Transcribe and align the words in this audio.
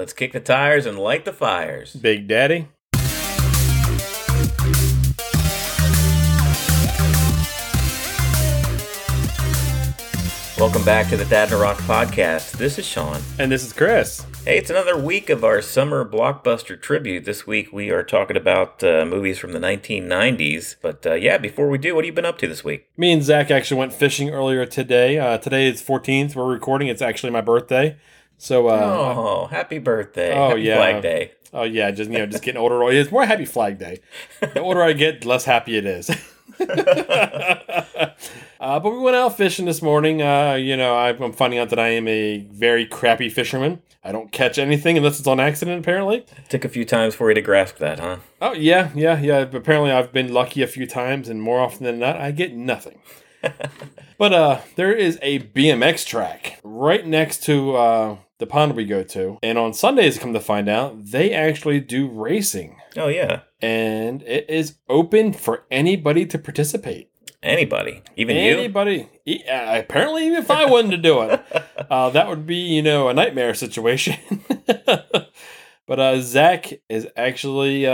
Let's 0.00 0.14
kick 0.14 0.32
the 0.32 0.40
tires 0.40 0.86
and 0.86 0.98
light 0.98 1.26
the 1.26 1.32
fires. 1.34 1.94
Big 1.94 2.26
Daddy. 2.26 2.68
Welcome 10.58 10.86
back 10.86 11.10
to 11.10 11.18
the 11.18 11.26
Dad 11.28 11.52
a 11.52 11.56
Rock 11.58 11.76
podcast. 11.80 12.52
This 12.52 12.78
is 12.78 12.86
Sean. 12.86 13.20
And 13.38 13.52
this 13.52 13.62
is 13.62 13.74
Chris. 13.74 14.24
Hey, 14.46 14.56
it's 14.56 14.70
another 14.70 14.98
week 14.98 15.28
of 15.28 15.44
our 15.44 15.60
summer 15.60 16.02
blockbuster 16.02 16.80
tribute. 16.80 17.26
This 17.26 17.46
week 17.46 17.70
we 17.70 17.90
are 17.90 18.02
talking 18.02 18.38
about 18.38 18.82
uh, 18.82 19.04
movies 19.04 19.38
from 19.38 19.52
the 19.52 19.58
1990s. 19.58 20.76
But 20.80 21.06
uh, 21.06 21.12
yeah, 21.12 21.36
before 21.36 21.68
we 21.68 21.76
do, 21.76 21.94
what 21.94 22.04
have 22.04 22.06
you 22.06 22.14
been 22.14 22.24
up 22.24 22.38
to 22.38 22.48
this 22.48 22.64
week? 22.64 22.88
Me 22.96 23.12
and 23.12 23.22
Zach 23.22 23.50
actually 23.50 23.78
went 23.80 23.92
fishing 23.92 24.30
earlier 24.30 24.64
today. 24.64 25.18
Uh, 25.18 25.36
today 25.36 25.68
is 25.68 25.82
14th. 25.82 26.34
We're 26.34 26.46
recording. 26.46 26.88
It's 26.88 27.02
actually 27.02 27.32
my 27.32 27.42
birthday. 27.42 27.98
So, 28.40 28.68
uh, 28.68 29.14
oh, 29.16 29.46
happy 29.48 29.78
birthday. 29.78 30.32
Oh, 30.32 30.48
happy 30.48 30.62
yeah. 30.62 30.76
Flag 30.76 31.02
Day. 31.02 31.32
oh 31.52 31.64
yeah, 31.64 31.90
just 31.90 32.10
you 32.10 32.16
know, 32.16 32.24
just 32.24 32.42
getting 32.42 32.58
older. 32.58 32.82
It's 32.90 33.12
more 33.12 33.26
Happy 33.26 33.44
Flag 33.44 33.78
Day. 33.78 34.00
The 34.40 34.60
older 34.60 34.82
I 34.82 34.94
get, 34.94 35.20
the 35.20 35.28
less 35.28 35.44
happy 35.44 35.76
it 35.76 35.84
is. 35.84 36.08
uh, 36.58 37.84
but 38.58 38.90
we 38.90 38.98
went 38.98 39.14
out 39.14 39.36
fishing 39.36 39.66
this 39.66 39.82
morning. 39.82 40.22
Uh, 40.22 40.54
you 40.54 40.74
know, 40.74 40.96
I'm 40.96 41.34
finding 41.34 41.60
out 41.60 41.68
that 41.68 41.78
I 41.78 41.88
am 41.88 42.08
a 42.08 42.38
very 42.50 42.86
crappy 42.86 43.28
fisherman. 43.28 43.82
I 44.02 44.10
don't 44.10 44.32
catch 44.32 44.56
anything 44.56 44.96
unless 44.96 45.18
it's 45.18 45.28
on 45.28 45.38
accident. 45.38 45.78
Apparently. 45.78 46.24
Took 46.48 46.64
a 46.64 46.70
few 46.70 46.86
times 46.86 47.14
for 47.14 47.28
you 47.28 47.34
to 47.34 47.42
grasp 47.42 47.76
that, 47.76 48.00
huh? 48.00 48.16
Oh 48.40 48.54
yeah, 48.54 48.88
yeah, 48.94 49.20
yeah. 49.20 49.40
Apparently, 49.40 49.92
I've 49.92 50.14
been 50.14 50.32
lucky 50.32 50.62
a 50.62 50.66
few 50.66 50.86
times, 50.86 51.28
and 51.28 51.42
more 51.42 51.60
often 51.60 51.84
than 51.84 51.98
not, 51.98 52.16
I 52.16 52.30
get 52.30 52.54
nothing. 52.54 53.00
but 54.18 54.32
uh, 54.32 54.60
there 54.76 54.94
is 54.94 55.18
a 55.20 55.40
BMX 55.40 56.06
track 56.06 56.58
right 56.64 57.06
next 57.06 57.42
to 57.44 57.76
uh, 57.76 58.16
the 58.40 58.46
pond 58.46 58.74
we 58.74 58.84
go 58.84 59.04
to, 59.04 59.38
and 59.42 59.56
on 59.56 59.72
Sundays, 59.72 60.18
come 60.18 60.32
to 60.32 60.40
find 60.40 60.68
out, 60.68 61.04
they 61.06 61.32
actually 61.32 61.78
do 61.78 62.08
racing, 62.08 62.76
Oh, 62.96 63.06
yeah. 63.08 63.42
and 63.62 64.22
it 64.22 64.50
is 64.50 64.74
open 64.88 65.32
for 65.32 65.64
anybody 65.70 66.26
to 66.26 66.38
participate. 66.38 67.06
Anybody. 67.42 68.02
Even 68.16 68.36
you? 68.36 68.52
Anybody, 68.52 69.08
uh, 69.28 69.78
apparently, 69.78 70.26
even 70.26 70.38
if 70.42 70.50
I 70.50 70.66
wanted 70.66 70.90
to 70.90 70.96
do 70.98 71.22
it, 71.22 71.42
uh, 71.90 72.10
that 72.10 72.28
would 72.28 72.46
be 72.46 72.56
you 72.56 72.82
know 72.82 73.08
a 73.08 73.14
nightmare 73.14 73.54
situation. 73.54 74.16
but 74.66 75.98
uh, 76.00 76.20
Zach 76.20 76.72
is 76.90 77.06
actually 77.16 77.86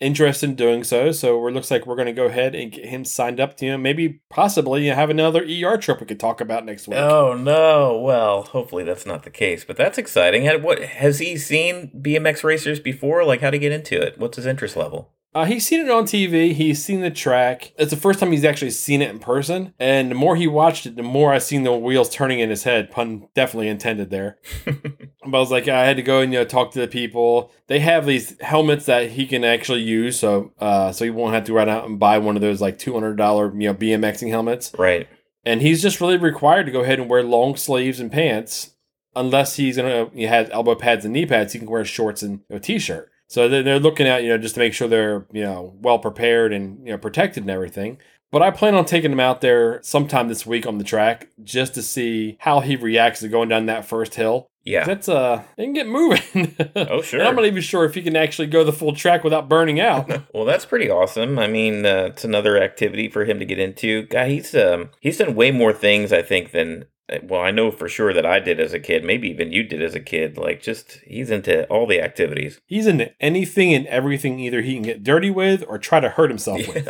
interested 0.00 0.50
in 0.50 0.56
doing 0.56 0.84
so, 0.84 1.12
so 1.12 1.46
it 1.46 1.52
looks 1.52 1.70
like 1.70 1.86
we're 1.86 1.96
going 1.96 2.06
to 2.06 2.12
go 2.12 2.26
ahead 2.26 2.54
and 2.54 2.72
get 2.72 2.86
him 2.86 3.04
signed 3.04 3.40
up 3.40 3.56
to 3.56 3.66
you 3.66 3.72
know, 3.72 3.78
maybe 3.78 4.20
possibly 4.30 4.86
have 4.86 5.10
another 5.10 5.44
ER 5.44 5.76
trip 5.76 6.00
we 6.00 6.06
could 6.06 6.20
talk 6.20 6.40
about 6.40 6.64
next 6.64 6.88
week. 6.88 6.98
Oh 6.98 7.34
no! 7.34 7.98
Well, 7.98 8.42
hopefully 8.42 8.84
that's 8.84 9.06
not 9.06 9.24
the 9.24 9.30
case, 9.30 9.64
but 9.64 9.76
that's 9.76 9.98
exciting. 9.98 10.44
Had, 10.44 10.62
what 10.62 10.82
has 10.82 11.18
he 11.18 11.36
seen 11.36 11.90
BMX 11.96 12.44
racers 12.44 12.80
before? 12.80 13.24
Like, 13.24 13.40
how 13.40 13.50
to 13.50 13.58
get 13.58 13.72
into 13.72 14.00
it? 14.00 14.18
What's 14.18 14.36
his 14.36 14.46
interest 14.46 14.76
level? 14.76 15.12
Uh, 15.34 15.44
he's 15.44 15.66
seen 15.66 15.80
it 15.80 15.90
on 15.90 16.04
TV. 16.04 16.52
He's 16.52 16.82
seen 16.82 17.00
the 17.00 17.10
track. 17.10 17.72
It's 17.78 17.90
the 17.90 17.96
first 17.96 18.18
time 18.18 18.32
he's 18.32 18.44
actually 18.44 18.70
seen 18.70 19.02
it 19.02 19.10
in 19.10 19.18
person. 19.18 19.74
And 19.78 20.10
the 20.10 20.14
more 20.14 20.36
he 20.36 20.46
watched 20.46 20.86
it, 20.86 20.96
the 20.96 21.02
more 21.02 21.32
I 21.32 21.38
seen 21.38 21.64
the 21.64 21.72
wheels 21.72 22.08
turning 22.08 22.40
in 22.40 22.50
his 22.50 22.64
head. 22.64 22.90
Pun 22.90 23.28
definitely 23.34 23.68
intended 23.68 24.10
there. 24.10 24.38
but 25.30 25.38
I 25.38 25.40
was 25.40 25.50
like, 25.50 25.68
I 25.68 25.84
had 25.84 25.96
to 25.96 26.02
go 26.02 26.20
and 26.20 26.32
you 26.32 26.38
know 26.38 26.44
talk 26.44 26.72
to 26.72 26.80
the 26.80 26.88
people. 26.88 27.50
They 27.66 27.80
have 27.80 28.06
these 28.06 28.40
helmets 28.40 28.86
that 28.86 29.10
he 29.10 29.26
can 29.26 29.44
actually 29.44 29.82
use, 29.82 30.18
so 30.18 30.52
uh, 30.58 30.92
so 30.92 31.04
he 31.04 31.10
won't 31.10 31.34
have 31.34 31.44
to 31.44 31.52
run 31.52 31.68
out 31.68 31.86
and 31.86 31.98
buy 31.98 32.18
one 32.18 32.36
of 32.36 32.42
those 32.42 32.60
like 32.60 32.78
two 32.78 32.94
hundred 32.94 33.16
dollar 33.16 33.52
you 33.52 33.68
know 33.68 33.74
BMXing 33.74 34.30
helmets. 34.30 34.72
Right. 34.78 35.08
And 35.44 35.62
he's 35.62 35.80
just 35.80 36.00
really 36.00 36.16
required 36.16 36.66
to 36.66 36.72
go 36.72 36.80
ahead 36.80 36.98
and 36.98 37.08
wear 37.08 37.22
long 37.22 37.56
sleeves 37.56 38.00
and 38.00 38.12
pants, 38.12 38.72
unless 39.14 39.56
he's 39.56 39.76
gonna 39.76 40.10
he 40.14 40.24
has 40.24 40.48
elbow 40.50 40.74
pads 40.74 41.04
and 41.04 41.14
knee 41.14 41.26
pads. 41.26 41.52
He 41.52 41.58
can 41.58 41.70
wear 41.70 41.84
shorts 41.84 42.22
and 42.22 42.40
a 42.50 42.60
t-shirt. 42.60 43.10
So 43.28 43.48
they're, 43.48 43.62
they're 43.62 43.78
looking 43.78 44.06
at 44.06 44.22
you 44.22 44.30
know 44.30 44.38
just 44.38 44.54
to 44.54 44.60
make 44.60 44.74
sure 44.74 44.88
they're 44.88 45.26
you 45.32 45.42
know 45.42 45.74
well 45.80 45.98
prepared 45.98 46.52
and 46.52 46.84
you 46.84 46.92
know 46.92 46.98
protected 46.98 47.44
and 47.44 47.50
everything. 47.50 47.98
But 48.30 48.42
I 48.42 48.50
plan 48.50 48.74
on 48.74 48.84
taking 48.84 49.12
him 49.12 49.20
out 49.20 49.40
there 49.40 49.80
sometime 49.82 50.28
this 50.28 50.44
week 50.44 50.66
on 50.66 50.78
the 50.78 50.84
track 50.84 51.28
just 51.42 51.74
to 51.74 51.82
see 51.82 52.36
how 52.40 52.60
he 52.60 52.76
reacts 52.76 53.20
to 53.20 53.28
going 53.28 53.48
down 53.48 53.66
that 53.66 53.86
first 53.86 54.16
hill. 54.16 54.50
Yeah. 54.64 54.84
That's 54.84 55.08
uh, 55.08 55.44
they 55.56 55.64
can 55.64 55.72
get 55.72 55.86
moving. 55.86 56.54
Oh, 56.76 57.02
sure. 57.02 57.20
And 57.20 57.28
I'm 57.28 57.36
not 57.36 57.44
even 57.44 57.62
sure 57.62 57.84
if 57.84 57.94
he 57.94 58.02
can 58.02 58.16
actually 58.16 58.48
go 58.48 58.64
the 58.64 58.72
full 58.72 58.94
track 58.94 59.24
without 59.24 59.48
burning 59.48 59.80
out. 59.80 60.10
Well, 60.34 60.44
that's 60.44 60.66
pretty 60.66 60.90
awesome. 60.90 61.38
I 61.38 61.46
mean, 61.46 61.84
uh, 61.84 62.08
it's 62.10 62.24
another 62.24 62.60
activity 62.62 63.08
for 63.08 63.24
him 63.24 63.38
to 63.38 63.44
get 63.44 63.58
into. 63.58 64.02
Guy, 64.06 64.28
he's 64.28 64.54
um 64.54 64.90
he's 65.00 65.18
done 65.18 65.34
way 65.34 65.50
more 65.50 65.72
things 65.72 66.12
I 66.12 66.22
think 66.22 66.52
than 66.52 66.86
well, 67.22 67.40
I 67.40 67.50
know 67.50 67.70
for 67.70 67.88
sure 67.88 68.12
that 68.12 68.26
I 68.26 68.38
did 68.38 68.60
as 68.60 68.74
a 68.74 68.78
kid. 68.78 69.02
Maybe 69.02 69.28
even 69.30 69.50
you 69.50 69.62
did 69.62 69.82
as 69.82 69.94
a 69.94 70.00
kid. 70.00 70.36
Like, 70.36 70.60
just 70.62 71.00
he's 71.06 71.30
into 71.30 71.66
all 71.68 71.86
the 71.86 72.02
activities. 72.02 72.60
He's 72.66 72.86
into 72.86 73.10
anything 73.20 73.72
and 73.72 73.86
everything 73.86 74.38
either 74.38 74.60
he 74.60 74.74
can 74.74 74.82
get 74.82 75.02
dirty 75.04 75.30
with 75.30 75.64
or 75.66 75.78
try 75.78 76.00
to 76.00 76.10
hurt 76.10 76.28
himself 76.30 76.68
with. 76.74 76.86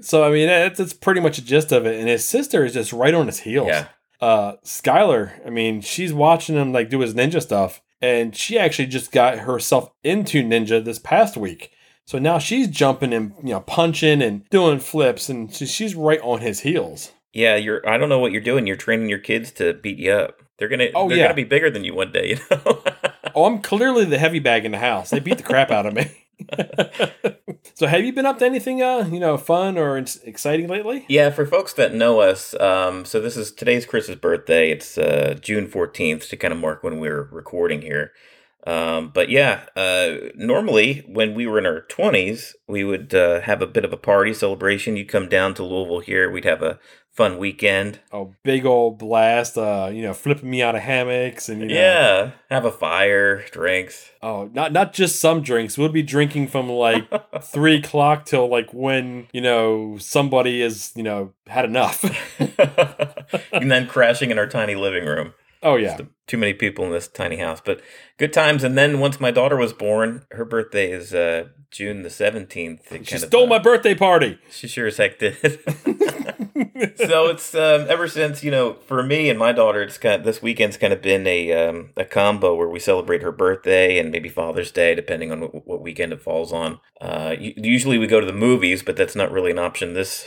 So 0.00 0.24
I 0.24 0.30
mean, 0.30 0.46
that's, 0.46 0.78
that's 0.78 0.94
pretty 0.94 1.20
much 1.20 1.36
the 1.36 1.42
gist 1.42 1.70
of 1.70 1.84
it. 1.84 1.98
And 1.98 2.08
his 2.08 2.24
sister 2.24 2.64
is 2.64 2.72
just 2.74 2.92
right 2.92 3.14
on 3.14 3.26
his 3.26 3.40
heels. 3.40 3.68
Yeah. 3.68 3.88
Uh, 4.20 4.54
Skylar, 4.64 5.46
I 5.46 5.50
mean, 5.50 5.80
she's 5.80 6.12
watching 6.12 6.56
him 6.56 6.72
like 6.72 6.90
do 6.90 7.00
his 7.00 7.14
ninja 7.14 7.40
stuff, 7.40 7.82
and 8.00 8.34
she 8.34 8.58
actually 8.58 8.86
just 8.86 9.12
got 9.12 9.40
herself 9.40 9.90
into 10.02 10.42
ninja 10.42 10.84
this 10.84 10.98
past 10.98 11.36
week. 11.36 11.72
So 12.04 12.18
now 12.18 12.38
she's 12.38 12.68
jumping 12.68 13.12
and 13.12 13.34
you 13.42 13.50
know 13.50 13.60
punching 13.60 14.22
and 14.22 14.48
doing 14.48 14.80
flips, 14.80 15.28
and 15.28 15.52
she's 15.52 15.94
right 15.94 16.20
on 16.22 16.40
his 16.40 16.60
heels. 16.60 17.12
Yeah, 17.32 17.56
you're. 17.56 17.86
I 17.88 17.98
don't 17.98 18.08
know 18.08 18.18
what 18.18 18.32
you're 18.32 18.40
doing. 18.40 18.66
You're 18.66 18.76
training 18.76 19.08
your 19.08 19.18
kids 19.18 19.52
to 19.52 19.74
beat 19.74 19.98
you 19.98 20.12
up. 20.12 20.42
They're 20.58 20.68
gonna. 20.68 20.88
Oh, 20.94 21.08
they're 21.08 21.18
yeah. 21.18 21.24
gonna 21.24 21.34
be 21.34 21.44
bigger 21.44 21.70
than 21.70 21.84
you 21.84 21.94
one 21.94 22.12
day. 22.12 22.30
You 22.30 22.38
know. 22.50 22.82
Oh, 23.34 23.44
I'm 23.44 23.60
clearly 23.60 24.04
the 24.04 24.18
heavy 24.18 24.40
bag 24.40 24.64
in 24.64 24.72
the 24.72 24.78
house. 24.78 25.10
They 25.10 25.20
beat 25.20 25.36
the 25.36 25.44
crap 25.44 25.70
out 25.70 25.86
of 25.86 25.94
me. 25.94 26.10
so, 27.74 27.86
have 27.86 28.04
you 28.04 28.12
been 28.12 28.26
up 28.26 28.38
to 28.38 28.46
anything, 28.46 28.82
uh, 28.82 29.08
you 29.10 29.20
know, 29.20 29.36
fun 29.36 29.76
or 29.76 29.96
ex- 29.96 30.16
exciting 30.18 30.68
lately? 30.68 31.04
Yeah, 31.08 31.30
for 31.30 31.46
folks 31.46 31.72
that 31.74 31.94
know 31.94 32.20
us, 32.20 32.58
um, 32.60 33.04
so 33.04 33.20
this 33.20 33.36
is 33.36 33.50
today's 33.52 33.86
Chris's 33.86 34.16
birthday. 34.16 34.70
It's 34.70 34.96
uh, 34.98 35.36
June 35.40 35.66
fourteenth 35.66 36.28
to 36.28 36.36
kind 36.36 36.52
of 36.52 36.60
mark 36.60 36.82
when 36.82 37.00
we're 37.00 37.24
recording 37.24 37.82
here. 37.82 38.12
Um, 38.68 39.08
but 39.14 39.30
yeah, 39.30 39.62
uh, 39.76 40.28
normally 40.34 41.02
when 41.08 41.34
we 41.34 41.46
were 41.46 41.58
in 41.58 41.64
our 41.64 41.80
twenties, 41.82 42.54
we 42.66 42.84
would 42.84 43.14
uh, 43.14 43.40
have 43.40 43.62
a 43.62 43.66
bit 43.66 43.84
of 43.84 43.94
a 43.94 43.96
party 43.96 44.34
celebration. 44.34 44.96
You'd 44.96 45.08
come 45.08 45.26
down 45.28 45.54
to 45.54 45.64
Louisville 45.64 46.00
here. 46.00 46.30
We'd 46.30 46.44
have 46.44 46.62
a 46.62 46.78
fun 47.10 47.38
weekend. 47.38 48.00
Oh, 48.12 48.34
big 48.44 48.66
old 48.66 48.98
blast! 48.98 49.56
Uh, 49.56 49.88
you 49.90 50.02
know, 50.02 50.12
flipping 50.12 50.50
me 50.50 50.60
out 50.62 50.76
of 50.76 50.82
hammocks 50.82 51.48
and 51.48 51.62
you 51.62 51.68
know, 51.68 51.74
Yeah, 51.74 52.30
have 52.50 52.66
a 52.66 52.70
fire, 52.70 53.42
drinks. 53.52 54.10
Oh, 54.22 54.50
not 54.52 54.72
not 54.72 54.92
just 54.92 55.18
some 55.18 55.40
drinks. 55.40 55.78
We'll 55.78 55.88
be 55.88 56.02
drinking 56.02 56.48
from 56.48 56.68
like 56.68 57.08
three 57.42 57.76
o'clock 57.76 58.26
till 58.26 58.48
like 58.48 58.74
when 58.74 59.28
you 59.32 59.40
know 59.40 59.96
somebody 59.98 60.60
is 60.60 60.92
you 60.94 61.02
know 61.02 61.32
had 61.46 61.64
enough. 61.64 62.04
and 63.50 63.70
then 63.70 63.86
crashing 63.86 64.30
in 64.30 64.38
our 64.38 64.46
tiny 64.46 64.74
living 64.74 65.06
room. 65.06 65.32
Oh 65.62 65.76
yeah, 65.76 65.98
Too 66.26 66.38
many 66.38 66.54
people 66.54 66.84
in 66.84 66.92
this 66.92 67.08
tiny 67.08 67.36
house, 67.36 67.60
but 67.64 67.80
good 68.16 68.32
times. 68.32 68.64
And 68.64 68.76
then 68.76 69.00
once 69.00 69.20
my 69.20 69.30
daughter 69.30 69.56
was 69.56 69.72
born, 69.72 70.24
her 70.32 70.44
birthday 70.44 70.90
is 70.90 71.14
uh, 71.14 71.48
June 71.70 72.02
the 72.02 72.10
seventeenth. 72.10 72.92
she 73.06 73.18
stole 73.18 73.46
my 73.46 73.58
birthday 73.58 73.94
party. 73.94 74.38
She 74.50 74.68
sure 74.68 74.86
as 74.86 74.96
heck 74.96 75.18
did. 75.18 75.36
so 76.96 77.26
it's 77.26 77.54
um, 77.54 77.86
ever 77.88 78.08
since 78.08 78.42
you 78.42 78.50
know, 78.50 78.74
for 78.74 79.02
me 79.02 79.30
and 79.30 79.38
my 79.38 79.52
daughter, 79.52 79.82
it's 79.82 79.98
kind 79.98 80.16
of 80.16 80.24
this 80.24 80.42
weekend's 80.42 80.76
kind 80.76 80.92
of 80.92 81.02
been 81.02 81.26
a 81.26 81.52
um, 81.52 81.90
a 81.96 82.04
combo 82.04 82.54
where 82.54 82.68
we 82.68 82.78
celebrate 82.78 83.22
her 83.22 83.32
birthday 83.32 83.98
and 83.98 84.10
maybe 84.10 84.28
Father's 84.28 84.70
Day, 84.70 84.94
depending 84.94 85.32
on 85.32 85.40
what, 85.40 85.66
what 85.66 85.82
weekend 85.82 86.12
it 86.12 86.22
falls 86.22 86.52
on. 86.52 86.80
Uh, 87.00 87.34
usually 87.38 87.98
we 87.98 88.06
go 88.06 88.20
to 88.20 88.26
the 88.26 88.32
movies, 88.32 88.82
but 88.82 88.96
that's 88.96 89.16
not 89.16 89.30
really 89.30 89.50
an 89.50 89.58
option 89.58 89.94
this. 89.94 90.26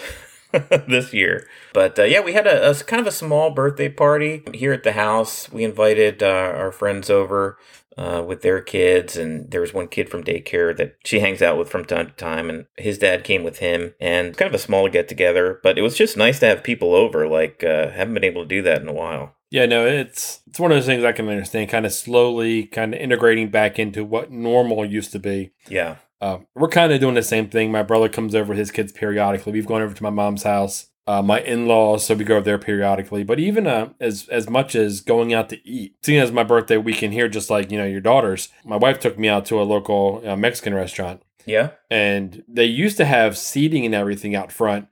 this 0.88 1.14
year, 1.14 1.48
but 1.74 1.98
uh, 1.98 2.04
yeah, 2.04 2.22
we 2.22 2.34
had 2.34 2.48
a 2.48 2.74
kind 2.84 3.00
of 3.00 3.08
a 3.08 3.12
small 3.12 3.52
birthday 3.52 3.90
party 3.90 4.44
here 4.54 4.74
at 4.74 4.84
the 4.84 4.94
house. 4.94 5.52
We 5.52 5.64
invited 5.64 6.22
uh, 6.22 6.28
our 6.28 6.72
friends 6.72 7.10
over 7.10 7.58
uh, 7.98 8.24
with 8.26 8.42
their 8.42 8.62
kids, 8.62 9.18
and 9.18 9.50
there 9.52 9.62
was 9.62 9.74
one 9.74 9.88
kid 9.88 10.10
from 10.10 10.24
daycare 10.24 10.76
that 10.78 10.96
she 11.04 11.20
hangs 11.20 11.42
out 11.42 11.58
with 11.58 11.70
from 11.70 11.86
time 11.86 12.08
to 12.08 12.14
time, 12.14 12.50
and 12.50 12.66
his 12.78 12.98
dad 12.98 13.24
came 13.24 13.44
with 13.44 13.60
him, 13.60 13.94
and 14.00 14.36
kind 14.38 14.48
of 14.48 14.56
a 14.56 14.64
small 14.64 14.88
get 14.90 15.08
together. 15.08 15.60
But 15.62 15.78
it 15.78 15.82
was 15.82 15.98
just 15.98 16.18
nice 16.18 16.40
to 16.40 16.48
have 16.48 16.64
people 16.64 16.96
over. 16.96 17.28
Like, 17.28 17.64
uh, 17.64 17.90
haven't 17.92 18.14
been 18.14 18.24
able 18.24 18.44
to 18.44 18.48
do 18.48 18.62
that 18.64 18.82
in 18.82 18.88
a 18.88 18.94
while. 18.94 19.36
Yeah, 19.50 19.66
no, 19.66 19.86
it's 19.86 20.42
it's 20.48 20.60
one 20.60 20.72
of 20.72 20.78
those 20.78 20.86
things 20.86 21.04
I 21.04 21.12
can 21.12 21.28
understand. 21.28 21.70
Kind 21.70 21.86
of 21.86 21.92
slowly, 21.92 22.66
kind 22.66 22.94
of 22.94 23.02
integrating 23.02 23.50
back 23.50 23.78
into 23.78 24.06
what 24.06 24.32
normal 24.32 24.86
used 24.86 25.12
to 25.12 25.20
be. 25.20 25.52
Yeah, 25.68 25.98
Uh, 26.22 26.38
we're 26.56 26.68
kind 26.70 26.94
of 26.94 27.00
doing 27.00 27.16
the 27.16 27.24
same 27.24 27.50
thing. 27.50 27.72
My 27.72 27.84
brother 27.84 28.08
comes 28.08 28.36
over 28.36 28.50
with 28.50 28.60
his 28.60 28.72
kids 28.72 28.92
periodically. 28.92 29.52
We've 29.52 29.66
gone 29.66 29.82
over 29.82 29.96
to 29.96 30.04
my 30.04 30.12
mom's 30.12 30.44
house. 30.44 30.88
Uh, 31.08 31.22
my 31.22 31.42
in-laws, 31.42 32.06
so 32.06 32.14
we 32.14 32.24
go 32.24 32.36
over 32.36 32.46
there 32.46 32.60
periodically. 32.60 33.24
But 33.24 33.40
even 33.40 33.66
uh, 33.66 33.90
as 34.00 34.30
as 34.30 34.48
much 34.48 34.76
as 34.76 35.02
going 35.02 35.34
out 35.34 35.50
to 35.50 35.68
eat, 35.68 35.96
seeing 36.04 36.20
as 36.20 36.32
my 36.32 36.44
birthday 36.44 36.78
weekend 36.78 37.14
here, 37.14 37.28
just 37.28 37.50
like 37.50 37.72
you 37.72 37.78
know 37.78 37.88
your 37.88 38.02
daughters, 38.02 38.50
my 38.64 38.78
wife 38.78 39.00
took 39.00 39.18
me 39.18 39.28
out 39.28 39.46
to 39.48 39.60
a 39.60 39.64
local 39.64 40.22
uh, 40.24 40.36
Mexican 40.36 40.76
restaurant, 40.76 41.24
yeah, 41.48 41.72
and 41.90 42.44
they 42.48 42.66
used 42.66 42.98
to 42.98 43.06
have 43.06 43.36
seating 43.36 43.84
and 43.84 43.96
everything 43.96 44.36
out 44.36 44.52
front. 44.52 44.88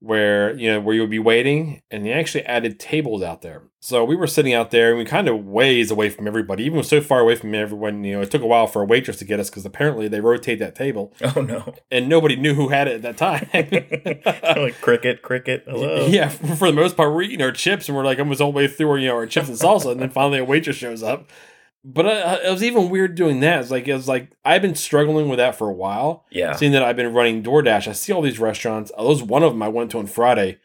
Where 0.00 0.54
you 0.58 0.70
know 0.70 0.80
where 0.80 0.94
you 0.94 1.00
would 1.00 1.10
be 1.10 1.18
waiting, 1.18 1.80
and 1.90 2.04
they 2.04 2.12
actually 2.12 2.44
added 2.44 2.78
tables 2.78 3.22
out 3.22 3.42
there. 3.42 3.62
So 3.80 4.02
we 4.04 4.16
were 4.16 4.26
sitting 4.26 4.54
out 4.54 4.70
there, 4.70 4.90
and 4.90 4.98
we 4.98 5.04
kind 5.04 5.28
of 5.28 5.44
ways 5.44 5.90
away 5.90 6.08
from 6.10 6.26
everybody, 6.26 6.64
even 6.64 6.82
so 6.82 7.00
far 7.00 7.20
away 7.20 7.34
from 7.36 7.54
everyone. 7.54 8.02
You 8.04 8.16
know, 8.16 8.22
it 8.22 8.30
took 8.30 8.42
a 8.42 8.46
while 8.46 8.66
for 8.66 8.82
a 8.82 8.84
waitress 8.86 9.18
to 9.18 9.24
get 9.24 9.40
us 9.40 9.50
because 9.50 9.64
apparently 9.66 10.08
they 10.08 10.20
rotate 10.20 10.58
that 10.58 10.74
table, 10.74 11.12
Oh 11.36 11.40
no. 11.40 11.74
and 11.90 12.08
nobody 12.08 12.36
knew 12.36 12.54
who 12.54 12.68
had 12.68 12.88
it 12.88 13.02
at 13.04 13.16
that 13.16 13.16
time. 13.16 13.48
like 14.62 14.80
cricket, 14.80 15.22
cricket. 15.22 15.64
Hello. 15.68 16.06
Yeah, 16.06 16.28
for, 16.28 16.56
for 16.56 16.70
the 16.70 16.76
most 16.76 16.96
part, 16.96 17.12
we're 17.12 17.22
eating 17.22 17.42
our 17.42 17.52
chips 17.52 17.88
and 17.88 17.96
we're 17.96 18.04
like 18.04 18.18
almost 18.18 18.40
all 18.40 18.52
the 18.52 18.56
way 18.56 18.68
through 18.68 18.90
our, 18.90 18.98
you 18.98 19.08
know, 19.08 19.14
our 19.16 19.26
chips 19.26 19.48
and 19.48 19.58
salsa, 19.58 19.92
and 19.92 20.00
then 20.00 20.10
finally 20.10 20.38
a 20.38 20.44
waitress 20.44 20.76
shows 20.76 21.02
up. 21.02 21.28
But 21.86 22.06
uh, 22.06 22.38
it 22.42 22.50
was 22.50 22.62
even 22.62 22.88
weird 22.88 23.14
doing 23.14 23.40
that. 23.40 23.60
It's 23.60 23.70
like 23.70 23.86
it 23.86 23.92
was 23.94 24.08
like 24.08 24.30
I've 24.44 24.62
been 24.62 24.74
struggling 24.74 25.28
with 25.28 25.36
that 25.38 25.54
for 25.56 25.68
a 25.68 25.72
while. 25.74 26.24
Yeah. 26.30 26.54
Seeing 26.56 26.72
that 26.72 26.82
I've 26.82 26.96
been 26.96 27.12
running 27.12 27.42
DoorDash, 27.42 27.86
I 27.88 27.92
see 27.92 28.12
all 28.12 28.22
these 28.22 28.38
restaurants. 28.38 28.90
Those 28.96 29.22
one 29.22 29.42
of 29.42 29.52
them 29.52 29.62
I 29.62 29.68
went 29.68 29.90
to 29.90 29.98
on 29.98 30.06
Friday, 30.06 30.58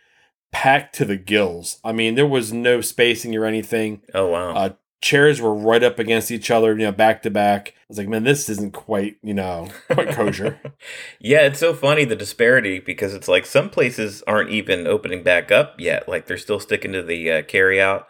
packed 0.51 0.95
to 0.95 1.06
the 1.06 1.18
gills. 1.18 1.80
I 1.83 1.92
mean, 1.92 2.16
there 2.16 2.25
was 2.27 2.54
no 2.54 2.80
spacing 2.81 3.36
or 3.36 3.45
anything. 3.45 4.01
Oh 4.13 4.27
wow. 4.27 4.54
Uh, 4.54 4.69
chairs 5.01 5.39
were 5.42 5.54
right 5.54 5.83
up 5.83 5.98
against 6.00 6.30
each 6.31 6.50
other, 6.51 6.71
you 6.71 6.86
know, 6.86 6.92
back 6.92 7.21
to 7.24 7.30
back. 7.30 7.69
I 7.69 7.74
was 7.89 7.98
like, 7.98 8.07
man, 8.07 8.24
this 8.24 8.50
isn't 8.50 8.74
quite, 8.74 9.18
you 9.21 9.33
know, 9.33 9.69
quite 9.89 10.12
kosher. 10.12 10.60
yeah, 11.19 11.42
it's 11.42 11.60
so 11.60 11.74
funny 11.74 12.06
the 12.06 12.16
disparity 12.16 12.80
because 12.80 13.13
it's 13.13 13.27
like 13.27 13.45
some 13.45 13.69
places 13.69 14.24
aren't 14.27 14.51
even 14.51 14.88
opening 14.88 15.24
back 15.24 15.51
up 15.51 15.75
yet. 15.80 16.07
Like 16.07 16.27
they're 16.27 16.38
still 16.38 16.60
sticking 16.62 16.94
to 16.94 17.01
the 17.04 17.31
uh, 17.31 17.42
carry 17.44 17.81
out 17.81 18.07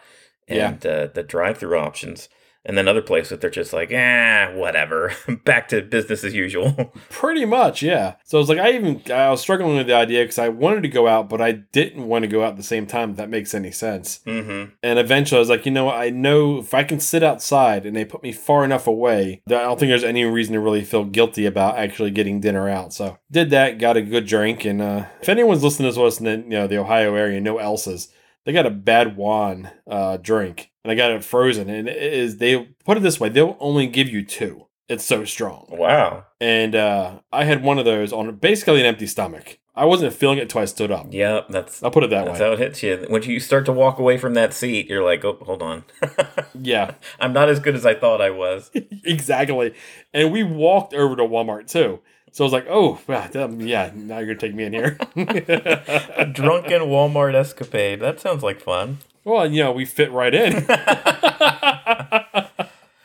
Yeah. 0.47 0.69
and 0.69 0.85
uh, 0.85 1.07
the 1.13 1.23
drive 1.23 1.57
through 1.57 1.77
options. 1.79 2.29
And 2.65 2.77
then 2.77 2.87
other 2.87 3.01
places 3.01 3.29
that 3.29 3.41
they're 3.41 3.49
just 3.49 3.71
like, 3.71 3.89
ah, 3.93 4.51
whatever, 4.53 5.13
back 5.45 5.69
to 5.69 5.81
business 5.81 6.23
as 6.23 6.33
usual. 6.33 6.91
Pretty 7.09 7.45
much, 7.45 7.81
yeah. 7.81 8.15
So 8.25 8.37
I 8.37 8.41
was 8.41 8.49
like, 8.49 8.57
I 8.57 8.71
even 8.71 9.01
I 9.11 9.29
was 9.29 9.41
struggling 9.41 9.77
with 9.77 9.87
the 9.87 9.95
idea 9.95 10.23
because 10.23 10.37
I 10.37 10.49
wanted 10.49 10.81
to 10.81 10.89
go 10.89 11.07
out, 11.07 11.29
but 11.29 11.41
I 11.41 11.53
didn't 11.53 12.07
want 12.07 12.23
to 12.23 12.27
go 12.27 12.43
out 12.43 12.51
at 12.51 12.57
the 12.57 12.63
same 12.63 12.85
time. 12.85 13.11
If 13.11 13.17
that 13.17 13.29
makes 13.29 13.53
any 13.53 13.71
sense. 13.71 14.19
mm-hmm. 14.25 14.71
And 14.83 14.99
eventually, 14.99 15.37
I 15.37 15.39
was 15.39 15.49
like, 15.49 15.65
you 15.65 15.71
know? 15.71 15.89
I 15.89 16.09
know 16.09 16.59
if 16.59 16.73
I 16.73 16.83
can 16.83 16.99
sit 16.99 17.23
outside 17.23 17.85
and 17.85 17.95
they 17.95 18.05
put 18.05 18.23
me 18.23 18.31
far 18.31 18.65
enough 18.65 18.87
away, 18.87 19.41
I 19.47 19.51
don't 19.51 19.79
think 19.79 19.89
there's 19.89 20.03
any 20.03 20.25
reason 20.25 20.53
to 20.53 20.59
really 20.59 20.83
feel 20.83 21.05
guilty 21.05 21.45
about 21.45 21.77
actually 21.77 22.11
getting 22.11 22.39
dinner 22.41 22.69
out. 22.69 22.93
So 22.93 23.17
did 23.31 23.49
that, 23.51 23.79
got 23.79 23.97
a 23.97 24.01
good 24.01 24.25
drink, 24.25 24.65
and 24.65 24.81
uh, 24.81 25.05
if 25.21 25.29
anyone's 25.29 25.63
listening 25.63 25.91
to 25.91 26.03
us 26.03 26.19
in 26.19 26.25
the, 26.25 26.37
you 26.37 26.59
know 26.59 26.67
the 26.67 26.77
Ohio 26.77 27.15
area, 27.15 27.39
no 27.39 27.57
else's, 27.57 28.09
they 28.49 28.53
got 28.53 28.65
a 28.65 28.71
bad 28.71 29.15
Juan 29.15 29.69
uh, 29.87 30.17
drink, 30.17 30.71
and 30.83 30.91
I 30.91 30.95
got 30.95 31.11
it 31.11 31.23
frozen, 31.23 31.69
and 31.69 31.87
it 31.87 31.95
is 32.13 32.37
they 32.37 32.67
put 32.83 32.97
it 32.97 33.01
this 33.01 33.19
way, 33.19 33.29
they'll 33.29 33.55
only 33.59 33.85
give 33.85 34.09
you 34.09 34.25
two. 34.25 34.65
It's 34.87 35.05
so 35.05 35.23
strong, 35.23 35.67
Wow. 35.69 36.25
and 36.41 36.73
uh, 36.73 37.19
I 37.31 37.43
had 37.43 37.61
one 37.61 37.77
of 37.77 37.85
those 37.85 38.11
on 38.11 38.33
basically 38.37 38.79
an 38.79 38.87
empty 38.87 39.05
stomach. 39.05 39.59
I 39.75 39.85
wasn't 39.85 40.13
feeling 40.13 40.39
it 40.39 40.41
until 40.41 40.61
I 40.61 40.65
stood 40.65 40.89
up. 40.89 41.05
Yeah, 41.11 41.41
that's 41.47 41.83
I'll 41.83 41.91
put 41.91 42.03
it 42.03 42.09
that 42.09 42.25
that's 42.25 42.39
way. 42.39 42.45
how 42.47 42.53
it 42.53 42.59
hits 42.59 42.81
you. 42.81 43.05
When 43.07 43.21
you 43.21 43.39
start 43.39 43.67
to 43.67 43.71
walk 43.71 43.99
away 43.99 44.17
from 44.17 44.33
that 44.33 44.51
seat, 44.55 44.87
you're 44.89 45.03
like, 45.03 45.23
oh, 45.23 45.37
hold 45.41 45.61
on. 45.61 45.83
Yeah. 46.59 46.95
I'm 47.19 47.31
not 47.33 47.47
as 47.49 47.59
good 47.59 47.75
as 47.75 47.85
I 47.85 47.93
thought 47.93 48.19
I 48.19 48.31
was. 48.31 48.71
exactly. 49.05 49.73
And 50.13 50.31
we 50.31 50.41
walked 50.43 50.93
over 50.95 51.15
to 51.15 51.23
Walmart 51.23 51.67
too. 51.71 52.01
So 52.31 52.43
I 52.43 52.45
was 52.45 52.53
like, 52.53 52.67
oh, 52.69 52.99
yeah, 53.07 53.91
now 53.95 54.17
you're 54.19 54.27
going 54.27 54.37
to 54.37 54.47
take 54.47 54.55
me 54.55 54.63
in 54.65 54.73
here. 54.73 54.97
A 55.15 56.25
drunken 56.31 56.81
Walmart 56.83 57.33
escapade. 57.33 57.99
That 57.99 58.19
sounds 58.19 58.43
like 58.43 58.61
fun. 58.61 58.99
well, 59.23 59.51
you 59.51 59.63
know, 59.63 59.71
we 59.71 59.85
fit 59.85 60.11
right 60.11 60.33
in. 60.33 60.65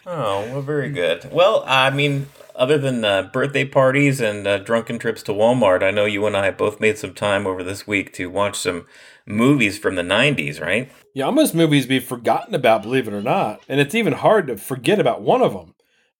Oh, 0.06 0.40
well, 0.52 0.62
very 0.62 0.90
good. 0.90 1.32
Well, 1.32 1.64
I 1.66 1.88
mean, 1.90 2.26
other 2.54 2.76
than 2.76 3.04
uh, 3.04 3.22
birthday 3.32 3.64
parties 3.64 4.20
and 4.20 4.46
uh, 4.46 4.58
drunken 4.58 4.98
trips 4.98 5.22
to 5.24 5.32
Walmart, 5.32 5.82
I 5.82 5.90
know 5.90 6.04
you 6.04 6.26
and 6.26 6.36
I 6.36 6.50
both 6.50 6.78
made 6.78 6.98
some 6.98 7.14
time 7.14 7.46
over 7.46 7.62
this 7.64 7.86
week 7.86 8.12
to 8.14 8.26
watch 8.30 8.58
some 8.58 8.86
movies 9.26 9.78
from 9.78 9.94
the 9.94 10.02
90s, 10.02 10.60
right? 10.60 10.92
yeah, 11.14 11.24
almost 11.24 11.54
movies 11.54 11.86
we've 11.88 12.04
forgotten 12.04 12.54
about, 12.54 12.82
believe 12.82 13.08
it 13.08 13.14
or 13.14 13.22
not. 13.22 13.62
And 13.68 13.80
it's 13.80 13.94
even 13.94 14.12
hard 14.12 14.46
to 14.48 14.56
forget 14.58 15.00
about 15.00 15.22
one 15.22 15.40
of 15.40 15.52
them. 15.54 15.73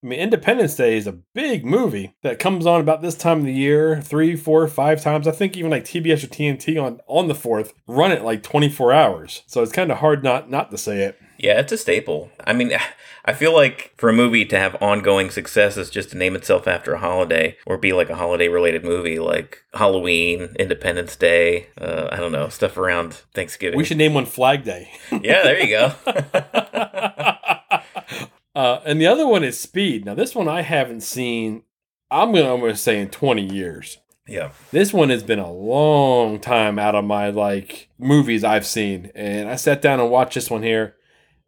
I 0.05 0.07
mean, 0.07 0.21
Independence 0.21 0.77
Day 0.77 0.99
is 0.99 1.07
a 1.07 1.13
big 1.13 1.65
movie 1.65 2.15
that 2.23 2.39
comes 2.39 2.67
on 2.67 2.79
about 2.79 3.01
this 3.01 3.15
time 3.15 3.39
of 3.39 3.47
the 3.47 3.55
year, 3.55 4.03
three, 4.03 4.37
four, 4.37 4.69
five 4.69 5.01
times. 5.01 5.27
I 5.27 5.31
think 5.31 5.57
even 5.57 5.71
like 5.71 5.85
TBS 5.85 6.25
or 6.25 6.27
TNT 6.27 6.83
on 6.83 7.01
on 7.07 7.29
the 7.29 7.35
fourth 7.35 7.73
run 7.87 8.13
it 8.13 8.23
like 8.23 8.43
twenty 8.43 8.69
four 8.69 8.93
hours. 8.93 9.43
So 9.47 9.63
it's 9.63 9.73
kind 9.73 9.91
of 9.91 9.99
hard 9.99 10.23
not 10.23 10.51
not 10.51 10.71
to 10.73 10.79
say 10.79 11.05
it. 11.05 11.19
Yeah, 11.39 11.59
it's 11.59 11.73
a 11.73 11.79
staple. 11.79 12.31
I 12.47 12.53
mean, 12.53 12.71
I 13.25 13.33
feel 13.33 13.55
like 13.55 13.95
for 13.97 14.11
a 14.11 14.13
movie 14.13 14.45
to 14.45 14.59
have 14.59 14.77
ongoing 14.83 15.31
success 15.31 15.79
is 15.79 15.89
just 15.89 16.11
to 16.11 16.19
name 16.19 16.37
itself 16.37 16.69
after 16.69 16.93
a 16.93 16.99
holiday 16.99 17.57
or 17.65 17.79
be 17.79 17.95
like 17.95 18.11
a 18.11 18.17
holiday 18.17 18.49
related 18.49 18.85
movie 18.85 19.19
like 19.19 19.65
Halloween, 19.73 20.55
Independence 20.59 21.17
Day, 21.17 21.69
uh, 21.81 22.09
I 22.13 22.17
don't 22.17 22.33
know, 22.33 22.51
stuff 22.51 22.77
around 22.77 23.15
Thanksgiving. 23.33 23.79
We 23.79 23.85
should 23.85 23.97
name 23.97 24.13
one 24.13 24.27
Flag 24.27 24.65
Day. 24.65 24.91
yeah, 25.11 25.43
there 25.43 25.61
you 25.65 25.69
go. 25.69 25.95
uh, 28.55 28.81
and 28.85 29.01
the 29.01 29.07
other 29.07 29.27
one 29.27 29.45
is 29.45 29.59
Speed. 29.59 30.05
Now, 30.05 30.15
this 30.15 30.35
one 30.35 30.49
I 30.49 30.63
haven't 30.63 31.03
seen, 31.03 31.65
I'm 32.11 32.33
going 32.33 32.45
to 32.45 32.51
almost 32.51 32.85
say 32.85 33.01
in 33.01 33.09
20 33.11 33.43
years. 33.43 33.99
yeah. 34.29 34.53
This 34.71 34.93
one 34.93 35.11
has 35.11 35.23
been 35.23 35.39
a 35.41 35.51
long 35.51 36.39
time 36.39 36.79
out 36.79 36.95
of 36.95 37.05
my 37.05 37.31
like 37.31 37.89
movies 37.99 38.45
I've 38.45 38.67
seen. 38.67 39.11
And 39.15 39.49
I 39.49 39.57
sat 39.57 39.83
down 39.83 40.01
and 40.01 40.11
watched 40.11 40.35
this 40.35 40.51
one 40.51 40.63
here 40.63 40.95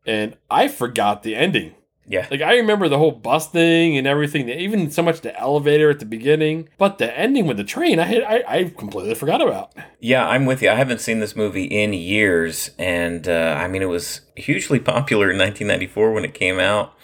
and 0.07 0.37
I 0.51 0.69
forgot 0.69 1.23
the 1.23 1.37
ending. 1.37 1.75
Yeah. 2.09 2.27
Like 2.31 2.41
I 2.41 2.57
remember 2.57 2.89
the 2.89 2.99
whole 2.99 3.11
bus 3.11 3.49
thing 3.49 3.97
and 3.97 4.07
everything, 4.07 4.49
even 4.49 4.91
so 4.91 5.03
much 5.03 5.23
the 5.23 5.39
elevator 5.39 5.91
at 5.91 5.99
the 5.99 6.07
beginning, 6.07 6.69
but 6.79 6.99
the 6.99 7.17
ending 7.19 7.47
with 7.47 7.57
the 7.57 7.65
train, 7.65 7.99
I 7.99 8.05
had, 8.05 8.23
I, 8.23 8.45
I 8.47 8.65
completely 8.65 9.15
forgot 9.15 9.41
about. 9.41 9.73
Yeah, 10.01 10.27
I'm 10.27 10.47
with 10.47 10.63
you. 10.63 10.71
I 10.71 10.75
haven't 10.75 11.01
seen 11.01 11.19
this 11.19 11.35
movie 11.35 11.65
in 11.65 11.93
years, 11.93 12.71
and 12.79 13.29
uh, 13.29 13.57
I 13.59 13.67
mean, 13.67 13.83
it 13.83 13.87
was 13.87 14.21
hugely 14.37 14.79
popular 14.95 15.31
in 15.31 15.39
1994 15.39 16.13
when 16.13 16.25
it 16.25 16.35
came 16.35 16.61
out. 16.61 16.95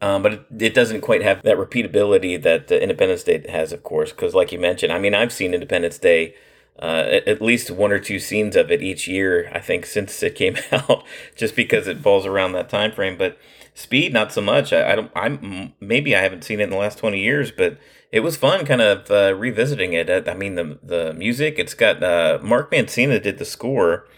Um, 0.00 0.22
but 0.22 0.32
it, 0.34 0.46
it 0.58 0.74
doesn't 0.74 1.00
quite 1.00 1.22
have 1.22 1.42
that 1.42 1.56
repeatability 1.56 2.40
that 2.42 2.70
uh, 2.70 2.74
Independence 2.76 3.24
Day 3.24 3.42
has, 3.48 3.72
of 3.72 3.82
course, 3.82 4.10
because, 4.10 4.34
like 4.34 4.52
you 4.52 4.58
mentioned, 4.58 4.92
I 4.92 4.98
mean, 4.98 5.14
I've 5.14 5.32
seen 5.32 5.54
Independence 5.54 5.98
Day, 5.98 6.34
uh, 6.78 7.06
at, 7.08 7.26
at 7.26 7.42
least 7.42 7.70
one 7.70 7.90
or 7.92 7.98
two 7.98 8.18
scenes 8.18 8.56
of 8.56 8.70
it 8.70 8.82
each 8.82 9.08
year. 9.08 9.50
I 9.54 9.60
think 9.60 9.86
since 9.86 10.22
it 10.22 10.34
came 10.34 10.56
out, 10.72 11.02
just 11.34 11.56
because 11.56 11.88
it 11.88 12.00
falls 12.00 12.26
around 12.26 12.52
that 12.52 12.68
time 12.68 12.92
frame. 12.92 13.16
But 13.16 13.38
Speed, 13.76 14.14
not 14.14 14.32
so 14.32 14.40
much. 14.40 14.72
I, 14.72 14.92
I 14.92 14.96
don't. 14.96 15.12
I'm 15.14 15.74
maybe 15.80 16.16
I 16.16 16.22
haven't 16.22 16.44
seen 16.44 16.60
it 16.60 16.64
in 16.64 16.70
the 16.70 16.78
last 16.78 16.96
20 16.96 17.20
years, 17.20 17.52
but 17.52 17.76
it 18.10 18.20
was 18.20 18.34
fun, 18.34 18.64
kind 18.64 18.80
of 18.80 19.10
uh, 19.10 19.34
revisiting 19.34 19.92
it. 19.92 20.08
I, 20.08 20.30
I 20.30 20.34
mean, 20.34 20.54
the 20.54 20.78
the 20.82 21.12
music. 21.12 21.58
It's 21.58 21.74
got 21.74 22.02
uh, 22.02 22.38
Mark 22.42 22.72
Mancina 22.72 23.22
did 23.22 23.36
the 23.36 23.44
score 23.44 24.08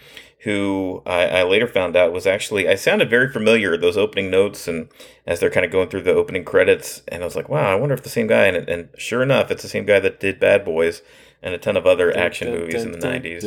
who 0.43 1.03
I, 1.05 1.25
I 1.25 1.43
later 1.43 1.67
found 1.67 1.97
out 1.97 2.13
was 2.13 2.25
actually 2.25 2.69
I 2.69 2.75
sounded 2.75 3.09
very 3.09 3.29
familiar 3.29 3.75
those 3.75 3.97
opening 3.97 4.31
notes 4.31 4.69
and 4.69 4.87
as 5.27 5.41
they're 5.41 5.49
kind 5.49 5.65
of 5.65 5.71
going 5.73 5.89
through 5.89 6.03
the 6.03 6.13
opening 6.13 6.45
credits 6.45 7.01
and 7.09 7.21
I 7.21 7.25
was 7.25 7.35
like 7.35 7.49
wow 7.49 7.69
I 7.69 7.75
wonder 7.75 7.93
if 7.93 8.03
the 8.03 8.09
same 8.09 8.27
guy 8.27 8.45
and, 8.45 8.69
and 8.69 8.87
sure 8.97 9.21
enough 9.21 9.51
it's 9.51 9.63
the 9.63 9.67
same 9.67 9.85
guy 9.85 9.99
that 9.99 10.21
did 10.21 10.39
Bad 10.39 10.63
Boys 10.63 11.01
and 11.41 11.53
a 11.53 11.57
ton 11.57 11.77
of 11.77 11.85
other 11.85 12.15
action 12.15 12.51
movies 12.51 12.83
in 12.83 12.91
the 12.91 12.97
90s 12.97 13.43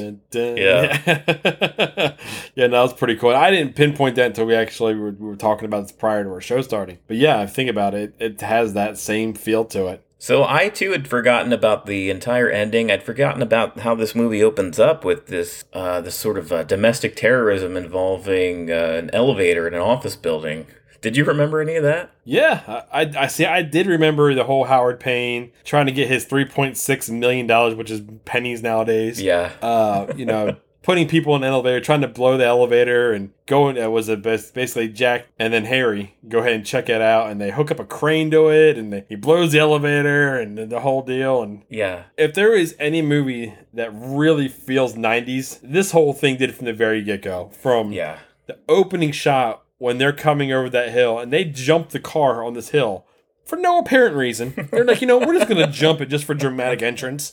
Yeah. 0.57 2.17
yeah, 2.55 2.67
that 2.67 2.81
was 2.81 2.93
pretty 2.95 3.17
cool. 3.17 3.31
I 3.31 3.51
didn't 3.51 3.77
pinpoint 3.77 4.17
that 4.17 4.27
until 4.27 4.47
we 4.47 4.55
actually 4.55 4.95
were, 4.95 5.11
we 5.11 5.27
were 5.27 5.37
talking 5.37 5.67
about 5.67 5.83
this 5.83 5.93
prior 5.93 6.25
to 6.25 6.31
our 6.31 6.41
show 6.41 6.63
starting. 6.63 6.99
But 7.07 7.19
yeah, 7.19 7.39
I 7.39 7.47
think 7.47 7.69
about 7.69 7.95
it, 7.95 8.15
it 8.19 8.41
has 8.41 8.73
that 8.75 8.99
same 8.99 9.35
feel 9.35 9.65
to 9.67 9.89
it. 9.89 10.05
So 10.23 10.45
I 10.45 10.69
too 10.69 10.93
had 10.93 11.09
forgotten 11.09 11.53
about 11.53 11.87
the 11.87 12.09
entire 12.09 12.49
ending. 12.49 12.93
I'd 12.93 13.03
forgotten 13.03 13.43
about 13.43 13.81
how 13.81 13.97
this 13.97 14.15
movie 14.15 14.41
opens 14.41 14.79
up 14.79 15.05
with 15.05 15.27
this 15.27 15.65
uh, 15.73 16.01
this 16.01 16.15
sort 16.15 16.39
of 16.39 16.53
uh, 16.53 16.63
domestic 16.63 17.17
terrorism 17.17 17.77
involving 17.77 18.71
uh, 18.71 18.75
an 18.75 19.11
elevator 19.13 19.67
in 19.67 19.75
an 19.75 19.81
office 19.81 20.15
building. 20.15 20.69
Did 21.03 21.17
you 21.17 21.25
remember 21.25 21.61
any 21.61 21.75
of 21.75 21.83
that? 21.83 22.11
Yeah, 22.25 22.85
I, 22.93 23.13
I, 23.17 23.27
see. 23.27 23.45
I 23.45 23.63
did 23.63 23.87
remember 23.87 24.33
the 24.35 24.45
whole 24.45 24.65
Howard 24.65 25.01
Payne 25.01 25.51
trying 25.65 25.87
to 25.87 25.93
get 25.93 26.09
his 26.09 26.25
three 26.25 26.45
point 26.45 26.77
six 26.77 27.11
million 27.11 27.47
dollars, 27.47 27.75
which 27.75 27.91
is 27.91 28.01
pennies 28.25 28.63
nowadays. 28.63 29.21
Yeah. 29.21 29.53
Uh, 29.61 30.13
you 30.17 30.25
know, 30.25 30.57
putting 30.83 31.09
people 31.09 31.35
in 31.37 31.43
an 31.43 31.49
elevator, 31.49 31.81
trying 31.81 32.01
to 32.03 32.09
blow 32.09 32.37
the 32.39 32.45
elevator, 32.47 33.13
and 33.13 33.33
going. 33.47 33.77
It 33.77 33.91
was 33.91 34.09
a 34.09 34.17
bas- 34.17 34.53
basically 34.53 34.89
Jack 34.89 35.27
and 35.41 35.53
then 35.53 35.65
Harry 35.65 36.15
go 36.29 36.39
ahead 36.39 36.53
and 36.53 36.65
check 36.65 36.89
it 36.89 37.01
out, 37.03 37.31
and 37.31 37.41
they 37.41 37.51
hook 37.51 37.73
up 37.73 37.81
a 37.81 37.85
crane 37.85 38.31
to 38.31 38.49
it, 38.51 38.79
and 38.79 38.93
they, 38.93 39.05
he 39.09 39.17
blows 39.17 39.51
the 39.51 39.59
elevator, 39.59 40.37
and 40.39 40.57
the 40.57 40.81
whole 40.81 41.03
deal. 41.03 41.43
And 41.43 41.63
Yeah. 41.69 42.05
if 42.17 42.33
there 42.35 42.55
is 42.55 42.77
any 42.79 43.03
movie 43.03 43.55
that 43.75 43.91
really 43.93 44.47
feels 44.47 44.95
'90s, 44.95 45.59
this 45.65 45.91
whole 45.91 46.13
thing 46.13 46.37
did 46.37 46.51
it 46.51 46.53
from 46.55 46.67
the 46.67 46.73
very 46.73 47.03
get 47.03 47.23
go. 47.23 47.51
From 47.61 47.91
Yeah. 47.93 48.19
the 48.47 48.59
opening 48.69 49.11
shot 49.11 49.65
when 49.83 49.99
they're 49.99 50.13
coming 50.13 50.53
over 50.53 50.71
that 50.71 50.93
hill 50.93 51.19
and 51.19 51.33
they 51.33 51.43
jump 51.45 51.89
the 51.89 51.99
car 51.99 52.45
on 52.45 52.55
this 52.55 52.69
hill 52.69 53.05
for 53.45 53.57
no 53.57 53.81
apparent 53.81 54.15
reason. 54.15 54.69
They're 54.71 54.85
like, 54.85 55.01
you 55.01 55.09
know, 55.09 55.19
we're 55.19 55.35
just 55.35 55.49
gonna 55.49 55.67
jump 55.73 56.01
it 56.01 56.07
just 56.07 56.25
for 56.25 56.35
dramatic 56.35 56.83
entrance. 56.83 57.33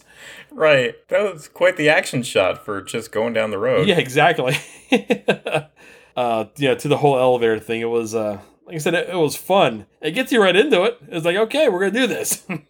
Right. 0.49 0.95
That 1.09 1.31
was 1.31 1.47
quite 1.47 1.77
the 1.77 1.89
action 1.89 2.23
shot 2.23 2.65
for 2.65 2.81
just 2.81 3.11
going 3.11 3.33
down 3.33 3.51
the 3.51 3.59
road. 3.59 3.87
Yeah, 3.87 3.99
exactly. 3.99 4.57
uh, 6.17 6.45
yeah, 6.55 6.73
to 6.73 6.87
the 6.87 6.97
whole 6.97 7.19
elevator 7.19 7.59
thing, 7.59 7.81
it 7.81 7.85
was 7.85 8.15
uh, 8.15 8.39
like 8.65 8.75
I 8.77 8.79
said, 8.79 8.95
it, 8.95 9.09
it 9.09 9.15
was 9.15 9.35
fun. 9.35 9.85
It 10.01 10.11
gets 10.11 10.31
you 10.31 10.41
right 10.41 10.55
into 10.55 10.85
it. 10.85 10.97
It's 11.07 11.27
like, 11.27 11.37
okay, 11.37 11.69
we're 11.69 11.81
gonna 11.81 11.91
do 11.91 12.07
this. 12.07 12.47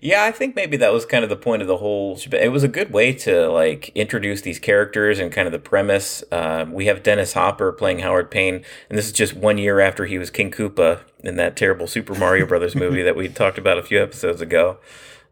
Yeah, 0.00 0.24
I 0.24 0.32
think 0.32 0.56
maybe 0.56 0.78
that 0.78 0.92
was 0.92 1.04
kind 1.04 1.22
of 1.22 1.28
the 1.28 1.36
point 1.36 1.60
of 1.60 1.68
the 1.68 1.76
whole. 1.76 2.18
It 2.32 2.50
was 2.50 2.62
a 2.62 2.68
good 2.68 2.92
way 2.92 3.12
to 3.12 3.48
like 3.48 3.90
introduce 3.94 4.40
these 4.40 4.58
characters 4.58 5.18
and 5.18 5.30
kind 5.30 5.46
of 5.46 5.52
the 5.52 5.58
premise. 5.58 6.24
Uh, 6.32 6.64
we 6.70 6.86
have 6.86 7.02
Dennis 7.02 7.34
Hopper 7.34 7.70
playing 7.72 7.98
Howard 7.98 8.30
Payne, 8.30 8.64
and 8.88 8.98
this 8.98 9.06
is 9.06 9.12
just 9.12 9.34
one 9.34 9.58
year 9.58 9.78
after 9.80 10.06
he 10.06 10.16
was 10.16 10.30
King 10.30 10.50
Koopa 10.50 11.00
in 11.22 11.36
that 11.36 11.56
terrible 11.56 11.86
Super 11.86 12.14
Mario 12.14 12.46
Brothers 12.46 12.74
movie 12.74 13.02
that 13.02 13.16
we 13.16 13.28
talked 13.28 13.58
about 13.58 13.76
a 13.76 13.82
few 13.82 14.02
episodes 14.02 14.40
ago. 14.40 14.78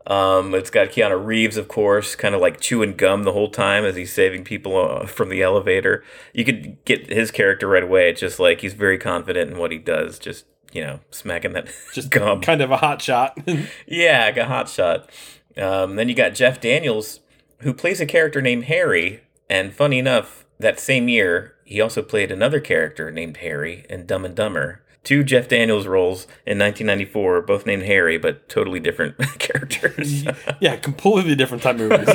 Um, 0.06 0.54
it's 0.54 0.70
got 0.70 0.88
Keanu 0.88 1.22
Reeves, 1.24 1.56
of 1.56 1.68
course, 1.68 2.14
kind 2.14 2.34
of 2.34 2.40
like 2.40 2.60
chewing 2.60 2.96
gum 2.96 3.24
the 3.24 3.32
whole 3.32 3.50
time 3.50 3.84
as 3.84 3.96
he's 3.96 4.12
saving 4.12 4.44
people 4.44 4.76
uh, 4.76 5.06
from 5.06 5.28
the 5.30 5.42
elevator. 5.42 6.04
You 6.34 6.44
could 6.44 6.82
get 6.84 7.10
his 7.10 7.30
character 7.30 7.66
right 7.66 7.82
away. 7.82 8.10
It's 8.10 8.20
just 8.20 8.38
like 8.38 8.60
he's 8.60 8.74
very 8.74 8.98
confident 8.98 9.50
in 9.50 9.58
what 9.58 9.72
he 9.72 9.78
does. 9.78 10.18
Just 10.18 10.44
you 10.72 10.82
know, 10.82 11.00
smacking 11.10 11.52
that 11.54 11.68
Just 11.94 12.10
gum. 12.10 12.40
kind 12.40 12.60
of 12.60 12.70
a 12.70 12.76
hot 12.76 13.00
shot. 13.02 13.38
Yeah, 13.86 14.24
like 14.26 14.36
a 14.36 14.44
hot 14.46 14.68
shot. 14.68 15.08
Um, 15.56 15.96
then 15.96 16.08
you 16.08 16.14
got 16.14 16.34
Jeff 16.34 16.60
Daniels, 16.60 17.20
who 17.60 17.72
plays 17.74 18.00
a 18.00 18.06
character 18.06 18.40
named 18.42 18.64
Harry. 18.64 19.20
And 19.50 19.74
funny 19.74 19.98
enough, 19.98 20.44
that 20.58 20.78
same 20.78 21.08
year, 21.08 21.54
he 21.64 21.80
also 21.80 22.02
played 22.02 22.30
another 22.30 22.60
character 22.60 23.10
named 23.10 23.38
Harry 23.38 23.84
in 23.88 24.06
Dumb 24.06 24.24
and 24.24 24.34
Dumber. 24.34 24.82
Two 25.04 25.24
Jeff 25.24 25.48
Daniels 25.48 25.86
roles 25.86 26.24
in 26.44 26.58
1994, 26.58 27.42
both 27.42 27.64
named 27.64 27.84
Harry, 27.84 28.18
but 28.18 28.48
totally 28.48 28.78
different 28.78 29.16
characters. 29.38 30.24
yeah, 30.60 30.76
completely 30.76 31.34
different 31.34 31.62
type 31.62 31.76
movies. 31.76 32.08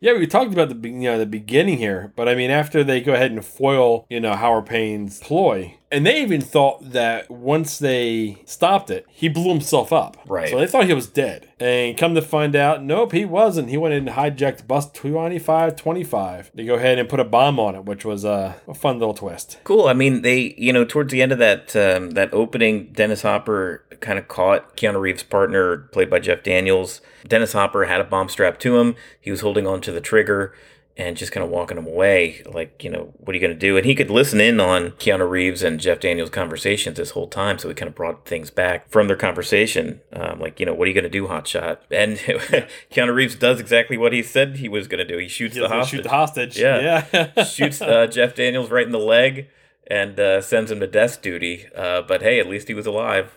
Yeah, 0.00 0.12
we 0.14 0.26
talked 0.26 0.52
about 0.52 0.68
the 0.68 0.88
you 0.88 1.02
know 1.02 1.18
the 1.18 1.26
beginning 1.26 1.78
here, 1.78 2.12
but 2.16 2.28
I 2.28 2.34
mean 2.34 2.50
after 2.50 2.84
they 2.84 3.00
go 3.00 3.14
ahead 3.14 3.32
and 3.32 3.44
foil 3.44 4.06
you 4.08 4.20
know 4.20 4.34
Howard 4.34 4.66
Payne's 4.66 5.20
ploy, 5.20 5.76
and 5.94 6.04
they 6.04 6.20
even 6.20 6.40
thought 6.40 6.90
that 6.90 7.30
once 7.30 7.78
they 7.78 8.42
stopped 8.44 8.90
it, 8.90 9.06
he 9.08 9.28
blew 9.28 9.48
himself 9.48 9.92
up. 9.92 10.16
Right. 10.26 10.48
So 10.48 10.58
they 10.58 10.66
thought 10.66 10.86
he 10.86 10.94
was 10.94 11.06
dead, 11.06 11.48
and 11.60 11.96
come 11.96 12.16
to 12.16 12.22
find 12.22 12.56
out, 12.56 12.82
nope, 12.82 13.12
he 13.12 13.24
wasn't. 13.24 13.68
He 13.68 13.76
went 13.76 13.94
in 13.94 14.08
and 14.08 14.16
hijacked 14.16 14.66
bus 14.66 14.90
2525 14.90 16.52
to 16.56 16.64
go 16.64 16.74
ahead 16.74 16.98
and 16.98 17.08
put 17.08 17.20
a 17.20 17.24
bomb 17.24 17.60
on 17.60 17.76
it, 17.76 17.84
which 17.84 18.04
was 18.04 18.24
uh, 18.24 18.54
a 18.66 18.74
fun 18.74 18.98
little 18.98 19.14
twist. 19.14 19.58
Cool. 19.62 19.86
I 19.86 19.92
mean, 19.92 20.22
they, 20.22 20.54
you 20.58 20.72
know, 20.72 20.84
towards 20.84 21.12
the 21.12 21.22
end 21.22 21.30
of 21.30 21.38
that 21.38 21.76
um, 21.76 22.10
that 22.10 22.34
opening, 22.34 22.92
Dennis 22.92 23.22
Hopper 23.22 23.84
kind 24.00 24.18
of 24.18 24.26
caught 24.26 24.76
Keanu 24.76 25.00
Reeves' 25.00 25.22
partner, 25.22 25.78
played 25.92 26.10
by 26.10 26.18
Jeff 26.18 26.42
Daniels. 26.42 27.00
Dennis 27.26 27.52
Hopper 27.52 27.84
had 27.84 28.00
a 28.00 28.04
bomb 28.04 28.28
strapped 28.28 28.60
to 28.62 28.78
him. 28.78 28.96
He 29.20 29.30
was 29.30 29.40
holding 29.40 29.66
on 29.66 29.80
to 29.82 29.92
the 29.92 30.00
trigger 30.00 30.52
and 30.96 31.16
just 31.16 31.32
kind 31.32 31.42
of 31.44 31.50
walking 31.50 31.76
him 31.76 31.86
away. 31.86 32.40
Like, 32.46 32.84
you 32.84 32.90
know, 32.90 33.12
what 33.18 33.30
are 33.32 33.34
you 33.36 33.40
going 33.40 33.52
to 33.52 33.58
do? 33.58 33.76
And 33.76 33.84
he 33.84 33.94
could 33.96 34.10
listen 34.10 34.40
in 34.40 34.60
on 34.60 34.92
Keanu 34.92 35.28
Reeves 35.28 35.62
and 35.62 35.80
Jeff 35.80 35.98
Daniels' 35.98 36.30
conversations 36.30 36.96
this 36.96 37.10
whole 37.10 37.26
time. 37.26 37.58
So 37.58 37.68
he 37.68 37.74
kind 37.74 37.88
of 37.88 37.96
brought 37.96 38.26
things 38.26 38.50
back 38.50 38.88
from 38.88 39.08
their 39.08 39.16
conversation. 39.16 40.00
Um, 40.12 40.38
like, 40.38 40.60
you 40.60 40.66
know, 40.66 40.72
what 40.74 40.84
are 40.84 40.88
you 40.88 40.94
going 40.94 41.02
to 41.02 41.10
do, 41.10 41.26
hotshot? 41.26 41.78
And 41.90 42.16
Keanu 42.92 43.12
Reeves 43.12 43.34
does 43.34 43.58
exactly 43.58 43.96
what 43.98 44.12
he 44.12 44.22
said 44.22 44.56
he 44.56 44.68
was 44.68 44.86
going 44.86 45.04
to 45.04 45.12
do. 45.12 45.18
He 45.18 45.26
shoots 45.28 45.54
He 45.56 45.60
the 45.60 45.68
hostage. 45.68 45.90
shoot 45.98 46.02
the 46.04 46.08
hostage. 46.10 46.58
Yeah. 46.58 47.06
yeah. 47.12 47.44
shoots 47.44 47.80
uh, 47.82 48.06
Jeff 48.06 48.36
Daniels 48.36 48.70
right 48.70 48.86
in 48.86 48.92
the 48.92 48.98
leg 48.98 49.48
and 49.88 50.18
uh, 50.20 50.40
sends 50.40 50.70
him 50.70 50.78
to 50.78 50.86
desk 50.86 51.22
duty. 51.22 51.66
Uh, 51.76 52.02
but 52.02 52.22
hey, 52.22 52.38
at 52.38 52.48
least 52.48 52.68
he 52.68 52.74
was 52.74 52.86
alive. 52.86 53.32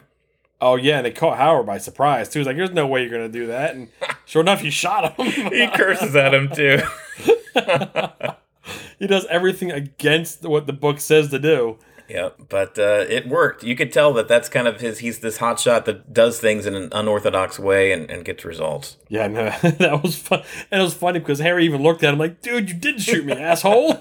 Oh 0.59 0.75
yeah, 0.75 0.97
and 0.97 1.05
they 1.05 1.11
caught 1.11 1.37
Howard 1.37 1.67
by 1.67 1.77
surprise 1.77 2.29
too. 2.29 2.39
He's 2.39 2.47
like, 2.47 2.57
"There's 2.57 2.71
no 2.71 2.87
way 2.87 3.01
you're 3.03 3.11
gonna 3.11 3.29
do 3.29 3.45
that," 3.45 3.75
and 3.75 3.89
sure 4.25 4.41
enough, 4.41 4.61
he 4.61 4.71
shot 4.71 5.13
him. 5.13 5.25
He 5.51 5.67
curses 5.67 6.15
at 6.15 6.33
him 6.33 6.49
too. 6.49 6.79
he 8.99 9.07
does 9.07 9.25
everything 9.29 9.71
against 9.71 10.43
what 10.43 10.67
the 10.67 10.73
book 10.73 10.99
says 10.99 11.29
to 11.29 11.39
do. 11.39 11.77
yeah, 12.09 12.29
but 12.49 12.77
uh, 12.79 13.05
it 13.09 13.27
worked. 13.27 13.63
You 13.63 13.75
could 13.75 13.91
tell 13.91 14.13
that 14.13 14.27
that's 14.27 14.47
kind 14.49 14.67
of 14.67 14.79
his. 14.79 14.99
He's 14.99 15.19
this 15.19 15.39
hotshot 15.39 15.85
that 15.85 16.13
does 16.13 16.39
things 16.39 16.65
in 16.65 16.73
an 16.75 16.89
unorthodox 16.93 17.59
way 17.59 17.91
and, 17.91 18.09
and 18.09 18.23
gets 18.23 18.45
results. 18.45 18.97
Yeah, 19.09 19.27
no, 19.27 19.49
that 19.61 19.99
was 20.03 20.15
fun. 20.17 20.43
And 20.71 20.81
it 20.81 20.83
was 20.83 20.93
funny 20.93 21.19
because 21.19 21.39
Harry 21.39 21.65
even 21.65 21.83
looked 21.83 22.03
at 22.03 22.13
him 22.13 22.19
like, 22.19 22.41
"Dude, 22.41 22.69
you 22.69 22.75
didn't 22.75 23.01
shoot 23.01 23.25
me, 23.25 23.33
asshole." 23.51 23.99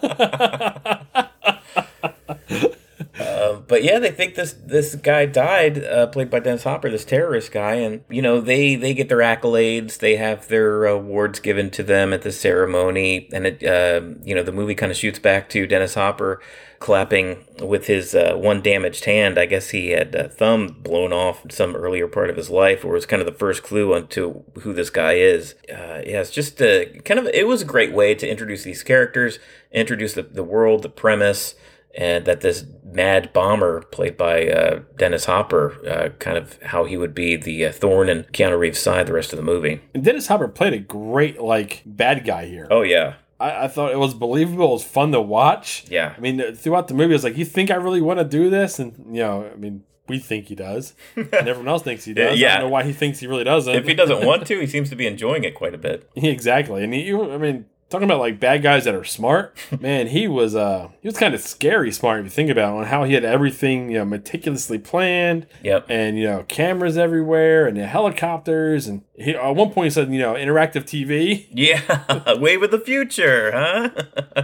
Uh, 3.66 3.76
but 3.76 3.82
yeah, 3.85 3.99
they 3.99 4.11
think 4.11 4.35
this 4.35 4.52
this 4.52 4.94
guy 4.94 5.26
died, 5.26 5.82
uh, 5.85 6.06
played 6.06 6.30
by 6.30 6.40
Dennis 6.40 6.64
Hopper, 6.64 6.90
this 6.90 7.04
terrorist 7.04 7.52
guy, 7.52 7.75
and 7.75 8.02
you 8.08 8.23
know 8.23 8.40
they 8.40 8.76
they 8.76 8.94
get 8.94 9.08
their 9.08 9.18
accolades, 9.18 9.99
they 9.99 10.16
have 10.16 10.49
their 10.49 10.85
awards 10.85 11.40
given 11.40 11.70
to 11.70 11.82
them 11.82 12.12
at 12.12 12.23
the 12.23 12.32
ceremony, 12.32 13.28
and 13.32 13.46
it 13.46 13.64
uh, 13.64 14.00
you 14.25 14.35
know 14.35 14.42
the 14.42 14.52
movie 14.52 14.75
kind 14.75 14.92
of 14.92 14.99
shoots 14.99 15.18
back 15.18 15.49
to 15.50 15.66
Dennis 15.66 15.94
Hopper 15.94 16.40
clapping 16.78 17.42
with 17.62 17.87
his 17.87 18.14
uh, 18.14 18.35
one 18.37 18.61
damaged 18.61 19.06
hand. 19.06 19.38
I 19.38 19.46
guess 19.46 19.70
he 19.70 19.90
had 19.90 20.14
a 20.14 20.28
thumb 20.28 20.76
blown 20.82 21.12
off 21.12 21.42
some 21.50 21.75
earlier 21.75 22.06
part 22.06 22.30
of 22.30 22.37
his 22.37 22.50
life, 22.50 22.85
or 22.85 22.92
was 22.92 23.06
kind 23.06 23.20
of 23.20 23.26
the 23.26 23.32
first 23.32 23.62
clue 23.62 23.94
onto 23.94 24.42
who 24.61 24.73
this 24.73 24.90
guy 24.90 25.14
is. 25.14 25.54
Uh, 25.70 26.02
yeah, 26.06 26.20
it's 26.20 26.30
just 26.30 26.61
a 26.61 27.00
kind 27.04 27.18
of 27.18 27.26
it 27.26 27.46
was 27.46 27.62
a 27.62 27.66
great 27.66 27.92
way 27.92 28.14
to 28.14 28.28
introduce 28.28 28.62
these 28.62 28.82
characters, 28.82 29.38
introduce 29.73 30.14
the, 30.14 30.23
the 30.23 30.44
world, 30.44 30.82
the 30.82 30.88
premise 30.88 31.54
and 31.97 32.25
that 32.26 32.41
this 32.43 32.65
mad 32.85 33.33
bomber 33.33 33.83
played 33.83 34.17
by 34.17 34.47
uh, 34.49 34.81
Dennis 34.97 35.25
Hopper, 35.26 35.76
uh, 35.88 36.09
kind 36.19 36.37
of 36.38 36.61
how 36.62 36.85
he 36.85 36.97
would 36.97 37.15
be 37.15 37.37
the 37.37 37.67
uh, 37.67 37.73
thorn 37.73 38.09
in 38.09 38.25
Keanu 38.33 38.59
Reeves' 38.59 38.79
side 38.79 39.07
the 39.07 39.12
rest 39.12 39.33
of 39.33 39.37
the 39.37 39.43
movie. 39.43 39.81
and 39.95 40.05
Dennis 40.05 40.29
Hopper 40.29 40.49
played 40.49 40.73
a 40.73 40.79
great 40.79 41.41
like 41.41 41.83
bad 41.85 42.25
guy 42.25 42.47
here. 42.47 42.67
Oh 42.71 42.83
yeah, 42.83 43.15
I, 43.41 43.65
I 43.65 43.69
thought 43.69 43.93
it 43.93 43.99
was 43.99 44.15
believable. 44.15 44.69
It 44.69 44.73
was 44.73 44.85
fun 44.85 45.12
to 45.12 45.21
watch. 45.21 45.85
yeah, 45.91 46.15
I 46.17 46.21
mean, 46.21 46.55
throughout 46.55 46.88
the 46.88 46.95
movie, 46.95 47.12
I 47.12 47.17
was 47.17 47.25
like, 47.25 47.37
"You 47.37 47.45
think 47.45 47.71
I 47.71 47.75
really 47.76 48.00
want 48.00 48.19
to 48.19 48.25
do 48.25 48.49
this?" 48.50 48.79
And 48.79 48.95
you 49.15 49.23
know, 49.23 49.50
I 49.53 49.57
mean, 49.57 49.85
we 50.09 50.19
think 50.19 50.47
he 50.47 50.55
does, 50.55 50.95
and 51.17 51.33
everyone 51.35 51.69
else 51.69 51.83
thinks 51.83 52.05
he 52.05 52.12
Yeah, 52.12 52.25
does. 52.31 52.33
I 52.33 52.35
yeah. 52.37 52.55
don't 52.59 52.67
know 52.69 52.73
why 52.73 52.85
he 52.85 52.93
thinks 52.93 53.19
he 53.19 53.26
really 53.26 53.45
doesn't. 53.45 53.75
if 53.75 53.87
he 53.87 53.95
doesn't 53.95 54.25
want 54.25 54.47
to, 54.47 54.61
he 54.61 54.67
seems 54.67 54.88
to 54.91 54.97
be 54.97 55.07
enjoying 55.07 55.45
it 55.45 55.55
quite 55.55 55.75
a 55.75 55.79
bit. 55.79 56.09
exactly, 56.17 56.83
and 56.85 56.95
he, 56.95 57.12
I 57.12 57.37
mean, 57.37 57.67
talking 57.90 58.05
about 58.05 58.19
like 58.21 58.40
bad 58.40 58.62
guys 58.62 58.85
that 58.85 58.95
are 58.95 59.05
smart, 59.05 59.57
man, 59.81 60.09
he 60.09 60.26
was 60.28 60.55
uh 60.55 60.88
he 61.00 61.09
was 61.09 61.16
kind 61.19 61.35
of 61.35 61.40
scary 61.40 61.93
smart 61.93 62.21
if 62.21 62.25
you 62.26 62.31
think 62.31 62.50
about 62.50 62.75
it, 62.75 62.78
on 62.81 62.85
how 62.87 63.05
he 63.05 63.14
had 63.14 63.25
everything 63.25 63.90
you 63.90 63.99
know 63.99 64.05
meticulously 64.05 64.78
planned, 64.78 65.47
Yep. 65.62 65.87
and 65.88 66.19
you 66.19 66.25
know 66.25 66.45
cameras 66.49 66.97
everywhere, 66.99 67.66
and 67.66 67.76
the 67.76 67.87
helicopters, 67.87 68.87
and 68.87 69.02
he 69.18 69.35
at 69.35 69.56
one 69.56 69.70
point 69.70 69.87
he 69.87 69.90
said 69.90 70.12
you 70.12 70.18
know 70.18 70.35
interactive 70.35 70.85
TV. 70.85 71.46
Yeah, 71.50 72.35
way 72.38 72.56
with 72.56 72.70
the 72.70 72.80
future, 72.80 73.52
huh? 73.52 73.90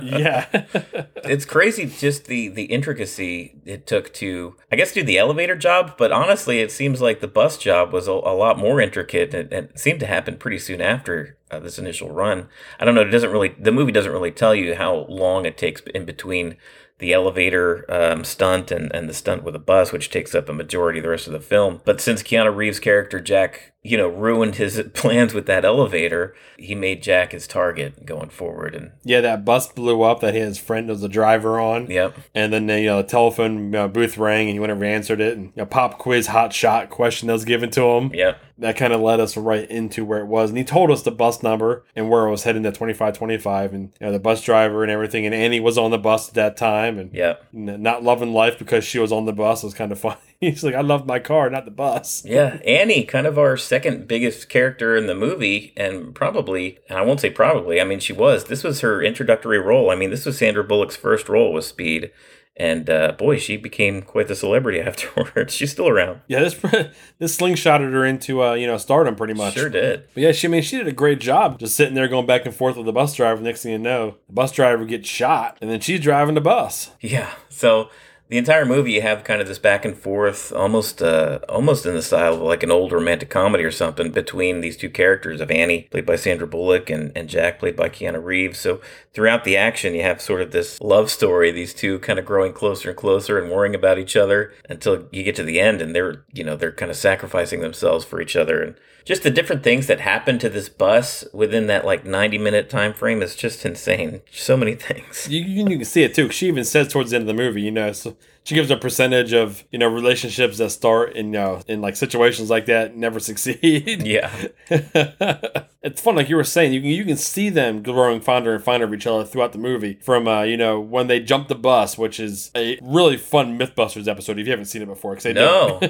yeah, 0.02 0.46
it's 1.24 1.44
crazy 1.44 1.86
just 1.86 2.26
the 2.26 2.48
the 2.48 2.64
intricacy 2.64 3.60
it 3.64 3.86
took 3.86 4.12
to 4.14 4.56
i 4.70 4.76
guess 4.76 4.92
do 4.92 5.02
the 5.02 5.18
elevator 5.18 5.56
job 5.56 5.94
but 5.96 6.12
honestly 6.12 6.60
it 6.60 6.70
seems 6.70 7.00
like 7.00 7.20
the 7.20 7.28
bus 7.28 7.56
job 7.56 7.92
was 7.92 8.08
a, 8.08 8.12
a 8.12 8.34
lot 8.34 8.58
more 8.58 8.80
intricate 8.80 9.32
and, 9.34 9.52
and 9.52 9.70
it 9.70 9.78
seemed 9.78 10.00
to 10.00 10.06
happen 10.06 10.36
pretty 10.36 10.58
soon 10.58 10.80
after 10.80 11.36
uh, 11.50 11.58
this 11.58 11.78
initial 11.78 12.10
run 12.10 12.48
i 12.80 12.84
don't 12.84 12.94
know 12.94 13.02
it 13.02 13.10
doesn't 13.10 13.30
really 13.30 13.54
the 13.58 13.72
movie 13.72 13.92
doesn't 13.92 14.12
really 14.12 14.30
tell 14.30 14.54
you 14.54 14.74
how 14.74 15.06
long 15.08 15.46
it 15.46 15.56
takes 15.56 15.80
in 15.94 16.04
between 16.04 16.56
the 16.98 17.12
elevator 17.12 17.84
um, 17.92 18.22
stunt 18.24 18.70
and, 18.70 18.94
and 18.94 19.08
the 19.08 19.14
stunt 19.14 19.42
with 19.42 19.56
a 19.56 19.60
bus, 19.60 19.92
which 19.92 20.10
takes 20.10 20.34
up 20.34 20.48
a 20.48 20.52
majority 20.52 21.00
of 21.00 21.02
the 21.04 21.10
rest 21.10 21.26
of 21.26 21.32
the 21.32 21.40
film. 21.40 21.80
But 21.84 22.00
since 22.00 22.22
Keanu 22.22 22.54
Reeves' 22.54 22.78
character 22.78 23.20
Jack, 23.20 23.72
you 23.82 23.96
know, 23.96 24.06
ruined 24.08 24.54
his 24.54 24.80
plans 24.94 25.34
with 25.34 25.46
that 25.46 25.64
elevator, 25.64 26.34
he 26.56 26.74
made 26.74 27.02
Jack 27.02 27.32
his 27.32 27.46
target 27.48 28.06
going 28.06 28.30
forward. 28.30 28.74
And 28.74 28.92
yeah, 29.02 29.20
that 29.20 29.44
bus 29.44 29.66
blew 29.66 30.02
up 30.02 30.20
that 30.20 30.34
his 30.34 30.58
friend 30.58 30.88
was 30.88 31.00
the 31.00 31.08
driver 31.08 31.58
on. 31.58 31.90
yep, 31.90 32.16
And 32.34 32.52
then 32.52 32.68
you 32.68 32.86
know 32.86 33.02
the 33.02 33.08
telephone 33.08 33.74
uh, 33.74 33.88
booth 33.88 34.16
rang, 34.16 34.46
and 34.48 34.54
he 34.54 34.60
went 34.60 34.70
and 34.72 34.84
answered 34.84 35.20
it. 35.20 35.36
And 35.36 35.46
you 35.46 35.52
know, 35.56 35.66
pop 35.66 35.98
quiz, 35.98 36.28
hot 36.28 36.52
shot 36.52 36.90
question 36.90 37.26
that 37.26 37.32
was 37.32 37.44
given 37.44 37.70
to 37.70 37.82
him. 37.82 38.14
yep, 38.14 38.40
That 38.58 38.76
kind 38.76 38.92
of 38.92 39.00
led 39.00 39.18
us 39.18 39.36
right 39.36 39.68
into 39.70 40.04
where 40.04 40.20
it 40.20 40.26
was, 40.26 40.50
and 40.50 40.58
he 40.58 40.64
told 40.64 40.90
us 40.90 41.02
the 41.02 41.10
bus 41.10 41.42
number 41.42 41.84
and 41.96 42.08
where 42.10 42.26
it 42.26 42.30
was 42.30 42.42
heading 42.44 42.62
to 42.64 42.72
twenty 42.72 42.92
five 42.92 43.16
twenty 43.16 43.38
five, 43.38 43.72
and 43.72 43.92
you 44.00 44.06
know 44.06 44.12
the 44.12 44.18
bus 44.18 44.42
driver 44.42 44.82
and 44.82 44.92
everything. 44.92 45.24
And 45.26 45.34
Annie 45.34 45.60
was 45.60 45.78
on 45.78 45.90
the 45.90 45.98
bus 45.98 46.28
at 46.28 46.34
that 46.34 46.56
time, 46.56 46.98
and 46.98 47.12
not 47.52 48.02
loving 48.02 48.32
life 48.32 48.58
because 48.58 48.84
she 48.84 48.98
was 48.98 49.12
on 49.12 49.24
the 49.24 49.32
bus 49.32 49.62
was 49.62 49.74
kind 49.74 49.92
of 49.92 49.98
funny. 50.00 50.18
He's 50.40 50.64
like, 50.64 50.74
I 50.74 50.80
love 50.80 51.06
my 51.06 51.20
car, 51.20 51.48
not 51.50 51.64
the 51.64 51.70
bus. 51.70 52.24
Yeah, 52.24 52.58
Annie, 52.66 53.04
kind 53.04 53.28
of 53.28 53.38
our 53.38 53.56
second 53.56 54.08
biggest 54.08 54.48
character 54.48 54.96
in 54.96 55.06
the 55.06 55.14
movie, 55.14 55.72
and 55.76 56.14
probably, 56.14 56.78
and 56.88 56.98
I 56.98 57.02
won't 57.02 57.20
say 57.20 57.30
probably, 57.30 57.80
I 57.80 57.84
mean, 57.84 58.00
she 58.00 58.12
was. 58.12 58.44
This 58.44 58.64
was 58.64 58.80
her 58.80 59.00
introductory 59.02 59.60
role. 59.60 59.90
I 59.90 59.94
mean, 59.94 60.10
this 60.10 60.26
was 60.26 60.38
Sandra 60.38 60.64
Bullock's 60.64 60.96
first 60.96 61.28
role 61.28 61.52
with 61.52 61.64
Speed. 61.64 62.10
And 62.56 62.90
uh, 62.90 63.12
boy, 63.12 63.38
she 63.38 63.56
became 63.56 64.02
quite 64.02 64.28
the 64.28 64.34
celebrity 64.34 64.80
afterwards. 64.86 65.54
She's 65.54 65.72
still 65.72 65.88
around. 65.88 66.20
Yeah, 66.28 66.40
this 66.40 66.54
this 67.18 67.36
slingshotted 67.36 67.92
her 67.92 68.04
into 68.04 68.42
uh, 68.42 68.54
you 68.54 68.66
know 68.66 68.76
stardom 68.76 69.16
pretty 69.16 69.34
much. 69.34 69.54
Sure 69.54 69.70
did. 69.70 70.04
But 70.14 70.22
yeah, 70.22 70.32
she 70.32 70.48
I 70.48 70.50
mean 70.50 70.62
she 70.62 70.76
did 70.76 70.88
a 70.88 70.92
great 70.92 71.20
job 71.20 71.58
just 71.58 71.76
sitting 71.76 71.94
there 71.94 72.08
going 72.08 72.26
back 72.26 72.44
and 72.44 72.54
forth 72.54 72.76
with 72.76 72.86
the 72.86 72.92
bus 72.92 73.14
driver. 73.14 73.40
Next 73.40 73.62
thing 73.62 73.72
you 73.72 73.78
know, 73.78 74.16
the 74.26 74.32
bus 74.32 74.52
driver 74.52 74.84
gets 74.84 75.08
shot, 75.08 75.56
and 75.62 75.70
then 75.70 75.80
she's 75.80 76.00
driving 76.00 76.34
the 76.34 76.40
bus. 76.40 76.90
Yeah. 77.00 77.30
So 77.48 77.88
the 78.32 78.38
entire 78.38 78.64
movie 78.64 78.92
you 78.92 79.02
have 79.02 79.24
kind 79.24 79.42
of 79.42 79.46
this 79.46 79.58
back 79.58 79.84
and 79.84 79.94
forth 79.94 80.54
almost 80.54 81.02
uh 81.02 81.38
almost 81.50 81.84
in 81.84 81.92
the 81.92 82.00
style 82.00 82.32
of 82.32 82.40
like 82.40 82.62
an 82.62 82.70
old 82.70 82.90
romantic 82.90 83.28
comedy 83.28 83.62
or 83.62 83.70
something 83.70 84.10
between 84.10 84.62
these 84.62 84.74
two 84.74 84.88
characters 84.88 85.38
of 85.38 85.50
annie 85.50 85.82
played 85.90 86.06
by 86.06 86.16
sandra 86.16 86.46
bullock 86.46 86.88
and, 86.88 87.12
and 87.14 87.28
jack 87.28 87.58
played 87.58 87.76
by 87.76 87.90
keanu 87.90 88.24
reeves. 88.24 88.58
So 88.58 88.80
throughout 89.12 89.44
the 89.44 89.58
action 89.58 89.94
you 89.94 90.00
have 90.00 90.22
sort 90.22 90.40
of 90.40 90.50
this 90.50 90.80
love 90.80 91.10
story 91.10 91.50
these 91.50 91.74
two 91.74 91.98
kind 91.98 92.18
of 92.18 92.24
growing 92.24 92.54
closer 92.54 92.88
and 92.88 92.96
closer 92.96 93.38
and 93.38 93.52
worrying 93.52 93.74
about 93.74 93.98
each 93.98 94.16
other 94.16 94.54
until 94.66 95.06
you 95.12 95.22
get 95.22 95.36
to 95.36 95.44
the 95.44 95.60
end 95.60 95.82
and 95.82 95.94
they're 95.94 96.24
you 96.32 96.42
know 96.42 96.56
they're 96.56 96.72
kind 96.72 96.90
of 96.90 96.96
sacrificing 96.96 97.60
themselves 97.60 98.02
for 98.02 98.18
each 98.18 98.34
other. 98.34 98.62
And 98.62 98.76
just 99.04 99.22
the 99.22 99.30
different 99.30 99.62
things 99.62 99.86
that 99.86 100.00
happen 100.00 100.38
to 100.38 100.48
this 100.48 100.68
bus 100.68 101.24
within 101.32 101.66
that 101.66 101.84
like 101.84 102.04
90 102.04 102.38
minute 102.38 102.70
time 102.70 102.94
frame 102.94 103.22
is 103.22 103.34
just 103.34 103.64
insane. 103.64 104.22
So 104.30 104.56
many 104.56 104.74
things. 104.74 105.28
You, 105.28 105.42
you, 105.42 105.64
can 105.78 105.84
see 105.84 106.04
it 106.04 106.14
too 106.14 106.30
She 106.30 106.46
even 106.48 106.64
says 106.64 106.88
towards 106.88 107.10
the 107.10 107.16
end 107.16 107.28
of 107.28 107.36
the 107.36 107.42
movie, 107.42 107.62
you 107.62 107.70
know, 107.70 107.92
so 107.92 108.16
she 108.44 108.54
gives 108.54 108.70
a 108.70 108.76
percentage 108.76 109.32
of 109.32 109.64
you 109.70 109.78
know 109.78 109.88
relationships 109.88 110.58
that 110.58 110.70
start 110.70 111.14
in 111.14 111.26
you 111.26 111.32
know 111.32 111.62
in 111.68 111.80
like 111.80 111.96
situations 111.96 112.50
like 112.50 112.66
that 112.66 112.96
never 112.96 113.20
succeed. 113.30 114.02
yeah 114.02 114.30
it's 115.82 116.00
fun, 116.00 116.14
like 116.14 116.28
you 116.28 116.36
were 116.36 116.44
saying. 116.44 116.72
You 116.72 116.80
can 116.80 116.90
you 116.90 117.04
can 117.04 117.16
see 117.16 117.48
them 117.48 117.82
growing 117.82 118.20
fonder 118.20 118.54
and 118.54 118.62
fonder 118.62 118.86
of 118.86 118.94
each 118.94 119.06
other 119.06 119.24
throughout 119.24 119.52
the 119.52 119.58
movie. 119.58 119.98
From 120.02 120.28
uh, 120.28 120.42
you 120.42 120.56
know 120.56 120.80
when 120.80 121.08
they 121.08 121.20
jump 121.20 121.48
the 121.48 121.54
bus, 121.54 121.98
which 121.98 122.20
is 122.20 122.50
a 122.54 122.78
really 122.82 123.16
fun 123.16 123.58
MythBusters 123.58 124.08
episode 124.08 124.38
if 124.38 124.46
you 124.46 124.52
haven't 124.52 124.66
seen 124.66 124.82
it 124.82 124.86
before. 124.86 125.12
Because 125.12 125.24
they 125.24 125.32
No. 125.32 125.80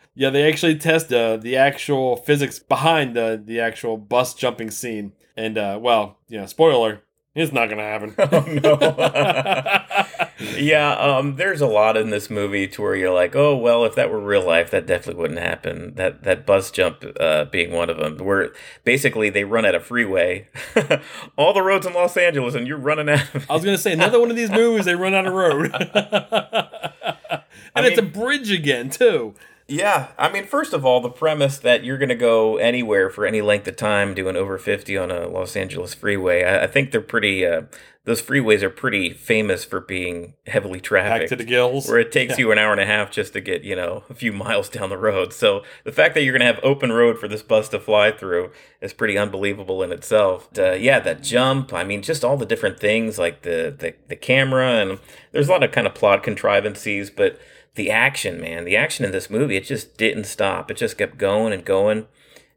yeah, 0.14 0.30
they 0.30 0.48
actually 0.48 0.76
test 0.76 1.12
uh, 1.12 1.36
the 1.36 1.56
actual 1.56 2.16
physics 2.16 2.58
behind 2.58 3.16
the 3.16 3.40
the 3.42 3.60
actual 3.60 3.96
bus 3.96 4.34
jumping 4.34 4.70
scene. 4.70 5.12
And 5.36 5.58
uh, 5.58 5.78
well, 5.80 6.18
you 6.28 6.38
know, 6.38 6.46
spoiler, 6.46 7.02
it's 7.34 7.52
not 7.52 7.68
gonna 7.68 7.82
happen. 7.82 8.14
Oh, 10.44 10.56
yeah, 10.56 10.92
um, 10.94 11.36
there's 11.36 11.60
a 11.60 11.66
lot 11.66 11.96
in 11.96 12.10
this 12.10 12.28
movie 12.28 12.66
to 12.68 12.82
where 12.82 12.96
you're 12.96 13.12
like, 13.12 13.36
oh 13.36 13.56
well, 13.56 13.84
if 13.84 13.94
that 13.94 14.10
were 14.10 14.20
real 14.20 14.44
life, 14.44 14.70
that 14.70 14.86
definitely 14.86 15.20
wouldn't 15.20 15.40
happen. 15.40 15.94
That 15.94 16.24
that 16.24 16.46
bus 16.46 16.70
jump 16.70 17.04
uh, 17.20 17.44
being 17.46 17.72
one 17.72 17.88
of 17.88 17.98
them, 17.98 18.18
where 18.18 18.52
basically 18.84 19.30
they 19.30 19.44
run 19.44 19.64
at 19.64 19.74
a 19.74 19.80
freeway, 19.80 20.48
all 21.36 21.52
the 21.52 21.62
roads 21.62 21.86
in 21.86 21.94
Los 21.94 22.16
Angeles, 22.16 22.54
and 22.54 22.66
you're 22.66 22.78
running 22.78 23.08
out. 23.08 23.34
Of, 23.34 23.50
I 23.50 23.54
was 23.54 23.64
gonna 23.64 23.78
say 23.78 23.92
another 23.92 24.18
one 24.18 24.30
of 24.30 24.36
these 24.36 24.50
movies 24.50 24.84
they 24.84 24.96
run 24.96 25.14
out 25.14 25.26
of 25.26 25.32
road, 25.32 25.70
and 27.74 27.86
it's 27.86 27.98
a 27.98 28.02
bridge 28.02 28.50
again 28.50 28.90
too. 28.90 29.34
Yeah, 29.68 30.08
I 30.18 30.30
mean, 30.30 30.44
first 30.46 30.72
of 30.72 30.84
all, 30.84 31.00
the 31.00 31.10
premise 31.10 31.58
that 31.58 31.84
you're 31.84 31.98
going 31.98 32.08
to 32.08 32.14
go 32.14 32.56
anywhere 32.56 33.08
for 33.10 33.24
any 33.26 33.40
length 33.40 33.66
of 33.68 33.76
time 33.76 34.14
doing 34.14 34.36
over 34.36 34.58
50 34.58 34.96
on 34.98 35.10
a 35.10 35.28
Los 35.28 35.56
Angeles 35.56 35.94
freeway, 35.94 36.44
I, 36.44 36.64
I 36.64 36.66
think 36.66 36.90
they're 36.90 37.00
pretty. 37.00 37.46
Uh, 37.46 37.62
those 38.04 38.20
freeways 38.20 38.62
are 38.62 38.70
pretty 38.70 39.12
famous 39.12 39.64
for 39.64 39.80
being 39.80 40.34
heavily 40.48 40.80
Back 40.80 40.84
trafficked. 40.84 41.28
to 41.28 41.36
the 41.36 41.44
gills. 41.44 41.88
where 41.88 42.00
it 42.00 42.10
takes 42.10 42.36
you 42.36 42.50
an 42.50 42.58
hour 42.58 42.72
and 42.72 42.80
a 42.80 42.86
half 42.86 43.12
just 43.12 43.32
to 43.34 43.40
get 43.40 43.62
you 43.62 43.76
know 43.76 44.02
a 44.10 44.14
few 44.14 44.32
miles 44.32 44.68
down 44.68 44.90
the 44.90 44.98
road 44.98 45.32
so 45.32 45.62
the 45.84 45.92
fact 45.92 46.14
that 46.14 46.22
you're 46.24 46.32
going 46.36 46.40
to 46.40 46.52
have 46.52 46.58
open 46.64 46.90
road 46.90 47.18
for 47.18 47.28
this 47.28 47.42
bus 47.42 47.68
to 47.68 47.78
fly 47.78 48.10
through 48.10 48.50
is 48.80 48.92
pretty 48.92 49.16
unbelievable 49.16 49.84
in 49.84 49.92
itself 49.92 50.48
uh, 50.58 50.72
yeah 50.72 50.98
that 50.98 51.22
jump 51.22 51.72
i 51.72 51.84
mean 51.84 52.02
just 52.02 52.24
all 52.24 52.36
the 52.36 52.44
different 52.44 52.80
things 52.80 53.18
like 53.20 53.42
the, 53.42 53.72
the 53.78 53.94
the 54.08 54.16
camera 54.16 54.80
and 54.82 54.98
there's 55.30 55.46
a 55.48 55.52
lot 55.52 55.62
of 55.62 55.70
kind 55.70 55.86
of 55.86 55.94
plot 55.94 56.24
contrivances 56.24 57.08
but 57.08 57.38
the 57.74 57.90
action 57.90 58.40
man. 58.40 58.64
The 58.64 58.76
action 58.76 59.04
in 59.04 59.12
this 59.12 59.30
movie 59.30 59.56
it 59.56 59.64
just 59.64 59.96
didn't 59.96 60.24
stop. 60.24 60.70
It 60.70 60.76
just 60.76 60.98
kept 60.98 61.18
going 61.18 61.52
and 61.52 61.64
going. 61.64 62.06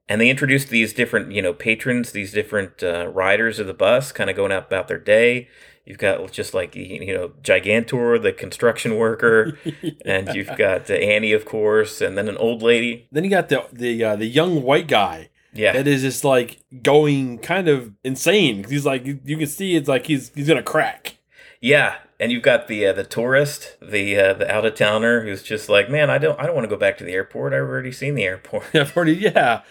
And 0.08 0.22
they 0.22 0.30
introduced 0.30 0.70
these 0.70 0.94
different 0.94 1.32
you 1.32 1.42
know 1.42 1.54
patrons 1.54 2.12
these 2.12 2.32
different 2.32 2.84
uh, 2.84 3.08
riders 3.08 3.60
of 3.60 3.68
the 3.68 3.74
bus 3.74 4.12
kind 4.12 4.30
of 4.30 4.36
going 4.36 4.52
out 4.52 4.68
about 4.68 4.88
their 4.88 5.00
day. 5.00 5.48
You've 5.86 5.98
got 6.00 6.32
just 6.32 6.54
like 6.54 6.76
you 6.76 7.14
know 7.14 7.30
gigantor 7.42 8.22
the 8.22 8.34
construction 8.34 8.98
worker 8.98 9.58
and 10.06 10.34
you've 10.34 10.56
got 10.58 10.90
uh, 10.90 10.94
annie 10.94 11.32
of 11.32 11.46
course 11.46 12.02
and 12.02 12.18
then 12.18 12.28
an 12.28 12.38
old 12.38 12.62
lady. 12.62 13.08
Then 13.12 13.24
you 13.24 13.30
got 13.30 13.50
the 13.50 13.66
the 13.72 14.04
uh, 14.04 14.16
the 14.16 14.28
young 14.28 14.64
white 14.64 14.88
guy 14.88 15.30
yeah. 15.56 15.74
that 15.74 15.88
is 15.88 16.02
just 16.02 16.24
like 16.24 16.60
going 16.84 17.40
kind 17.40 17.68
of 17.68 17.94
insane. 18.04 18.66
He's 18.68 18.86
like 18.86 19.06
you, 19.06 19.20
you 19.24 19.38
can 19.38 19.48
see 19.48 19.76
it's 19.76 19.88
like 19.88 20.06
he's 20.06 20.32
he's 20.36 20.48
gonna 20.48 20.64
crack. 20.64 21.15
Yeah 21.62 21.96
and 22.20 22.32
you've 22.32 22.44
got 22.44 22.68
the 22.68 22.86
uh, 22.86 22.94
the 22.94 23.04
tourist 23.04 23.76
the 23.82 24.18
uh, 24.18 24.34
the 24.34 24.50
out 24.50 24.66
of 24.66 24.74
towner 24.76 25.22
who's 25.24 25.44
just 25.44 25.68
like 25.68 25.90
man 25.90 26.10
i 26.10 26.18
don't 26.18 26.40
i 26.40 26.46
don't 26.46 26.56
want 26.56 26.64
to 26.64 26.74
go 26.74 26.80
back 26.80 26.98
to 26.98 27.04
the 27.04 27.12
airport. 27.14 27.54
I've 27.54 27.62
already 27.62 27.92
seen 27.92 28.16
the 28.16 28.24
airport. 28.24 28.64
I've 28.74 28.96
already 28.96 29.14
yeah. 29.16 29.62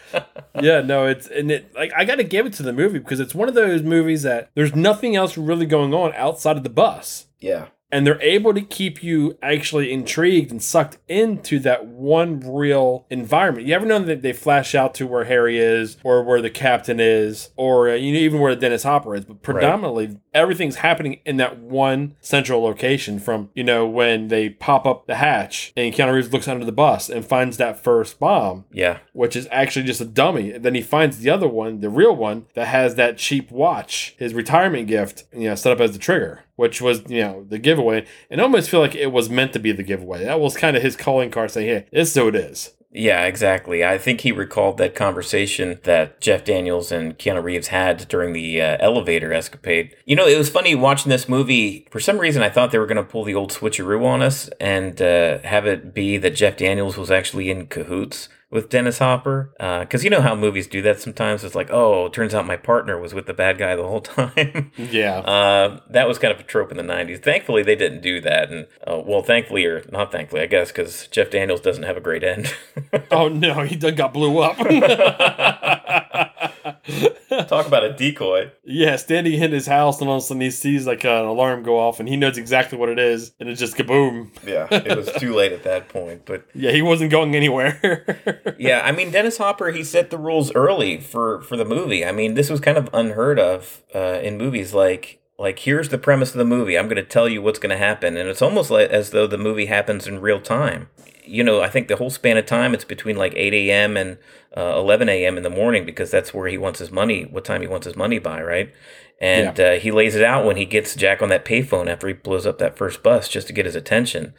Yeah 0.61 0.81
no 0.83 1.07
it's 1.07 1.26
and 1.26 1.50
it 1.50 1.75
like 1.75 1.93
I 1.97 2.05
gotta 2.05 2.25
give 2.25 2.47
it 2.47 2.53
to 2.55 2.62
the 2.62 2.73
movie 2.73 2.99
because 2.99 3.21
it's 3.21 3.35
one 3.35 3.49
of 3.49 3.55
those 3.55 3.83
movies 3.83 4.23
that 4.23 4.50
there's 4.55 4.75
nothing 4.75 5.17
else 5.17 5.37
really 5.38 5.67
going 5.67 5.95
on 5.95 6.12
outside 6.14 6.57
of 6.57 6.62
the 6.62 6.71
bus. 6.71 7.26
yeah. 7.41 7.67
And 7.93 8.05
they're 8.05 8.21
able 8.23 8.53
to 8.55 8.61
keep 8.61 9.05
you 9.05 9.38
actually 9.41 9.93
intrigued 9.93 10.50
and 10.50 10.61
sucked 10.61 10.99
into 11.07 11.61
that 11.61 11.87
one 11.87 12.41
real 12.41 13.07
environment. 13.09 13.69
You 13.69 13.75
ever 13.75 13.87
know 13.87 14.00
that 14.00 14.21
they 14.21 14.33
flash 14.33 14.75
out 14.75 14.95
to 14.95 15.07
where 15.07 15.26
Harry 15.26 15.59
is, 15.61 15.97
or 16.03 16.25
where 16.25 16.42
the 16.42 16.51
captain 16.51 16.99
is, 16.99 17.51
or 17.55 17.90
uh, 17.90 17.94
you 17.94 18.12
know 18.12 18.18
even 18.18 18.40
where 18.40 18.57
Dennis 18.57 18.83
Hopper 18.83 19.14
is, 19.14 19.25
but 19.27 19.42
predominantly 19.42 20.18
everything's 20.35 20.77
happening 20.77 21.20
in 21.25 21.37
that 21.38 21.59
one 21.59 22.16
central 22.20 22.62
location. 22.62 23.18
From 23.18 23.51
you 23.55 23.64
know 23.64 23.87
when 23.87 24.29
they 24.29 24.51
pop 24.51 24.87
up 24.87 25.07
the 25.07 25.16
hatch 25.16 25.73
and 25.77 25.94
Keanu 25.94 26.14
Reeves 26.14 26.33
looks 26.33 26.49
under 26.49 26.64
the 26.64 26.73
bus 26.73 27.09
and 27.09 27.25
finds 27.25 27.57
that 27.57 27.83
first 27.83 28.18
bomb, 28.18 28.64
yeah 28.73 28.99
which 29.14 29.37
is 29.37 29.49
actually 29.51 29.87
just 29.87 30.01
a 30.01 30.05
dummy. 30.05 30.53
And 30.53 30.64
then 30.64 30.75
he 30.75 30.83
finds 30.83 31.18
the 31.18 31.31
other 31.31 31.49
one, 31.49 31.81
the 31.81 31.88
real 31.88 32.14
one, 32.14 32.47
that 32.55 32.66
has 32.66 32.97
that 32.97 33.16
cheap 33.16 33.51
watch, 33.51 34.14
his 34.18 34.35
retirement 34.35 34.88
gift, 34.88 35.25
you 35.33 35.49
know, 35.49 35.55
set 35.55 35.73
up 35.73 35.81
as 35.81 35.92
the 35.92 35.99
trigger, 35.99 36.40
which 36.57 36.83
was, 36.83 37.03
you 37.09 37.23
know, 37.23 37.47
the 37.49 37.59
giveaway. 37.59 38.05
And 38.29 38.40
I 38.40 38.44
almost 38.44 38.68
feel 38.68 38.81
like 38.81 38.97
it 38.97 39.12
was 39.12 39.31
meant 39.31 39.53
to 39.55 39.61
be 39.61 39.73
the 39.73 39.85
giveaway. 39.85 40.25
That 40.25 40.40
was 40.40 40.57
kind 40.57 40.77
of 40.77 40.83
his 40.83 40.97
calling 40.97 41.31
card 41.31 41.53
saying, 41.53 41.68
hey, 41.68 41.87
this 41.92 42.09
is 42.09 42.14
so 42.14 42.29
it 42.29 42.35
is. 42.35 42.75
Yeah, 42.96 43.24
exactly. 43.24 43.85
I 43.85 43.98
think 43.98 44.20
he 44.20 44.30
recalled 44.30 44.78
that 44.78 44.94
conversation 44.94 45.80
that 45.83 46.20
Jeff 46.20 46.44
Daniels 46.44 46.92
and 46.92 47.18
Keanu 47.18 47.42
Reeves 47.42 47.66
had 47.68 48.07
during 48.07 48.33
the 48.33 48.62
uh, 48.62 48.76
elevator 48.78 49.33
escapade. 49.33 49.96
You 50.04 50.14
know, 50.14 50.28
it 50.28 50.38
was 50.38 50.48
funny 50.48 50.76
watching 50.76 51.11
this 51.11 51.28
movie. 51.28 51.88
For 51.90 51.98
some 51.98 52.18
reason, 52.18 52.44
I 52.44 52.50
thought 52.50 52.70
they 52.70 52.78
were 52.78 52.87
going 52.87 52.96
to 52.96 53.02
pull 53.02 53.24
the 53.24 53.35
old 53.35 53.50
switcheroo 53.50 54.04
on 54.04 54.22
us 54.22 54.48
and 54.61 55.02
uh, 55.02 55.38
have 55.40 55.66
it 55.66 55.92
be 55.92 56.18
that 56.18 56.37
Jeff 56.37 56.57
Daniels 56.57 56.96
was 56.96 57.11
actually 57.11 57.50
in 57.50 57.66
cahoots 57.66 58.28
with 58.55 58.69
Dennis 58.69 58.99
Hopper. 58.99 59.51
Because 59.59 60.05
you 60.05 60.11
know 60.11 60.23
how 60.23 60.35
movies 60.37 60.69
do 60.69 60.81
that 60.83 61.01
sometimes. 61.01 61.43
It's 61.43 61.57
like, 61.57 61.71
oh, 61.71 62.07
it 62.07 62.12
turns 62.12 62.35
out 62.35 62.47
my 62.47 62.57
partner 62.57 62.97
was 62.99 63.12
with 63.12 63.27
the 63.27 63.35
bad 63.35 63.59
guy 63.59 63.75
the 63.75 63.83
whole 63.83 64.01
time. 64.01 64.71
Yeah. 64.79 65.19
Uh, 65.19 65.81
that 65.90 66.07
was 66.07 66.19
kind 66.19 66.33
of 66.33 66.38
a 66.38 66.45
trope 66.45 66.71
in 66.71 66.77
the 66.77 66.85
90s. 66.85 67.23
Thankfully, 67.23 67.64
they 67.64 67.75
didn't 67.75 68.01
do 68.01 68.21
that. 68.21 68.51
And, 68.51 68.69
uh, 68.87 69.03
well, 69.05 69.23
thankfully, 69.23 69.64
or 69.67 69.85
not 69.90 70.12
thankfully, 70.12 70.40
I 70.40 70.47
guess, 70.47 70.69
because 70.69 71.09
Jeff 71.09 71.31
Daniels 71.31 71.61
doesn't 71.61 71.83
have 71.83 71.97
a 71.97 72.01
great 72.01 72.23
end. 72.23 72.55
oh, 73.11 73.29
no, 73.29 73.62
he 73.62 73.77
got 73.77 74.14
blew 74.14 74.38
up. 74.38 74.57
Talk 77.48 77.66
about 77.66 77.85
a 77.85 77.92
decoy. 77.92 78.50
yeah, 78.64 78.96
standing 78.96 79.35
in 79.35 79.53
his 79.53 79.66
house, 79.66 80.00
and 80.00 80.09
all 80.09 80.16
of 80.16 80.22
a 80.22 80.27
sudden 80.27 80.40
he 80.40 80.50
sees 80.50 80.87
like 80.87 81.05
an 81.05 81.24
alarm 81.24 81.62
go 81.62 81.79
off, 81.79 82.00
and 82.00 82.09
he 82.09 82.16
knows 82.16 82.38
exactly 82.38 82.79
what 82.79 82.88
it 82.88 82.98
is, 82.98 83.33
and 83.38 83.48
it's 83.48 83.61
just 83.61 83.77
kaboom. 83.77 84.31
Yeah, 84.46 84.66
it 84.70 84.96
was 84.96 85.11
too 85.18 85.35
late 85.35 85.53
at 85.53 85.62
that 85.64 85.88
point. 85.88 86.22
But 86.24 86.46
Yeah, 86.55 86.70
he 86.70 86.83
wasn't 86.83 87.11
going 87.11 87.35
anywhere. 87.37 88.55
yeah, 88.59 88.81
I 88.85 88.92
mean, 88.92 89.11
Dennis 89.11 89.37
Hopper, 89.38 89.70
he 89.72 89.85
set 89.85 90.11
the 90.11 90.18
rules 90.18 90.53
early 90.55 91.00
for 91.00 91.42
for 91.42 91.57
the 91.57 91.64
movie. 91.64 92.05
I 92.05 92.12
mean, 92.12 92.35
this 92.35 92.48
was 92.50 92.61
kind 92.61 92.79
of 92.79 92.88
unheard 92.92 93.38
of 93.38 93.83
uh, 93.94 94.20
in 94.22 94.38
movies. 94.38 94.72
Like, 94.72 95.20
like 95.38 95.61
here's 95.61 95.88
the 95.88 95.99
premise 95.99 96.31
of 96.31 96.38
the 96.38 96.44
movie. 96.44 96.79
I'm 96.79 96.87
going 96.87 96.97
to 96.97 97.03
tell 97.03 97.29
you 97.29 97.42
what's 97.42 97.59
going 97.59 97.70
to 97.70 97.77
happen, 97.77 98.16
and 98.16 98.29
it's 98.29 98.42
almost 98.42 98.70
like 98.70 98.90
as 98.90 99.11
though 99.11 99.27
the 99.27 99.38
movie 99.38 99.66
happens 99.66 100.07
in 100.07 100.20
real 100.20 100.40
time. 100.40 100.88
You 101.25 101.42
know, 101.42 101.62
I 101.62 101.68
think 101.68 101.88
the 101.88 101.97
whole 101.97 102.11
span 102.11 102.37
of 102.37 102.47
time 102.47 102.75
it's 102.75 102.85
between 102.85 103.16
like 103.16 103.33
8 103.35 103.55
a.m. 103.55 103.97
and 103.97 104.18
uh, 104.57 104.75
11 104.77 105.09
a.m. 105.09 105.37
in 105.37 105.42
the 105.42 105.51
morning 105.51 105.87
because 105.87 106.11
that's 106.11 106.35
where 106.35 106.49
he 106.49 106.59
wants 106.59 106.79
his 106.79 106.90
money. 106.90 107.25
What 107.25 107.44
time 107.44 107.62
he 107.62 107.66
wants 107.66 107.87
his 107.87 107.97
money 107.97 108.18
by, 108.18 108.42
right? 108.42 108.73
And 109.20 109.59
uh, 109.59 109.73
he 109.73 109.90
lays 109.90 110.14
it 110.14 110.23
out 110.23 110.44
when 110.44 110.57
he 110.57 110.66
gets 110.66 110.94
Jack 110.94 111.23
on 111.23 111.31
that 111.31 111.44
payphone 111.44 111.88
after 111.88 112.07
he 112.09 112.12
blows 112.12 112.47
up 112.47 112.59
that 112.59 112.77
first 112.77 113.03
bus 113.03 113.29
just 113.29 113.47
to 113.47 113.53
get 113.53 113.64
his 113.64 113.77
attention. 113.77 114.35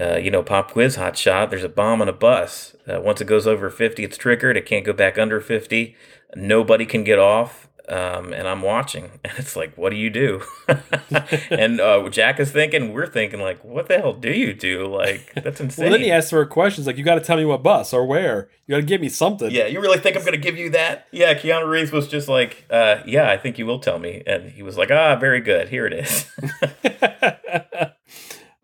Uh, 0.00 0.16
you 0.16 0.30
know, 0.30 0.42
pop 0.42 0.72
quiz, 0.72 0.96
hot 0.96 1.18
shot. 1.18 1.50
There's 1.50 1.64
a 1.64 1.68
bomb 1.68 2.00
on 2.00 2.08
a 2.08 2.14
bus. 2.14 2.74
Uh, 2.88 3.00
once 3.00 3.20
it 3.20 3.26
goes 3.26 3.46
over 3.46 3.68
50, 3.68 4.02
it's 4.02 4.16
triggered. 4.16 4.56
It 4.56 4.64
can't 4.64 4.86
go 4.86 4.94
back 4.94 5.18
under 5.18 5.40
50. 5.40 5.94
Nobody 6.34 6.86
can 6.86 7.04
get 7.04 7.18
off. 7.18 7.68
Um, 7.92 8.32
and 8.32 8.48
I'm 8.48 8.62
watching, 8.62 9.10
and 9.24 9.32
it's 9.36 9.54
like, 9.54 9.76
what 9.76 9.90
do 9.90 9.96
you 9.96 10.08
do? 10.08 10.42
and 11.50 11.78
uh, 11.78 12.08
Jack 12.08 12.40
is 12.40 12.50
thinking, 12.50 12.92
we're 12.94 13.06
thinking, 13.06 13.40
like, 13.40 13.62
what 13.62 13.88
the 13.88 13.98
hell 13.98 14.14
do 14.14 14.32
you 14.32 14.54
do? 14.54 14.86
Like, 14.86 15.30
that's 15.34 15.60
insane. 15.60 15.84
well, 15.84 15.92
then 15.92 16.00
he 16.00 16.10
asks 16.10 16.30
her 16.30 16.46
questions 16.46 16.86
like, 16.86 16.96
"You 16.96 17.04
got 17.04 17.16
to 17.16 17.20
tell 17.20 17.36
me 17.36 17.44
what 17.44 17.62
bus 17.62 17.92
or 17.92 18.06
where. 18.06 18.48
You 18.66 18.72
got 18.76 18.80
to 18.80 18.86
give 18.86 19.00
me 19.02 19.10
something." 19.10 19.50
yeah, 19.50 19.66
you 19.66 19.80
really 19.80 19.98
think 19.98 20.16
I'm 20.16 20.22
going 20.22 20.32
to 20.32 20.38
give 20.38 20.56
you 20.56 20.70
that? 20.70 21.06
Yeah, 21.10 21.34
Keanu 21.34 21.68
Reeves 21.68 21.92
was 21.92 22.08
just 22.08 22.28
like, 22.28 22.64
uh, 22.70 23.02
yeah, 23.06 23.30
I 23.30 23.36
think 23.36 23.58
you 23.58 23.66
will 23.66 23.78
tell 23.78 23.98
me. 23.98 24.22
And 24.26 24.50
he 24.50 24.62
was 24.62 24.78
like, 24.78 24.90
ah, 24.90 25.16
very 25.16 25.40
good. 25.40 25.68
Here 25.68 25.86
it 25.86 25.92
is. 25.92 26.26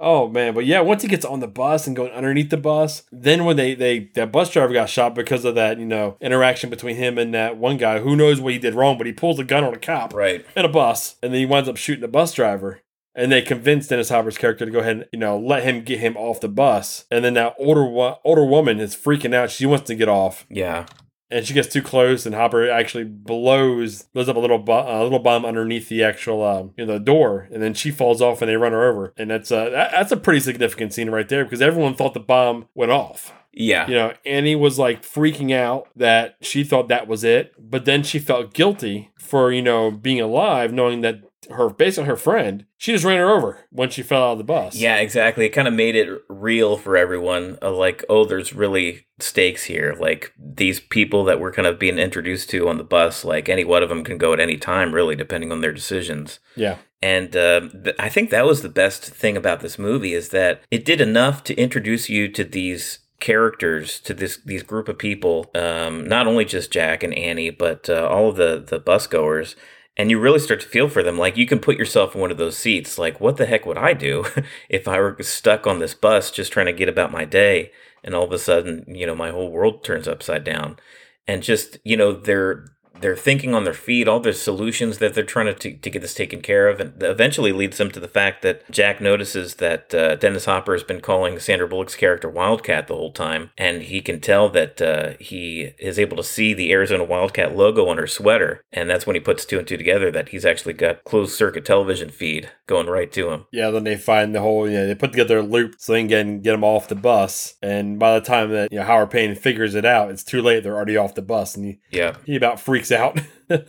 Oh 0.01 0.29
man, 0.29 0.55
but 0.55 0.65
yeah, 0.65 0.81
once 0.81 1.03
he 1.03 1.09
gets 1.09 1.25
on 1.25 1.41
the 1.41 1.49
bus 1.49 1.87
and 1.87 1.97
going 1.97 2.13
underneath 2.13 2.51
the 2.51 2.57
bus, 2.57 3.03
then 3.11 3.45
when 3.45 3.57
they 3.57 3.75
they 3.75 4.11
that 4.15 4.31
bus 4.31 4.51
driver 4.51 4.73
got 4.73 4.89
shot 4.89 5.15
because 5.15 5.45
of 5.45 5.55
that, 5.57 5.79
you 5.79 5.87
know, 5.87 6.17
interaction 6.21 6.71
between 6.71 6.97
him 6.97 7.19
and 7.19 7.35
that 7.35 7.57
one 7.57 7.77
guy 7.77 7.99
who 7.99 8.15
knows 8.15 8.41
what 8.41 8.53
he 8.53 8.59
did 8.59 8.75
wrong, 8.75 8.97
but 8.97 9.07
he 9.09 9.13
pulls 9.13 9.39
a 9.41 9.45
gun 9.45 9.65
on 9.65 9.75
a 9.75 9.79
cop 9.79 10.15
right. 10.15 10.45
in 10.57 10.65
a 10.65 10.69
bus, 10.69 11.17
and 11.23 11.33
then 11.33 11.41
he 11.41 11.47
winds 11.47 11.69
up 11.69 11.77
shooting 11.77 12.03
the 12.03 12.09
bus 12.09 12.33
driver. 12.33 12.81
and 13.17 13.33
they 13.33 13.43
convince 13.43 13.89
Dennis 13.89 14.11
Hopper's 14.11 14.39
character 14.39 14.65
to 14.65 14.71
go 14.71 14.79
ahead 14.79 14.97
and 14.97 15.07
you 15.13 15.19
know 15.19 15.37
let 15.37 15.65
him 15.65 15.83
get 15.83 15.99
him 15.99 16.17
off 16.17 16.41
the 16.41 16.49
bus. 16.49 17.05
And 17.11 17.25
then 17.25 17.35
that 17.35 17.57
older 17.59 18.15
older 18.25 18.45
woman 18.45 18.79
is 18.79 18.95
freaking 18.95 19.35
out. 19.35 19.51
She 19.51 19.67
wants 19.67 19.87
to 19.89 19.97
get 19.97 20.09
off, 20.09 20.47
Yeah. 20.49 20.87
And 21.31 21.47
she 21.47 21.55
gets 21.55 21.69
too 21.69 21.83
close, 21.83 22.27
and 22.27 22.35
Hopper 22.35 22.71
actually 22.71 23.05
blows 23.05 24.03
blows 24.03 24.29
up 24.29 24.37
a 24.37 24.41
little 24.41 24.59
bu- 24.59 24.73
a 24.73 25.03
little 25.03 25.19
bomb 25.19 25.45
underneath 25.45 25.89
the 25.89 26.03
actual 26.03 26.45
um, 26.45 26.73
you 26.77 26.87
know 26.87 26.95
the 26.95 27.01
door, 27.01 27.49
and 27.53 27.63
then 27.63 27.75
she 27.75 27.91
falls 27.91 28.23
off, 28.23 28.43
and 28.43 28.49
they 28.49 28.57
run 28.57 28.73
her 28.73 28.89
over. 28.89 29.13
And 29.17 29.31
that's 29.31 29.53
uh, 29.53 29.71
that, 29.71 29.93
that's 29.93 30.13
a 30.13 30.17
pretty 30.17 30.41
significant 30.41 30.93
scene 30.93 31.11
right 31.11 31.29
there 31.29 31.45
because 31.45 31.63
everyone 31.63 31.95
thought 31.95 32.15
the 32.15 32.21
bomb 32.21 32.67
went 32.75 32.93
off. 32.93 33.33
Yeah. 33.53 33.89
You 33.89 33.95
know, 33.95 34.13
Annie 34.25 34.55
was 34.55 34.79
like 34.79 35.03
freaking 35.03 35.53
out 35.53 35.89
that 35.97 36.37
she 36.41 36.63
thought 36.63 36.89
that 36.89 37.09
was 37.09 37.25
it, 37.25 37.53
but 37.59 37.85
then 37.85 38.05
she 38.05 38.21
felt 38.21 38.55
guilty 38.55 39.11
for, 39.19 39.53
you 39.53 39.63
know, 39.63 39.91
being 39.91 40.21
alive, 40.21 40.73
knowing 40.73 41.01
that 41.01 41.23
her, 41.51 41.71
based 41.71 41.99
on 41.99 42.07
her 42.07 42.17
friend, 42.17 42.67
she 42.77 42.93
just 42.93 43.05
ran 43.05 43.19
her 43.19 43.31
over 43.31 43.67
when 43.71 43.91
she 43.91 44.03
fell 44.03 44.25
out 44.25 44.33
of 44.33 44.39
the 44.39 44.45
bus. 44.45 44.75
Yeah, 44.77 44.97
exactly. 44.97 45.47
It 45.47 45.51
kind 45.51 45.69
of 45.69 45.75
made 45.75 45.97
it 45.97 46.23
real 46.29 46.77
for 46.77 46.97
everyone. 46.97 47.59
Uh, 47.63 47.73
like, 47.73 48.05
oh, 48.09 48.25
there's 48.25 48.53
really 48.53 49.07
stakes 49.19 49.65
here. 49.65 49.97
Like 49.99 50.33
these 50.39 50.81
people 50.81 51.25
that 51.25 51.41
we're 51.41 51.53
kind 51.53 51.67
of 51.67 51.79
being 51.79 51.99
introduced 51.99 52.51
to 52.51 52.69
on 52.69 52.79
the 52.79 52.85
bus, 52.85 53.25
like 53.25 53.49
any 53.49 53.65
one 53.65 53.83
of 53.83 53.89
them 53.89 54.05
can 54.05 54.19
go 54.19 54.33
at 54.33 54.41
any 54.41 54.57
time, 54.57 54.95
really, 54.95 55.17
depending 55.17 55.53
on 55.53 55.61
their 55.61 55.73
decisions. 55.73 56.39
Yeah. 56.57 56.79
And 57.01 57.37
uh, 57.37 57.61
th- 57.61 57.97
I 57.99 58.09
think 58.09 58.31
that 58.31 58.47
was 58.47 58.63
the 58.63 58.69
best 58.69 59.05
thing 59.05 59.37
about 59.37 59.61
this 59.61 59.79
movie 59.79 60.15
is 60.15 60.31
that 60.31 60.63
it 60.71 60.85
did 60.85 61.01
enough 61.01 61.45
to 61.45 61.55
introduce 61.57 62.09
you 62.09 62.29
to 62.33 62.45
these 62.45 63.01
characters 63.21 63.99
to 63.99 64.15
this 64.15 64.39
these 64.45 64.63
group 64.63 64.89
of 64.89 64.97
people 64.97 65.51
um, 65.57 66.07
not 66.07 66.29
only 66.29 66.45
just 66.45 66.71
jack 66.71 67.03
and 67.03 67.13
annie 67.15 67.51
but 67.51 67.91
uh, 67.91 68.07
all 68.09 68.29
of 68.29 68.37
the 68.37 68.65
the 68.69 68.79
bus 68.79 69.09
goers 69.09 69.57
and 69.99 70.11
you 70.11 70.19
really 70.19 70.39
start 70.39 70.61
to 70.61 70.69
feel 70.69 70.89
for 70.89 71.03
them 71.03 71.19
like 71.19 71.37
you 71.37 71.47
can 71.47 71.59
put 71.59 71.77
yourself 71.77 72.15
in 72.15 72.21
one 72.21 72.31
of 72.31 72.39
those 72.39 72.57
seats 72.57 72.97
like 72.97 73.21
what 73.21 73.37
the 73.37 73.47
heck 73.47 73.67
would 73.67 73.79
i 73.79 73.93
do 73.93 74.25
if 74.69 74.89
i 74.89 74.99
were 74.99 75.17
stuck 75.21 75.67
on 75.67 75.81
this 75.81 75.95
bus 75.95 76.31
just 76.31 76.53
trying 76.53 76.67
to 76.67 76.73
get 76.73 76.89
about 76.89 77.13
my 77.13 77.25
day 77.25 77.71
and 78.05 78.15
all 78.15 78.25
of 78.25 78.33
a 78.33 78.39
sudden 78.39 78.85
you 78.89 79.07
know 79.07 79.15
my 79.15 79.31
whole 79.31 79.51
world 79.51 79.85
turns 79.85 80.09
upside 80.09 80.45
down. 80.45 80.79
And 81.27 81.43
just 81.43 81.79
you 81.85 81.97
know 81.97 82.13
they're 82.13 82.65
they're 83.01 83.17
thinking 83.17 83.55
on 83.55 83.65
their 83.65 83.75
feet, 83.75 84.09
all 84.09 84.21
the 84.21 84.33
solutions 84.33 84.99
that 84.99 85.15
they're 85.15 85.25
trying 85.25 85.47
to, 85.47 85.55
to, 85.55 85.77
to 85.77 85.91
get 85.91 86.03
this 86.03 86.15
taken 86.15 86.41
care 86.41 86.69
of, 86.69 86.81
and 86.81 87.03
eventually 87.03 87.53
leads 87.53 87.79
them 87.79 87.91
to 87.91 88.01
the 88.01 88.09
fact 88.09 88.43
that 88.43 88.69
Jack 88.71 89.01
notices 89.01 89.57
that 89.57 89.95
uh, 89.95 90.17
Dennis 90.17 90.45
Hopper 90.45 90.73
has 90.73 90.83
been 90.83 91.01
calling 91.01 91.39
Sandra 91.39 91.69
Bullock's 91.69 91.97
character 91.97 92.29
Wildcat 92.29 92.89
the 92.89 92.95
whole 92.95 93.13
time, 93.13 93.51
and 93.57 93.83
he 93.83 94.01
can 94.01 94.21
tell 94.21 94.49
that 94.51 94.81
uh, 94.83 95.13
he 95.21 95.75
is 95.79 95.99
able 95.99 96.17
to 96.17 96.23
see 96.23 96.55
the 96.55 96.73
Arizona 96.73 97.05
Wildcat 97.05 97.57
logo 97.57 97.89
on 97.89 97.99
her 97.99 98.07
sweater, 98.07 98.63
and 98.73 98.89
that's 98.89 99.07
when 99.07 99.17
he 99.17 99.21
puts 99.21 99.45
two 99.45 99.59
and 99.59 99.67
two 99.67 99.77
together 99.77 100.11
that 100.11 100.31
he's 100.31 100.45
actually 100.45 100.75
got 100.75 101.05
closed 101.05 101.35
circuit 101.35 101.65
television 101.65 102.11
feed 102.11 102.51
going 102.67 102.87
right 102.87 103.11
to 103.13 103.31
him. 103.31 103.47
Yeah, 103.53 103.71
then 103.71 103.85
they 103.85 103.97
find 103.97 104.35
the 104.35 104.41
whole, 104.41 104.69
you 104.69 104.75
know, 104.75 104.87
they 104.87 104.95
put 104.95 105.13
together 105.13 105.39
a 105.39 105.43
loop 105.43 105.75
so 105.79 105.93
they 105.93 106.01
can 106.01 106.09
get, 106.09 106.43
get 106.43 106.55
him 106.55 106.65
off 106.65 106.89
the 106.89 106.95
bus. 106.95 107.55
And 107.63 107.99
by 107.99 108.19
the 108.19 108.25
time 108.25 108.51
that, 108.51 108.73
you 108.73 108.79
know, 108.79 108.85
Howard 108.85 109.11
Payne 109.11 109.35
figures 109.35 109.75
it 109.75 109.85
out, 109.85 110.11
it's 110.11 110.25
too 110.25 110.43
late. 110.43 110.63
They're 110.63 110.77
already 110.77 110.97
off 110.97 111.15
the 111.15 111.23
bus. 111.23 111.57
And 111.57 111.65
he, 111.65 111.81
Yeah, 111.91 112.17
he 112.25 112.37
about 112.37 112.61
freaks 112.61 112.88
out. 112.93 113.19
yeah, 113.49 113.67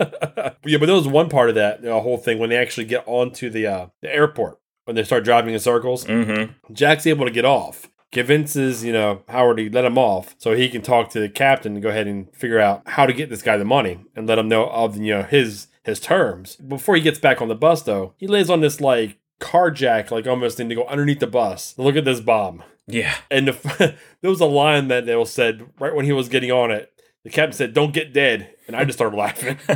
but 0.78 0.86
there 0.86 0.96
was 0.96 1.08
one 1.08 1.30
part 1.30 1.50
of 1.50 1.56
that 1.56 1.82
the 1.82 2.00
whole 2.00 2.18
thing 2.18 2.40
when 2.40 2.50
they 2.50 2.58
actually 2.58 2.86
get 2.86 3.04
onto 3.08 3.50
the 3.50 3.68
uh, 3.68 3.88
the 4.02 4.14
airport 4.14 4.60
when 4.86 4.96
they 4.96 5.04
start 5.04 5.24
driving 5.24 5.54
in 5.54 5.60
circles. 5.60 6.06
mm-hmm. 6.06 6.74
Jack's 6.74 7.08
able 7.08 7.26
to 7.26 7.32
get 7.32 7.46
off. 7.46 7.88
Convinces 8.12 8.84
you 8.84 8.92
know 8.92 9.22
Howard 9.28 9.58
to 9.58 9.70
let 9.70 9.86
him 9.86 9.98
off 9.98 10.36
so 10.40 10.56
he 10.56 10.68
can 10.68 10.82
talk 10.82 11.10
to 11.12 11.20
the 11.20 11.30
captain 11.30 11.74
and 11.74 11.84
go 11.84 11.90
ahead 11.90 12.08
and 12.08 12.34
figure 12.36 12.60
out 12.60 12.82
how 12.88 13.06
to 13.06 13.14
get 13.14 13.30
this 13.30 13.44
guy 13.44 13.56
the 13.56 13.66
money 13.66 14.00
and 14.16 14.28
let 14.28 14.40
him 14.40 14.48
know 14.48 14.68
of 14.70 14.98
you 14.98 15.14
know 15.14 15.24
his 15.24 15.68
his 15.84 16.00
terms. 16.00 16.56
Before 16.56 16.96
he 16.96 17.02
gets 17.02 17.20
back 17.20 17.42
on 17.42 17.50
the 17.50 17.56
bus 17.56 17.84
though, 17.84 18.14
he 18.18 18.26
lays 18.28 18.50
on 18.50 18.62
this 18.62 18.82
like 18.82 19.20
carjack 19.40 20.12
like 20.12 20.28
almost 20.28 20.58
thing 20.58 20.70
to 20.70 20.76
go 20.76 20.86
underneath 20.88 21.20
the 21.20 21.28
bus. 21.28 21.76
Look 21.78 21.96
at 21.96 22.06
this 22.06 22.20
bomb. 22.20 22.64
yeah, 22.88 23.16
And 23.30 23.50
the, 23.50 23.96
there 24.22 24.30
was 24.30 24.42
a 24.42 24.46
line 24.46 24.88
that 24.88 25.06
they 25.06 25.26
said 25.26 25.68
right 25.80 25.94
when 25.94 26.06
he 26.06 26.12
was 26.12 26.30
getting 26.30 26.52
on 26.52 26.72
it. 26.72 26.92
The 27.30 27.36
captain 27.36 27.54
said, 27.54 27.74
"Don't 27.76 27.94
get 27.94 28.12
dead," 28.12 28.56
and 28.66 28.76
I 28.76 28.86
just 28.86 28.98
started 28.98 29.16
laughing. 29.16 29.60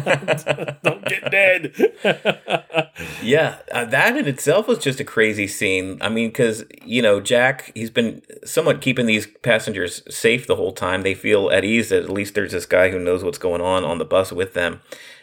Don't 0.83 1.05
get 1.05 1.29
dead. 1.29 1.91
Yeah, 3.21 3.57
uh, 3.71 3.85
that 3.85 4.17
in 4.17 4.27
itself 4.27 4.67
was 4.67 4.79
just 4.79 4.99
a 4.99 5.03
crazy 5.03 5.47
scene. 5.47 5.97
I 6.01 6.09
mean, 6.09 6.29
because, 6.29 6.65
you 6.83 7.01
know, 7.01 7.21
Jack, 7.21 7.71
he's 7.73 7.89
been 7.89 8.21
somewhat 8.43 8.81
keeping 8.81 9.05
these 9.05 9.27
passengers 9.43 10.03
safe 10.13 10.45
the 10.45 10.57
whole 10.57 10.73
time. 10.73 11.01
They 11.03 11.13
feel 11.13 11.49
at 11.49 11.63
ease 11.63 11.89
that 11.89 12.03
at 12.03 12.09
least 12.09 12.35
there's 12.35 12.51
this 12.51 12.65
guy 12.65 12.91
who 12.91 12.99
knows 12.99 13.23
what's 13.23 13.37
going 13.37 13.61
on 13.61 13.83
on 13.85 13.97
the 13.97 14.05
bus 14.05 14.31
with 14.33 14.53
them. 14.53 14.81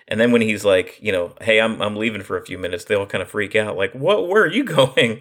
And 0.09 0.19
then 0.19 0.33
when 0.33 0.41
he's 0.41 0.65
like, 0.65 0.99
you 1.01 1.13
know, 1.13 1.35
hey, 1.43 1.61
I'm, 1.61 1.81
I'm 1.83 1.97
leaving 1.97 2.23
for 2.23 2.37
a 2.39 2.45
few 2.45 2.59
minutes, 2.59 2.85
they 2.85 2.95
all 2.95 3.07
kind 3.07 3.23
of 3.23 3.29
freak 3.29 3.55
out, 3.55 3.77
like, 3.77 3.93
what, 3.93 4.29
where 4.29 4.45
are 4.45 4.53
you 4.53 4.65
going? 4.77 5.21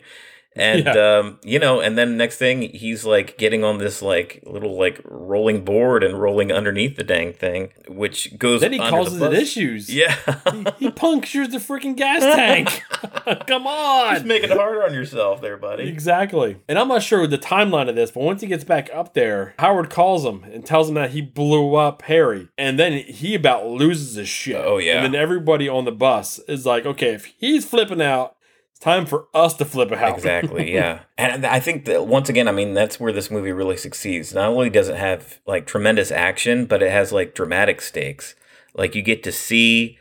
And, 0.55 0.88
um, 0.88 1.39
you 1.43 1.59
know, 1.59 1.79
and 1.79 1.97
then 1.97 2.17
next 2.17 2.38
thing 2.38 2.62
he's 2.62 3.05
like 3.05 3.38
getting 3.38 3.63
on 3.63 3.77
this 3.77 4.01
like 4.01 4.43
little 4.45 4.77
like 4.77 4.99
rolling 5.05 5.63
board 5.63 6.03
and 6.03 6.19
rolling 6.19 6.51
underneath 6.51 6.97
the 6.97 7.03
dang 7.03 7.33
thing, 7.33 7.71
which 7.88 8.38
goes 8.38 8.62
then 8.62 8.73
he 8.73 8.79
under 8.79 9.03
the 9.03 9.03
causes 9.03 9.21
it 9.21 9.33
issues. 9.33 9.93
Yeah. 9.93 10.15
he, 10.51 10.65
he 10.85 10.91
punctures 10.91 11.49
the 11.49 11.59
freaking 11.59 11.95
gas 11.95 12.21
tank. 12.21 12.83
Come 13.47 13.67
on. 13.67 14.15
Just 14.15 14.25
making 14.25 14.49
it 14.49 14.57
harder 14.57 14.83
on 14.83 14.93
yourself 14.93 15.41
there, 15.41 15.57
buddy. 15.57 15.88
Exactly. 15.88 16.57
And 16.67 16.79
I'm 16.79 16.88
not 16.88 17.03
sure 17.03 17.25
the 17.27 17.38
timeline 17.38 17.88
of 17.88 17.95
this, 17.95 18.12
but 18.12 18.23
once 18.23 18.41
he 18.41 18.47
gets 18.47 18.63
back 18.63 18.89
up 18.93 19.13
there, 19.13 19.53
Howard 19.59 19.89
calls 19.89 20.25
him 20.25 20.43
and 20.43 20.65
tells 20.65 20.89
him 20.89 20.95
that 20.95 21.12
he 21.12 21.21
blew 21.21 21.75
up 21.75 22.01
Harry. 22.03 22.49
And 22.57 22.79
then 22.79 22.93
he 22.93 23.35
about 23.35 23.67
loses 23.67 24.15
his 24.15 24.27
shit. 24.27 24.55
Oh, 24.57 24.77
yeah. 24.77 25.03
And 25.03 25.13
then 25.13 25.21
everybody 25.21 25.69
on 25.69 25.85
the 25.85 25.91
bus 25.91 26.39
is 26.47 26.65
like, 26.65 26.85
okay, 26.85 27.13
if 27.13 27.25
he's 27.38 27.65
flipping 27.65 28.01
out, 28.01 28.35
it's 28.79 28.85
time 28.85 29.05
for 29.05 29.27
us 29.33 29.55
to 29.55 29.65
flip 29.65 29.91
out. 29.91 30.15
Exactly, 30.15 30.73
yeah. 30.73 31.01
And 31.17 31.45
I 31.45 31.59
think 31.59 31.83
that 31.83 32.07
once 32.07 32.29
again, 32.29 32.47
I 32.47 32.53
mean, 32.53 32.73
that's 32.73 32.97
where 32.97 33.11
this 33.11 33.29
movie 33.29 33.51
really 33.51 33.75
succeeds. 33.75 34.33
Not 34.33 34.47
only 34.47 34.69
does 34.69 34.87
it 34.87 34.95
have 34.95 35.41
like 35.45 35.67
tremendous 35.67 36.11
action, 36.11 36.65
but 36.65 36.81
it 36.81 36.89
has 36.89 37.11
like 37.11 37.35
dramatic 37.35 37.81
stakes. 37.81 38.35
Like 38.73 38.95
you 38.95 39.01
get 39.01 39.21
to 39.23 39.33
see 39.33 39.97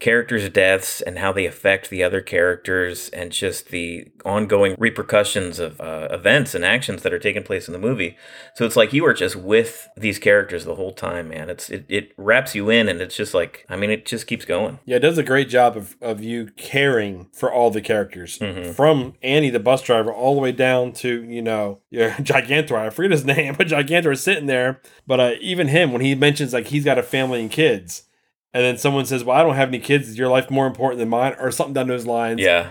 characters' 0.00 0.48
deaths 0.48 1.00
and 1.02 1.18
how 1.18 1.30
they 1.32 1.44
affect 1.46 1.90
the 1.90 2.02
other 2.02 2.20
characters 2.22 3.10
and 3.10 3.30
just 3.30 3.68
the 3.68 4.08
ongoing 4.24 4.74
repercussions 4.78 5.58
of 5.58 5.80
uh, 5.80 6.08
events 6.10 6.54
and 6.54 6.64
actions 6.64 7.02
that 7.02 7.12
are 7.12 7.18
taking 7.18 7.42
place 7.42 7.68
in 7.68 7.72
the 7.72 7.78
movie. 7.78 8.16
So 8.54 8.64
it's 8.64 8.76
like 8.76 8.92
you 8.92 9.04
are 9.06 9.12
just 9.12 9.36
with 9.36 9.88
these 9.96 10.18
characters 10.18 10.64
the 10.64 10.74
whole 10.74 10.92
time, 10.92 11.28
man. 11.28 11.50
It's 11.50 11.68
it, 11.70 11.84
it 11.88 12.12
wraps 12.16 12.54
you 12.54 12.70
in 12.70 12.88
and 12.88 13.00
it's 13.00 13.14
just 13.14 13.34
like 13.34 13.64
I 13.68 13.76
mean 13.76 13.90
it 13.90 14.06
just 14.06 14.26
keeps 14.26 14.44
going. 14.44 14.78
Yeah, 14.86 14.96
it 14.96 15.00
does 15.00 15.18
a 15.18 15.22
great 15.22 15.48
job 15.50 15.76
of, 15.76 15.96
of 16.00 16.24
you 16.24 16.46
caring 16.56 17.28
for 17.32 17.52
all 17.52 17.70
the 17.70 17.82
characters. 17.82 18.38
Mhm. 18.38 18.74
From 18.74 19.14
Annie, 19.22 19.50
the 19.50 19.60
bus 19.60 19.82
driver, 19.82 20.12
all 20.12 20.34
the 20.34 20.40
way 20.40 20.52
down 20.52 20.92
to, 20.94 21.22
you 21.24 21.42
know, 21.42 21.80
your 21.90 22.10
Gigantor. 22.12 22.76
I 22.78 22.90
forget 22.90 23.10
his 23.12 23.24
name, 23.36 23.54
but 23.56 23.68
Gigantor 23.68 24.12
is 24.12 24.22
sitting 24.22 24.46
there. 24.46 24.80
But 25.06 25.20
uh, 25.20 25.32
even 25.40 25.68
him, 25.68 25.92
when 25.92 26.00
he 26.00 26.14
mentions 26.14 26.52
like 26.54 26.68
he's 26.68 26.84
got 26.84 26.98
a 26.98 27.02
family 27.02 27.42
and 27.42 27.50
kids, 27.50 28.04
and 28.52 28.64
then 28.64 28.76
someone 28.78 29.06
says, 29.06 29.24
Well, 29.24 29.36
I 29.36 29.42
don't 29.42 29.56
have 29.56 29.68
any 29.68 29.78
kids. 29.78 30.08
Is 30.08 30.18
your 30.18 30.28
life 30.28 30.50
more 30.50 30.66
important 30.66 30.98
than 30.98 31.08
mine? 31.08 31.34
Or 31.38 31.50
something 31.50 31.74
down 31.74 31.88
those 31.88 32.06
lines. 32.06 32.40
Yeah. 32.40 32.70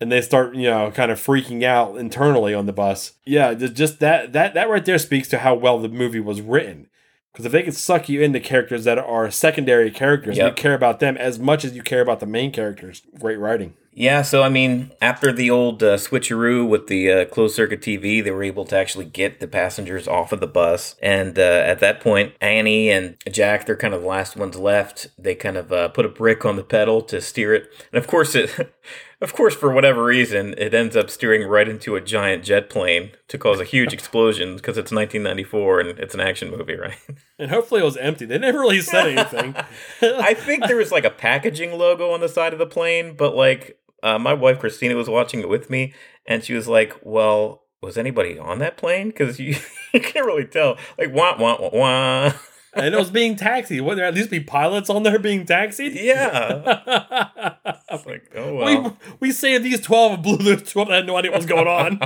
And 0.00 0.10
they 0.10 0.22
start, 0.22 0.54
you 0.54 0.62
know, 0.70 0.90
kind 0.90 1.10
of 1.10 1.18
freaking 1.20 1.62
out 1.62 1.96
internally 1.96 2.54
on 2.54 2.64
the 2.66 2.72
bus. 2.72 3.12
Yeah, 3.26 3.52
just 3.52 4.00
that 4.00 4.32
that 4.32 4.54
that 4.54 4.70
right 4.70 4.84
there 4.84 4.98
speaks 4.98 5.28
to 5.28 5.38
how 5.38 5.54
well 5.54 5.78
the 5.78 5.88
movie 5.90 6.20
was 6.20 6.40
written. 6.40 6.86
Because 7.32 7.44
if 7.46 7.52
they 7.52 7.62
can 7.62 7.72
suck 7.72 8.08
you 8.08 8.22
into 8.22 8.40
characters 8.40 8.84
that 8.84 8.98
are 8.98 9.30
secondary 9.30 9.90
characters, 9.90 10.36
Yep. 10.38 10.48
you 10.50 10.54
care 10.62 10.74
about 10.74 10.98
them 11.00 11.16
as 11.16 11.38
much 11.38 11.64
as 11.64 11.76
you 11.76 11.82
care 11.82 12.00
about 12.00 12.18
the 12.18 12.26
main 12.26 12.50
characters. 12.50 13.02
Great 13.20 13.38
writing. 13.38 13.74
Yeah, 13.92 14.22
so 14.22 14.42
I 14.42 14.48
mean, 14.48 14.92
after 15.02 15.32
the 15.32 15.50
old 15.50 15.82
uh, 15.82 15.96
switcheroo 15.96 16.66
with 16.66 16.86
the 16.86 17.10
uh, 17.10 17.24
closed 17.24 17.56
circuit 17.56 17.80
TV, 17.80 18.22
they 18.22 18.30
were 18.30 18.44
able 18.44 18.64
to 18.66 18.76
actually 18.76 19.04
get 19.04 19.40
the 19.40 19.48
passengers 19.48 20.06
off 20.06 20.32
of 20.32 20.38
the 20.38 20.46
bus. 20.46 20.94
And 21.02 21.36
uh, 21.38 21.42
at 21.42 21.80
that 21.80 22.00
point, 22.00 22.34
Annie 22.40 22.88
and 22.88 23.16
Jack, 23.30 23.66
they're 23.66 23.76
kind 23.76 23.92
of 23.92 24.02
the 24.02 24.06
last 24.06 24.36
ones 24.36 24.56
left. 24.56 25.08
They 25.18 25.34
kind 25.34 25.56
of 25.56 25.72
uh, 25.72 25.88
put 25.88 26.06
a 26.06 26.08
brick 26.08 26.44
on 26.44 26.54
the 26.54 26.62
pedal 26.62 27.02
to 27.02 27.20
steer 27.20 27.52
it, 27.52 27.68
and 27.92 27.98
of 27.98 28.06
course, 28.06 28.36
it, 28.36 28.72
of 29.20 29.34
course, 29.34 29.54
for 29.54 29.70
whatever 29.70 30.04
reason, 30.04 30.54
it 30.56 30.72
ends 30.72 30.96
up 30.96 31.10
steering 31.10 31.46
right 31.46 31.68
into 31.68 31.94
a 31.94 32.00
giant 32.00 32.44
jet 32.44 32.70
plane 32.70 33.10
to 33.28 33.36
cause 33.36 33.60
a 33.60 33.64
huge 33.64 33.92
explosion 33.92 34.56
because 34.56 34.78
it's 34.78 34.92
1994 34.92 35.80
and 35.80 35.98
it's 35.98 36.14
an 36.14 36.20
action 36.20 36.50
movie, 36.50 36.76
right? 36.76 36.98
And 37.38 37.50
hopefully 37.50 37.80
it 37.80 37.84
was 37.84 37.96
empty. 37.96 38.26
They 38.26 38.36
never 38.36 38.58
really 38.60 38.82
said 38.82 39.08
anything. 39.16 39.54
I 40.02 40.34
think 40.34 40.66
there 40.66 40.76
was 40.76 40.92
like 40.92 41.06
a 41.06 41.10
packaging 41.10 41.72
logo 41.72 42.10
on 42.10 42.20
the 42.20 42.28
side 42.28 42.52
of 42.52 42.58
the 42.58 42.66
plane, 42.66 43.14
but 43.16 43.34
like 43.34 43.78
uh, 44.02 44.18
my 44.18 44.34
wife 44.34 44.58
Christina 44.58 44.96
was 44.96 45.08
watching 45.08 45.40
it 45.40 45.48
with 45.48 45.70
me, 45.70 45.94
and 46.26 46.44
she 46.44 46.54
was 46.54 46.68
like, 46.68 46.94
"Well, 47.02 47.62
was 47.80 47.96
anybody 47.96 48.38
on 48.38 48.58
that 48.58 48.76
plane? 48.76 49.08
Because 49.08 49.38
you, 49.38 49.56
you 49.94 50.00
can't 50.00 50.26
really 50.26 50.46
tell. 50.46 50.76
Like 50.98 51.14
wah 51.14 51.36
wah 51.38 51.60
wah 51.60 51.70
wah. 51.72 52.32
and 52.74 52.94
it 52.94 52.98
was 52.98 53.10
being 53.10 53.36
taxied. 53.36 53.80
Wouldn't 53.80 53.98
there 53.98 54.06
at 54.06 54.14
least 54.14 54.30
be 54.30 54.40
pilots 54.40 54.90
on 54.90 55.02
there 55.02 55.18
being 55.18 55.44
taxied? 55.44 55.94
Yeah. 55.94 57.56
It's 57.92 58.06
like 58.06 58.30
oh 58.36 58.54
well. 58.54 58.82
we, 59.20 59.28
we 59.28 59.32
saved 59.32 59.64
these 59.64 59.80
12 59.80 60.12
and 60.12 60.22
blew 60.22 60.56
12 60.56 60.88
that 60.88 60.94
had 60.94 61.06
no 61.08 61.16
idea 61.16 61.32
what 61.32 61.38
was 61.38 61.46
going 61.46 61.66
on. 61.66 61.98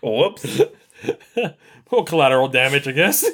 Whoops. 0.02 0.60
well, 1.90 2.04
collateral 2.04 2.46
damage, 2.46 2.86
I 2.86 2.92
guess. 2.92 3.24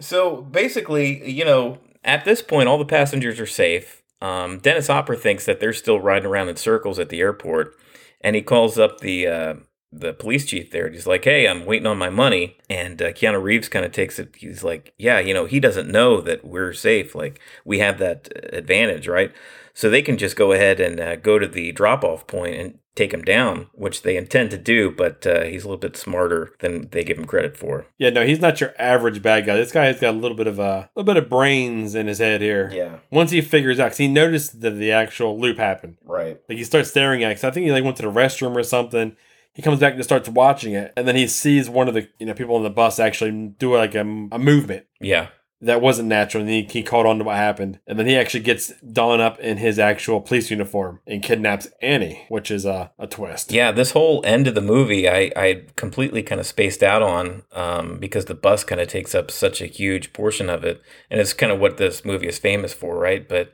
So 0.00 0.42
basically, 0.42 1.28
you 1.30 1.44
know, 1.44 1.78
at 2.04 2.24
this 2.24 2.42
point, 2.42 2.68
all 2.68 2.78
the 2.78 2.84
passengers 2.84 3.40
are 3.40 3.46
safe. 3.46 4.02
Um, 4.20 4.58
Dennis 4.58 4.88
Hopper 4.88 5.16
thinks 5.16 5.46
that 5.46 5.60
they're 5.60 5.72
still 5.72 6.00
riding 6.00 6.26
around 6.28 6.48
in 6.48 6.56
circles 6.56 6.98
at 6.98 7.08
the 7.08 7.20
airport, 7.20 7.74
and 8.20 8.34
he 8.34 8.42
calls 8.42 8.78
up 8.78 9.00
the 9.00 9.26
uh, 9.26 9.54
the 9.92 10.12
police 10.12 10.44
chief 10.44 10.70
there. 10.70 10.90
He's 10.90 11.06
like, 11.06 11.24
"Hey, 11.24 11.46
I'm 11.46 11.64
waiting 11.64 11.86
on 11.86 11.98
my 11.98 12.10
money." 12.10 12.58
And 12.68 13.00
uh, 13.00 13.12
Keanu 13.12 13.42
Reeves 13.42 13.68
kind 13.68 13.84
of 13.84 13.92
takes 13.92 14.18
it. 14.18 14.34
He's 14.36 14.64
like, 14.64 14.92
"Yeah, 14.98 15.18
you 15.18 15.32
know, 15.32 15.46
he 15.46 15.60
doesn't 15.60 15.90
know 15.90 16.20
that 16.20 16.44
we're 16.44 16.72
safe. 16.72 17.14
Like 17.14 17.40
we 17.64 17.78
have 17.78 17.98
that 17.98 18.28
advantage, 18.52 19.06
right?" 19.08 19.32
So 19.78 19.88
they 19.88 20.02
can 20.02 20.16
just 20.18 20.34
go 20.34 20.50
ahead 20.50 20.80
and 20.80 20.98
uh, 20.98 21.14
go 21.14 21.38
to 21.38 21.46
the 21.46 21.70
drop 21.70 22.02
off 22.02 22.26
point 22.26 22.56
and 22.56 22.78
take 22.96 23.14
him 23.14 23.22
down, 23.22 23.68
which 23.74 24.02
they 24.02 24.16
intend 24.16 24.50
to 24.50 24.58
do, 24.58 24.90
but 24.90 25.24
uh, 25.24 25.44
he's 25.44 25.62
a 25.62 25.68
little 25.68 25.78
bit 25.78 25.96
smarter 25.96 26.50
than 26.58 26.88
they 26.90 27.04
give 27.04 27.16
him 27.16 27.26
credit 27.26 27.56
for. 27.56 27.86
Yeah, 27.96 28.10
no, 28.10 28.26
he's 28.26 28.40
not 28.40 28.60
your 28.60 28.74
average 28.76 29.22
bad 29.22 29.46
guy. 29.46 29.54
This 29.54 29.70
guy 29.70 29.84
has 29.84 30.00
got 30.00 30.14
a 30.14 30.18
little 30.18 30.36
bit 30.36 30.48
of 30.48 30.58
a 30.58 30.90
little 30.96 31.06
bit 31.06 31.16
of 31.22 31.30
brains 31.30 31.94
in 31.94 32.08
his 32.08 32.18
head 32.18 32.40
here. 32.40 32.68
Yeah. 32.74 32.96
Once 33.12 33.30
he 33.30 33.40
figures 33.40 33.78
out, 33.78 33.90
cause 33.92 33.98
he 33.98 34.08
noticed 34.08 34.60
that 34.62 34.72
the 34.72 34.90
actual 34.90 35.38
loop 35.40 35.58
happened. 35.58 35.98
Right. 36.04 36.40
Like 36.48 36.58
he 36.58 36.64
starts 36.64 36.90
staring 36.90 37.22
at. 37.22 37.30
it. 37.30 37.34
'cause 37.36 37.44
I 37.44 37.52
think 37.52 37.64
he 37.66 37.70
like 37.70 37.84
went 37.84 37.98
to 37.98 38.02
the 38.02 38.10
restroom 38.10 38.56
or 38.56 38.64
something. 38.64 39.16
He 39.54 39.62
comes 39.62 39.78
back 39.78 39.92
and 39.92 39.98
just 40.00 40.08
starts 40.08 40.28
watching 40.28 40.72
it, 40.72 40.92
and 40.96 41.06
then 41.06 41.14
he 41.14 41.28
sees 41.28 41.70
one 41.70 41.86
of 41.86 41.94
the 41.94 42.08
you 42.18 42.26
know 42.26 42.34
people 42.34 42.56
on 42.56 42.64
the 42.64 42.70
bus 42.70 42.98
actually 42.98 43.54
do 43.60 43.76
like 43.76 43.94
a, 43.94 44.00
a 44.00 44.38
movement 44.40 44.86
Yeah. 45.00 45.28
That 45.60 45.80
wasn't 45.80 46.08
natural, 46.08 46.42
and 46.42 46.50
he, 46.50 46.62
he 46.70 46.82
caught 46.82 47.06
on 47.06 47.18
to 47.18 47.24
what 47.24 47.36
happened, 47.36 47.80
and 47.86 47.98
then 47.98 48.06
he 48.06 48.16
actually 48.16 48.44
gets 48.44 48.72
done 48.80 49.20
up 49.20 49.40
in 49.40 49.56
his 49.56 49.78
actual 49.78 50.20
police 50.20 50.50
uniform 50.50 51.00
and 51.06 51.22
kidnaps 51.22 51.66
Annie, 51.82 52.26
which 52.28 52.50
is 52.50 52.64
a, 52.64 52.92
a 52.98 53.08
twist. 53.08 53.50
Yeah, 53.50 53.72
this 53.72 53.90
whole 53.90 54.22
end 54.24 54.46
of 54.46 54.54
the 54.54 54.60
movie, 54.60 55.08
I, 55.08 55.32
I 55.34 55.64
completely 55.74 56.22
kind 56.22 56.40
of 56.40 56.46
spaced 56.46 56.82
out 56.82 57.02
on 57.02 57.42
um, 57.52 57.98
because 57.98 58.26
the 58.26 58.34
bus 58.34 58.62
kind 58.62 58.80
of 58.80 58.86
takes 58.88 59.14
up 59.14 59.30
such 59.30 59.60
a 59.60 59.66
huge 59.66 60.12
portion 60.12 60.48
of 60.48 60.64
it. 60.64 60.80
And 61.10 61.20
it's 61.20 61.32
kind 61.32 61.50
of 61.50 61.58
what 61.58 61.76
this 61.76 62.04
movie 62.04 62.28
is 62.28 62.38
famous 62.38 62.72
for, 62.72 62.96
right? 62.96 63.28
But 63.28 63.52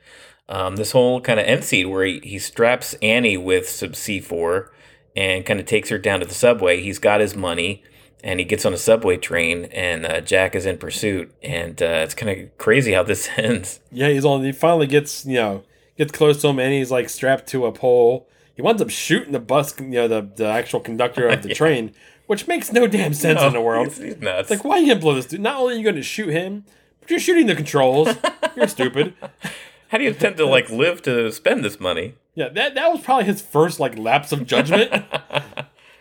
um, 0.49 0.77
this 0.77 0.93
whole 0.93 1.21
kind 1.21 1.41
of 1.41 1.47
end 1.47 1.65
scene 1.65 1.91
where 1.91 2.05
he, 2.05 2.21
he 2.23 2.39
straps 2.39 2.95
Annie 3.01 3.39
with 3.39 3.69
some 3.69 3.91
C4 3.91 4.69
and 5.17 5.47
kind 5.47 5.61
of 5.61 5.67
takes 5.67 5.89
her 5.89 5.99
down 5.99 6.21
to 6.21 6.27
the 6.27 6.35
subway. 6.35 6.83
He's 6.83 6.99
got 6.99 7.21
his 7.21 7.35
money 7.35 7.83
and 8.23 8.39
he 8.41 8.45
gets 8.45 8.65
on 8.65 8.73
a 8.73 8.77
subway 8.79 9.17
train 9.17 9.67
and 9.67 10.07
uh, 10.07 10.21
Jack 10.21 10.55
is 10.55 10.67
in 10.67 10.79
pursuit. 10.79 11.35
And 11.43 11.81
uh, 11.83 12.03
it's 12.05 12.15
kind 12.15 12.39
of 12.41 12.57
crazy 12.59 12.93
how 12.93 13.03
this 13.03 13.29
ends. 13.37 13.81
Yeah, 13.91 14.09
he's 14.09 14.25
on. 14.25 14.45
He 14.45 14.53
finally 14.53 14.87
gets 14.87 15.25
you 15.27 15.35
know 15.35 15.65
gets 15.99 16.13
close 16.13 16.41
to 16.43 16.49
him, 16.49 16.59
and 16.59 16.73
he's 16.73 16.91
like 16.91 17.09
strapped 17.09 17.47
to 17.49 17.67
a 17.67 17.73
pole. 17.73 18.29
He 18.55 18.63
winds 18.63 18.81
up 18.81 18.91
shooting 18.91 19.33
the 19.33 19.41
bus, 19.41 19.79
you 19.81 19.87
know, 19.89 20.09
the 20.09 20.29
the 20.37 20.47
actual 20.47 20.81
conductor 20.81 21.29
of 21.29 21.43
the 21.43 21.49
Yeah. 21.49 21.55
train, 21.63 21.93
which 22.27 22.47
makes 22.47 22.73
no 22.73 22.87
damn 22.87 23.13
sense 23.25 23.43
in 23.43 23.53
the 23.53 23.61
world. 23.61 23.89
He's, 23.89 23.99
he's 23.99 24.17
nuts. 24.19 24.51
It's 24.51 24.63
like, 24.63 24.65
why 24.65 24.77
are 24.77 24.81
you 24.81 24.89
gonna 24.89 25.01
blow 25.01 25.15
this 25.15 25.27
dude? 25.27 25.41
Not 25.41 25.57
only 25.61 25.75
are 25.75 25.77
you 25.79 25.83
going 25.83 25.97
to 25.97 26.03
shoot 26.03 26.29
him, 26.31 26.65
but 27.01 27.11
you're 27.11 27.19
shooting 27.21 27.47
the 27.47 27.55
controls. 27.57 28.09
you're 28.57 28.69
stupid. 28.69 29.15
How 29.89 29.99
do 29.99 30.05
you 30.05 30.11
intend 30.11 30.37
to 30.39 30.47
like 30.47 30.71
live 30.71 31.03
to 31.03 31.31
spend 31.33 31.65
this 31.65 31.79
money? 31.81 32.15
Yeah, 32.37 32.49
that 32.51 32.75
that 32.77 32.91
was 32.93 33.01
probably 33.01 33.25
his 33.27 33.43
first 33.43 33.79
like 33.81 33.99
lapse 33.99 34.31
of 34.33 34.47
judgment. 34.47 35.05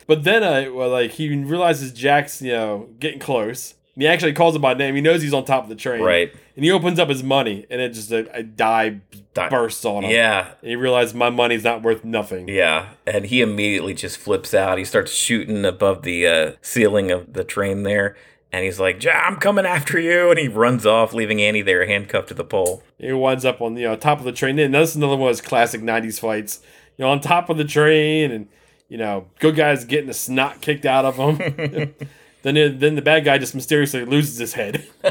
But 0.07 0.23
then, 0.23 0.43
uh, 0.43 0.71
well, 0.73 0.89
like 0.89 1.11
he 1.11 1.35
realizes 1.43 1.91
Jack's, 1.91 2.41
you 2.41 2.51
know, 2.51 2.89
getting 2.99 3.19
close. 3.19 3.73
And 3.95 4.01
he 4.01 4.07
actually 4.07 4.33
calls 4.33 4.55
him 4.55 4.61
by 4.61 4.73
name. 4.73 4.95
He 4.95 5.01
knows 5.01 5.21
he's 5.21 5.33
on 5.35 5.45
top 5.45 5.63
of 5.63 5.69
the 5.69 5.75
train. 5.75 6.01
Right. 6.01 6.33
And 6.55 6.65
he 6.65 6.71
opens 6.71 6.97
up 6.97 7.09
his 7.09 7.23
money, 7.23 7.67
and 7.69 7.79
it 7.79 7.89
just 7.93 8.11
a, 8.11 8.35
a 8.35 8.41
dye 8.43 9.01
Die- 9.35 9.49
bursts 9.49 9.85
on 9.85 10.03
him. 10.03 10.11
Yeah, 10.11 10.49
And 10.61 10.69
he 10.69 10.75
realizes 10.75 11.13
my 11.13 11.29
money's 11.29 11.63
not 11.63 11.83
worth 11.83 12.03
nothing. 12.03 12.47
Yeah, 12.47 12.89
and 13.05 13.25
he 13.25 13.41
immediately 13.41 13.93
just 13.93 14.17
flips 14.17 14.53
out. 14.53 14.77
He 14.79 14.85
starts 14.85 15.11
shooting 15.11 15.63
above 15.63 16.01
the 16.01 16.27
uh, 16.27 16.51
ceiling 16.61 17.11
of 17.11 17.33
the 17.33 17.43
train 17.43 17.83
there, 17.83 18.15
and 18.51 18.63
he's 18.65 18.79
like, 18.79 19.03
"Ja, 19.03 19.11
I'm 19.11 19.35
coming 19.37 19.65
after 19.65 19.99
you!" 19.99 20.29
And 20.31 20.39
he 20.39 20.47
runs 20.47 20.85
off, 20.87 21.13
leaving 21.13 21.41
Annie 21.41 21.61
there 21.63 21.85
handcuffed 21.87 22.27
to 22.29 22.33
the 22.35 22.43
pole. 22.43 22.83
He 22.99 23.11
winds 23.13 23.45
up 23.45 23.61
on 23.61 23.75
you 23.77 23.85
know 23.85 23.95
top 23.95 24.19
of 24.19 24.25
the 24.25 24.31
train. 24.31 24.57
And 24.59 24.73
that's 24.75 24.93
another 24.95 25.17
one 25.17 25.29
of 25.29 25.37
his 25.37 25.41
classic 25.41 25.81
'90s 25.81 26.19
fights. 26.19 26.61
You 26.97 27.05
know, 27.05 27.11
on 27.11 27.19
top 27.21 27.49
of 27.49 27.57
the 27.57 27.65
train, 27.65 28.31
and 28.31 28.47
you 28.93 28.99
know, 28.99 29.25
good 29.39 29.55
guys 29.55 29.85
getting 29.85 30.05
the 30.05 30.13
snot 30.13 30.61
kicked 30.61 30.85
out 30.85 31.03
of 31.03 31.15
him. 31.15 31.37
then, 32.43 32.55
it, 32.55 32.79
then 32.79 32.93
the 32.93 33.01
bad 33.01 33.25
guy 33.25 33.39
just 33.39 33.55
mysteriously 33.55 34.05
loses 34.05 34.37
his 34.37 34.53
head. 34.53 34.85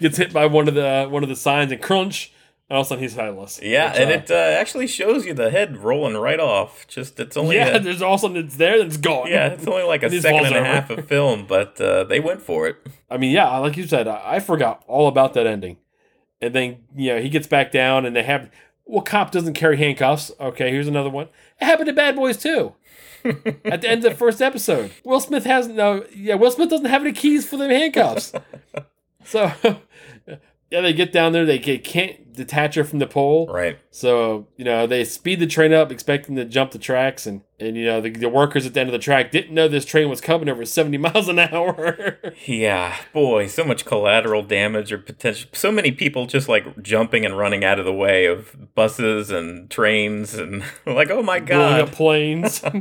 Gets 0.00 0.16
hit 0.16 0.32
by 0.32 0.46
one 0.46 0.68
of 0.68 0.74
the 0.74 1.06
one 1.10 1.22
of 1.22 1.28
the 1.28 1.36
signs 1.36 1.70
and 1.70 1.82
crunch, 1.82 2.32
and 2.70 2.76
all 2.76 2.80
of 2.80 2.86
a 2.86 2.88
sudden 2.88 3.02
he's 3.02 3.14
headless. 3.14 3.60
Yeah, 3.62 3.90
Which, 3.92 4.00
and 4.00 4.10
uh, 4.10 4.14
it 4.14 4.30
uh, 4.30 4.58
actually 4.58 4.86
shows 4.86 5.26
you 5.26 5.34
the 5.34 5.50
head 5.50 5.76
rolling 5.76 6.16
right 6.16 6.40
off. 6.40 6.86
Just 6.88 7.20
it's 7.20 7.36
only 7.36 7.56
yeah, 7.56 7.76
a- 7.76 7.80
there's 7.80 8.00
all 8.00 8.14
of 8.14 8.20
a 8.20 8.22
sudden 8.22 8.38
it's 8.38 8.56
there, 8.56 8.78
then 8.78 8.86
it's 8.86 8.96
gone. 8.96 9.28
yeah, 9.28 9.48
it's 9.48 9.66
only 9.66 9.82
like 9.82 10.02
a 10.02 10.06
And 10.06 10.22
second 10.22 10.46
and 10.46 10.56
a 10.56 10.64
half 10.64 10.88
of 10.88 11.06
film, 11.06 11.44
but 11.46 11.78
uh, 11.78 12.04
they 12.04 12.20
went 12.20 12.40
for 12.40 12.66
it. 12.68 12.76
I 13.10 13.18
mean, 13.18 13.32
yeah, 13.32 13.54
like 13.58 13.76
you 13.76 13.86
said, 13.86 14.08
I 14.08 14.36
I 14.36 14.40
forgot 14.40 14.82
all 14.88 15.08
about 15.08 15.34
that 15.34 15.46
ending. 15.46 15.76
And 16.40 16.54
then, 16.54 16.78
you 16.96 17.14
know, 17.14 17.20
he 17.20 17.28
gets 17.28 17.46
back 17.46 17.70
down 17.70 18.04
and 18.06 18.16
they 18.16 18.24
have, 18.24 18.50
well, 18.84 19.02
cop 19.02 19.30
doesn't 19.30 19.54
carry 19.54 19.76
handcuffs. 19.76 20.30
Okay, 20.40 20.70
here's 20.70 20.88
another 20.88 21.10
one. 21.10 21.28
It 21.60 21.64
happened 21.64 21.86
to 21.86 21.92
Bad 21.92 22.16
Boys 22.16 22.36
too. 22.36 22.74
At 23.24 23.80
the 23.82 23.88
end 23.88 24.04
of 24.04 24.12
the 24.12 24.18
first 24.18 24.42
episode, 24.42 24.90
Will 25.04 25.20
Smith 25.20 25.44
has 25.44 25.68
no, 25.68 26.04
yeah, 26.14 26.34
Will 26.34 26.50
Smith 26.50 26.70
doesn't 26.70 26.86
have 26.86 27.02
any 27.02 27.12
keys 27.12 27.48
for 27.48 27.56
the 27.56 27.68
handcuffs. 27.68 28.32
So, 29.24 29.52
yeah, 30.70 30.80
they 30.80 30.92
get 30.92 31.12
down 31.12 31.32
there, 31.32 31.44
they 31.46 31.60
ca- 31.60 31.78
can't 31.78 32.21
detach 32.32 32.74
her 32.74 32.84
from 32.84 32.98
the 32.98 33.06
pole. 33.06 33.46
Right. 33.46 33.78
So, 33.90 34.46
you 34.56 34.64
know, 34.64 34.86
they 34.86 35.04
speed 35.04 35.40
the 35.40 35.46
train 35.46 35.72
up, 35.72 35.92
expecting 35.92 36.36
to 36.36 36.44
jump 36.44 36.70
the 36.72 36.78
tracks. 36.78 37.26
And, 37.26 37.42
and 37.60 37.76
you 37.76 37.84
know, 37.84 38.00
the, 38.00 38.10
the 38.10 38.28
workers 38.28 38.66
at 38.66 38.74
the 38.74 38.80
end 38.80 38.88
of 38.88 38.92
the 38.92 38.98
track 38.98 39.30
didn't 39.30 39.54
know 39.54 39.68
this 39.68 39.84
train 39.84 40.08
was 40.08 40.20
coming 40.20 40.48
over 40.48 40.64
70 40.64 40.96
miles 40.98 41.28
an 41.28 41.38
hour. 41.38 42.18
Yeah, 42.46 42.96
boy, 43.12 43.46
so 43.46 43.64
much 43.64 43.84
collateral 43.84 44.42
damage 44.42 44.92
or 44.92 44.98
potential. 44.98 45.50
So 45.52 45.70
many 45.70 45.92
people 45.92 46.26
just 46.26 46.48
like 46.48 46.82
jumping 46.82 47.24
and 47.24 47.36
running 47.36 47.64
out 47.64 47.78
of 47.78 47.84
the 47.84 47.92
way 47.92 48.26
of 48.26 48.74
buses 48.74 49.30
and 49.30 49.70
trains, 49.70 50.34
and 50.34 50.64
like, 50.86 51.10
oh 51.10 51.22
my 51.22 51.40
god. 51.40 51.92
planes. 51.92 52.62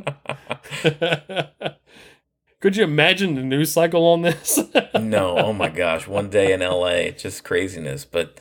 Could 2.61 2.77
you 2.77 2.83
imagine 2.83 3.33
the 3.33 3.41
news 3.41 3.73
cycle 3.73 4.05
on 4.05 4.21
this? 4.21 4.59
no, 4.93 5.35
oh 5.35 5.51
my 5.51 5.69
gosh, 5.69 6.07
one 6.07 6.29
day 6.29 6.53
in 6.53 6.59
LA, 6.59 7.09
just 7.09 7.43
craziness. 7.43 8.05
But 8.05 8.39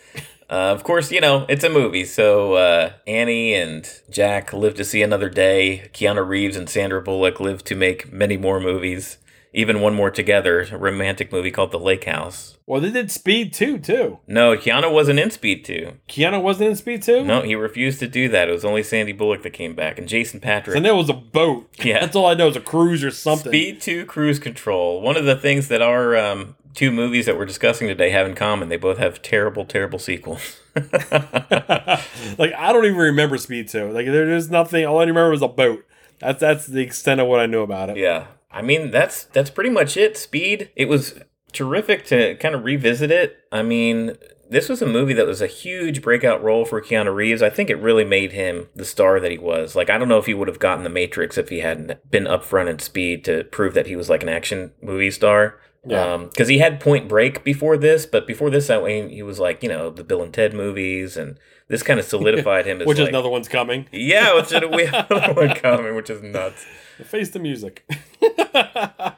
uh, 0.50 0.72
of 0.74 0.82
course, 0.82 1.12
you 1.12 1.20
know, 1.20 1.46
it's 1.48 1.62
a 1.62 1.70
movie. 1.70 2.04
So 2.04 2.54
uh, 2.54 2.92
Annie 3.06 3.54
and 3.54 3.88
Jack 4.10 4.52
live 4.52 4.74
to 4.74 4.84
see 4.84 5.00
another 5.00 5.28
day. 5.28 5.88
Keanu 5.94 6.26
Reeves 6.26 6.56
and 6.56 6.68
Sandra 6.68 7.00
Bullock 7.00 7.38
live 7.38 7.62
to 7.64 7.76
make 7.76 8.12
many 8.12 8.36
more 8.36 8.58
movies, 8.58 9.18
even 9.52 9.80
one 9.80 9.94
more 9.94 10.10
together, 10.10 10.66
a 10.70 10.76
romantic 10.78 11.32
movie 11.32 11.50
called 11.50 11.72
The 11.72 11.78
Lake 11.78 12.04
House. 12.04 12.56
well, 12.66 12.80
they 12.80 12.90
did 12.90 13.10
Speed 13.10 13.52
2, 13.52 13.78
too. 13.78 14.18
No, 14.28 14.56
Keanu 14.56 14.92
wasn't 14.92 15.18
in 15.18 15.30
Speed 15.30 15.64
2. 15.64 15.92
Keanu 16.08 16.40
wasn't 16.40 16.70
in 16.70 16.76
Speed 16.76 17.02
2? 17.02 17.24
No, 17.24 17.42
he 17.42 17.54
refused 17.56 17.98
to 17.98 18.06
do 18.06 18.28
that. 18.28 18.48
It 18.48 18.52
was 18.52 18.64
only 18.64 18.82
Sandy 18.84 19.12
Bullock 19.12 19.42
that 19.42 19.50
came 19.50 19.74
back 19.74 19.98
and 19.98 20.06
Jason 20.08 20.38
Patric. 20.40 20.76
And 20.76 20.84
there 20.84 20.94
was 20.94 21.08
a 21.08 21.14
boat. 21.14 21.66
Yeah. 21.84 22.00
That's 22.00 22.14
all 22.14 22.26
I 22.26 22.34
know 22.34 22.48
is 22.48 22.56
a 22.56 22.60
cruise 22.60 23.02
or 23.02 23.10
something. 23.10 23.50
Speed 23.50 23.80
2 23.80 24.04
Cruise 24.06 24.38
Control. 24.38 25.00
One 25.00 25.16
of 25.16 25.24
the 25.24 25.34
things 25.36 25.66
that 25.68 25.80
our 25.82 26.16
um, 26.16 26.54
two 26.74 26.90
movies 26.92 27.26
that 27.26 27.36
we're 27.38 27.46
discussing 27.46 27.88
today 27.88 28.10
have 28.10 28.26
in 28.26 28.34
common, 28.34 28.68
they 28.68 28.76
both 28.76 28.98
have 28.98 29.20
terrible, 29.22 29.64
terrible 29.64 29.98
sequels. 29.98 30.60
like, 30.76 32.52
I 32.54 32.72
don't 32.72 32.84
even 32.84 32.96
remember 32.98 33.36
Speed 33.38 33.68
2. 33.68 33.90
Like, 33.92 34.06
there's 34.06 34.50
nothing. 34.50 34.84
All 34.86 34.98
I 34.98 35.02
remember 35.04 35.30
was 35.30 35.42
a 35.42 35.48
boat. 35.48 35.84
That's, 36.20 36.40
that's 36.40 36.66
the 36.66 36.80
extent 36.82 37.20
of 37.20 37.26
what 37.26 37.40
I 37.40 37.46
knew 37.46 37.62
about 37.62 37.90
it. 37.90 37.96
yeah. 37.96 38.26
I 38.50 38.62
mean, 38.62 38.90
that's 38.90 39.24
that's 39.24 39.50
pretty 39.50 39.70
much 39.70 39.96
it. 39.96 40.16
Speed. 40.16 40.70
It 40.76 40.88
was 40.88 41.20
terrific 41.52 42.04
to 42.06 42.36
kind 42.36 42.54
of 42.54 42.64
revisit 42.64 43.10
it. 43.10 43.38
I 43.52 43.62
mean, 43.62 44.16
this 44.48 44.68
was 44.68 44.82
a 44.82 44.86
movie 44.86 45.12
that 45.14 45.26
was 45.26 45.40
a 45.40 45.46
huge 45.46 46.02
breakout 46.02 46.42
role 46.42 46.64
for 46.64 46.80
Keanu 46.82 47.14
Reeves. 47.14 47.42
I 47.42 47.50
think 47.50 47.70
it 47.70 47.76
really 47.76 48.04
made 48.04 48.32
him 48.32 48.68
the 48.74 48.84
star 48.84 49.20
that 49.20 49.30
he 49.30 49.38
was. 49.38 49.76
Like, 49.76 49.88
I 49.90 49.98
don't 49.98 50.08
know 50.08 50.18
if 50.18 50.26
he 50.26 50.34
would 50.34 50.48
have 50.48 50.58
gotten 50.58 50.84
The 50.84 50.90
Matrix 50.90 51.38
if 51.38 51.48
he 51.48 51.60
hadn't 51.60 52.10
been 52.10 52.24
upfront 52.24 52.68
in 52.68 52.78
Speed 52.80 53.24
to 53.24 53.44
prove 53.44 53.74
that 53.74 53.86
he 53.86 53.96
was 53.96 54.08
like 54.08 54.22
an 54.22 54.28
action 54.28 54.72
movie 54.82 55.10
star. 55.10 55.60
Yeah. 55.86 56.14
Um, 56.14 56.26
because 56.26 56.48
he 56.48 56.58
had 56.58 56.78
Point 56.78 57.08
Break 57.08 57.42
before 57.42 57.78
this, 57.78 58.04
but 58.04 58.26
before 58.26 58.50
this, 58.50 58.68
I 58.68 58.82
mean, 58.82 59.08
he 59.08 59.22
was 59.22 59.38
like 59.38 59.62
you 59.62 59.68
know 59.68 59.88
the 59.88 60.04
Bill 60.04 60.22
and 60.22 60.34
Ted 60.34 60.52
movies, 60.52 61.16
and 61.16 61.38
this 61.68 61.82
kind 61.82 61.98
of 61.98 62.04
solidified 62.04 62.66
him 62.66 62.82
as 62.82 62.86
Which 62.86 62.98
is 62.98 63.04
like, 63.04 63.08
another 63.10 63.30
one's 63.30 63.48
coming. 63.48 63.86
yeah, 63.90 64.34
which 64.34 64.46
is, 64.46 64.52
another 64.52 65.32
one 65.32 65.54
coming, 65.54 65.94
which 65.94 66.10
is 66.10 66.22
nuts. 66.22 66.66
Face 67.06 67.30
the 67.30 67.38
music. 67.38 67.84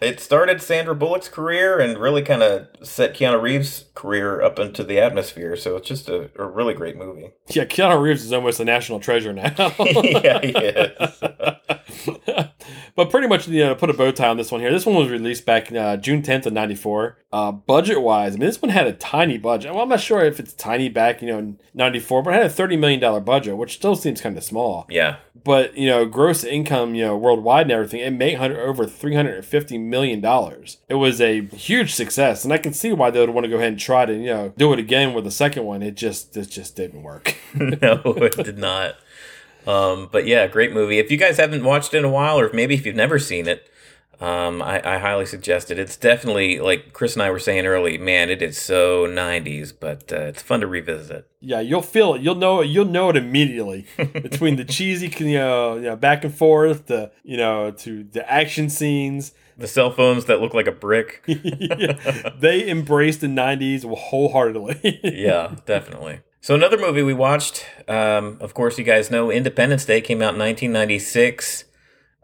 It 0.00 0.20
started 0.20 0.60
Sandra 0.60 0.94
Bullock's 0.94 1.28
career 1.28 1.78
and 1.80 1.98
really 1.98 2.22
kind 2.22 2.42
of 2.42 2.68
set 2.82 3.14
Keanu 3.14 3.40
Reeves' 3.40 3.86
career 3.94 4.42
up 4.42 4.58
into 4.58 4.84
the 4.84 5.00
atmosphere. 5.00 5.56
So 5.56 5.76
it's 5.76 5.88
just 5.88 6.08
a, 6.08 6.30
a 6.36 6.46
really 6.46 6.74
great 6.74 6.96
movie. 6.96 7.30
yeah, 7.48 7.64
Keanu 7.64 8.00
Reeves 8.00 8.24
is 8.24 8.32
almost 8.32 8.60
a 8.60 8.64
national 8.64 9.00
treasure 9.00 9.32
now. 9.32 9.52
yeah, 9.78 10.40
he 10.40 10.50
is. 10.56 11.10
But 12.96 13.10
pretty 13.10 13.26
much, 13.26 13.48
you 13.48 13.64
know, 13.64 13.74
put 13.74 13.90
a 13.90 13.94
bow 13.94 14.10
tie 14.10 14.28
on 14.28 14.36
this 14.36 14.50
one 14.52 14.60
here. 14.60 14.70
This 14.70 14.86
one 14.86 14.96
was 14.96 15.08
released 15.08 15.46
back 15.46 15.72
uh, 15.72 15.96
June 15.96 16.22
10th 16.22 16.46
of 16.46 16.52
94. 16.52 17.18
Uh, 17.32 17.52
budget 17.52 18.00
wise, 18.00 18.34
I 18.34 18.38
mean, 18.38 18.46
this 18.46 18.62
one 18.62 18.70
had 18.70 18.86
a 18.86 18.92
tiny 18.92 19.38
budget. 19.38 19.72
Well, 19.72 19.82
I'm 19.82 19.88
not 19.88 20.00
sure 20.00 20.24
if 20.24 20.38
it's 20.38 20.52
tiny 20.52 20.88
back, 20.88 21.20
you 21.20 21.28
know, 21.28 21.38
in 21.38 21.58
94, 21.74 22.22
but 22.22 22.34
it 22.34 22.42
had 22.42 22.46
a 22.46 22.48
$30 22.48 22.78
million 22.78 23.24
budget, 23.24 23.56
which 23.56 23.74
still 23.74 23.96
seems 23.96 24.20
kind 24.20 24.36
of 24.36 24.44
small. 24.44 24.86
Yeah. 24.88 25.16
But, 25.42 25.76
you 25.76 25.88
know, 25.88 26.06
gross 26.06 26.44
income, 26.44 26.94
you 26.94 27.04
know, 27.04 27.16
worldwide 27.16 27.66
and 27.66 27.72
everything, 27.72 28.00
it 28.00 28.12
made 28.12 28.38
over 28.38 28.86
$350 28.86 29.80
million. 29.80 30.24
It 30.88 30.94
was 30.94 31.20
a 31.20 31.42
huge 31.46 31.94
success. 31.94 32.44
And 32.44 32.52
I 32.52 32.58
can 32.58 32.72
see 32.72 32.92
why 32.92 33.10
they 33.10 33.20
would 33.20 33.30
want 33.30 33.44
to 33.44 33.50
go 33.50 33.56
ahead 33.56 33.68
and 33.68 33.78
try 33.78 34.06
to, 34.06 34.14
you 34.14 34.26
know, 34.26 34.52
do 34.56 34.72
it 34.72 34.78
again 34.78 35.12
with 35.12 35.24
the 35.24 35.30
second 35.30 35.64
one. 35.64 35.82
It 35.82 35.96
just, 35.96 36.36
it 36.36 36.48
just 36.48 36.76
didn't 36.76 37.02
work. 37.02 37.36
no, 37.54 38.00
it 38.04 38.36
did 38.44 38.58
not. 38.58 38.94
Um, 39.66 40.08
but 40.10 40.26
yeah, 40.26 40.46
great 40.46 40.72
movie. 40.72 40.98
If 40.98 41.10
you 41.10 41.16
guys 41.16 41.38
haven't 41.38 41.64
watched 41.64 41.94
it 41.94 41.98
in 41.98 42.04
a 42.04 42.10
while, 42.10 42.38
or 42.38 42.50
maybe 42.52 42.74
if 42.74 42.84
you've 42.84 42.96
never 42.96 43.18
seen 43.18 43.48
it, 43.48 43.70
um, 44.20 44.62
I, 44.62 44.80
I 44.96 44.98
highly 44.98 45.26
suggest 45.26 45.70
it. 45.70 45.78
It's 45.78 45.96
definitely 45.96 46.60
like 46.60 46.92
Chris 46.92 47.14
and 47.14 47.22
I 47.22 47.30
were 47.30 47.38
saying 47.38 47.66
early. 47.66 47.98
Man, 47.98 48.30
it 48.30 48.42
is 48.42 48.58
so 48.58 49.06
'90s, 49.06 49.72
but 49.78 50.12
uh, 50.12 50.20
it's 50.20 50.42
fun 50.42 50.60
to 50.60 50.66
revisit. 50.66 51.28
Yeah, 51.40 51.60
you'll 51.60 51.82
feel 51.82 52.14
it. 52.14 52.22
You'll 52.22 52.36
know 52.36 52.60
it. 52.60 52.66
You'll 52.66 52.84
know 52.84 53.10
it 53.10 53.16
immediately 53.16 53.86
between 53.96 54.56
the 54.56 54.64
cheesy, 54.64 55.12
you 55.18 55.38
know, 55.38 55.76
you 55.76 55.82
know, 55.82 55.96
back 55.96 56.24
and 56.24 56.34
forth, 56.34 56.86
the 56.86 57.10
you 57.22 57.36
know, 57.36 57.70
to 57.72 58.04
the 58.04 58.30
action 58.30 58.70
scenes. 58.70 59.32
The 59.56 59.68
cell 59.68 59.90
phones 59.90 60.24
that 60.24 60.40
look 60.40 60.52
like 60.52 60.66
a 60.66 60.72
brick. 60.72 61.22
yeah, 61.26 62.30
they 62.38 62.68
embraced 62.68 63.20
the 63.20 63.26
'90s 63.26 63.84
wholeheartedly. 63.84 65.00
yeah, 65.04 65.56
definitely. 65.66 66.20
So 66.44 66.54
another 66.54 66.76
movie 66.76 67.02
we 67.02 67.14
watched, 67.14 67.64
um, 67.88 68.36
of 68.38 68.52
course, 68.52 68.76
you 68.76 68.84
guys 68.84 69.10
know 69.10 69.30
Independence 69.30 69.86
Day 69.86 70.02
came 70.02 70.18
out 70.20 70.34
in 70.34 70.40
1996. 70.40 71.64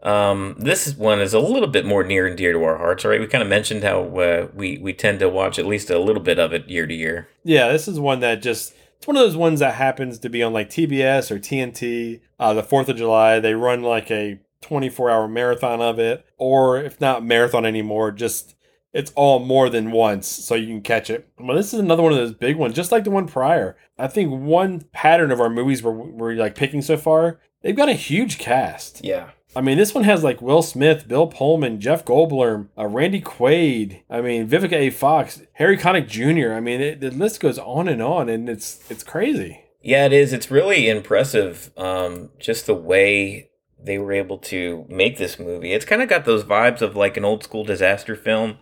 Um, 0.03 0.55
this 0.59 0.95
one 0.95 1.19
is 1.19 1.33
a 1.33 1.39
little 1.39 1.67
bit 1.67 1.87
more 1.87 2.03
near 2.03 2.27
and 2.27 2.37
dear 2.37 2.53
to 2.53 2.63
our 2.63 2.77
hearts. 2.77 3.03
Right, 3.03 3.19
we 3.19 3.25
kind 3.25 3.41
of 3.41 3.49
mentioned 3.49 3.83
how 3.83 4.03
uh, 4.19 4.47
we 4.53 4.77
we 4.77 4.93
tend 4.93 5.21
to 5.21 5.27
watch 5.27 5.57
at 5.57 5.65
least 5.65 5.89
a 5.89 5.97
little 5.97 6.21
bit 6.21 6.37
of 6.37 6.53
it 6.53 6.69
year 6.69 6.85
to 6.85 6.93
year. 6.93 7.29
Yeah, 7.43 7.71
this 7.71 7.87
is 7.87 7.99
one 7.99 8.19
that 8.19 8.43
just 8.43 8.75
it's 8.97 9.07
one 9.07 9.17
of 9.17 9.23
those 9.23 9.35
ones 9.35 9.59
that 9.59 9.73
happens 9.73 10.19
to 10.19 10.29
be 10.29 10.43
on 10.43 10.53
like 10.53 10.69
TBS 10.69 11.31
or 11.31 11.39
TNT. 11.39 12.21
Uh, 12.39 12.53
the 12.53 12.61
Fourth 12.61 12.89
of 12.89 12.97
July, 12.97 13.39
they 13.39 13.55
run 13.55 13.81
like 13.81 14.11
a 14.11 14.39
24 14.61 15.09
hour 15.09 15.27
marathon 15.27 15.81
of 15.81 15.97
it, 15.97 16.27
or 16.37 16.77
if 16.77 17.01
not 17.01 17.25
marathon 17.25 17.65
anymore, 17.65 18.11
just 18.11 18.53
it's 18.93 19.11
all 19.15 19.39
more 19.39 19.69
than 19.69 19.91
once 19.91 20.27
so 20.27 20.55
you 20.55 20.67
can 20.67 20.81
catch 20.81 21.09
it. 21.09 21.29
Well, 21.39 21.55
this 21.55 21.73
is 21.73 21.79
another 21.79 22.03
one 22.03 22.11
of 22.11 22.17
those 22.17 22.33
big 22.33 22.57
ones, 22.57 22.75
just 22.75 22.91
like 22.91 23.03
the 23.03 23.11
one 23.11 23.27
prior. 23.27 23.77
I 23.97 24.07
think 24.07 24.31
one 24.31 24.81
pattern 24.91 25.31
of 25.31 25.39
our 25.39 25.49
movies 25.49 25.81
we're, 25.81 25.91
we're 25.91 26.33
like 26.33 26.55
picking 26.55 26.81
so 26.81 26.97
far, 26.97 27.39
they've 27.61 27.75
got 27.75 27.89
a 27.89 27.93
huge 27.93 28.37
cast. 28.37 29.03
Yeah. 29.03 29.31
I 29.55 29.61
mean, 29.61 29.77
this 29.77 29.93
one 29.93 30.05
has 30.05 30.23
like 30.23 30.41
Will 30.41 30.61
Smith, 30.61 31.07
Bill 31.07 31.27
Pullman, 31.27 31.79
Jeff 31.79 32.05
Goldblum, 32.05 32.69
uh, 32.77 32.87
Randy 32.87 33.21
Quaid. 33.21 34.01
I 34.09 34.21
mean, 34.21 34.47
Vivica 34.47 34.73
A. 34.73 34.89
Fox, 34.89 35.41
Harry 35.53 35.77
Connick 35.77 36.07
Jr. 36.07 36.53
I 36.53 36.61
mean, 36.61 36.79
it, 36.79 37.01
the 37.01 37.11
list 37.11 37.41
goes 37.41 37.59
on 37.59 37.89
and 37.89 38.01
on, 38.01 38.29
and 38.29 38.49
it's 38.49 38.89
it's 38.89 39.03
crazy. 39.03 39.65
Yeah, 39.81 40.05
it 40.05 40.13
is. 40.13 40.31
It's 40.31 40.51
really 40.51 40.87
impressive. 40.87 41.71
Um, 41.75 42.29
just 42.39 42.65
the 42.65 42.75
way 42.75 43.49
they 43.83 43.97
were 43.97 44.13
able 44.13 44.37
to 44.37 44.85
make 44.87 45.17
this 45.17 45.39
movie. 45.39 45.73
It's 45.73 45.85
kind 45.85 46.01
of 46.01 46.07
got 46.07 46.23
those 46.23 46.43
vibes 46.43 46.81
of 46.81 46.95
like 46.95 47.17
an 47.17 47.25
old 47.25 47.43
school 47.43 47.63
disaster 47.63 48.15
film 48.15 48.57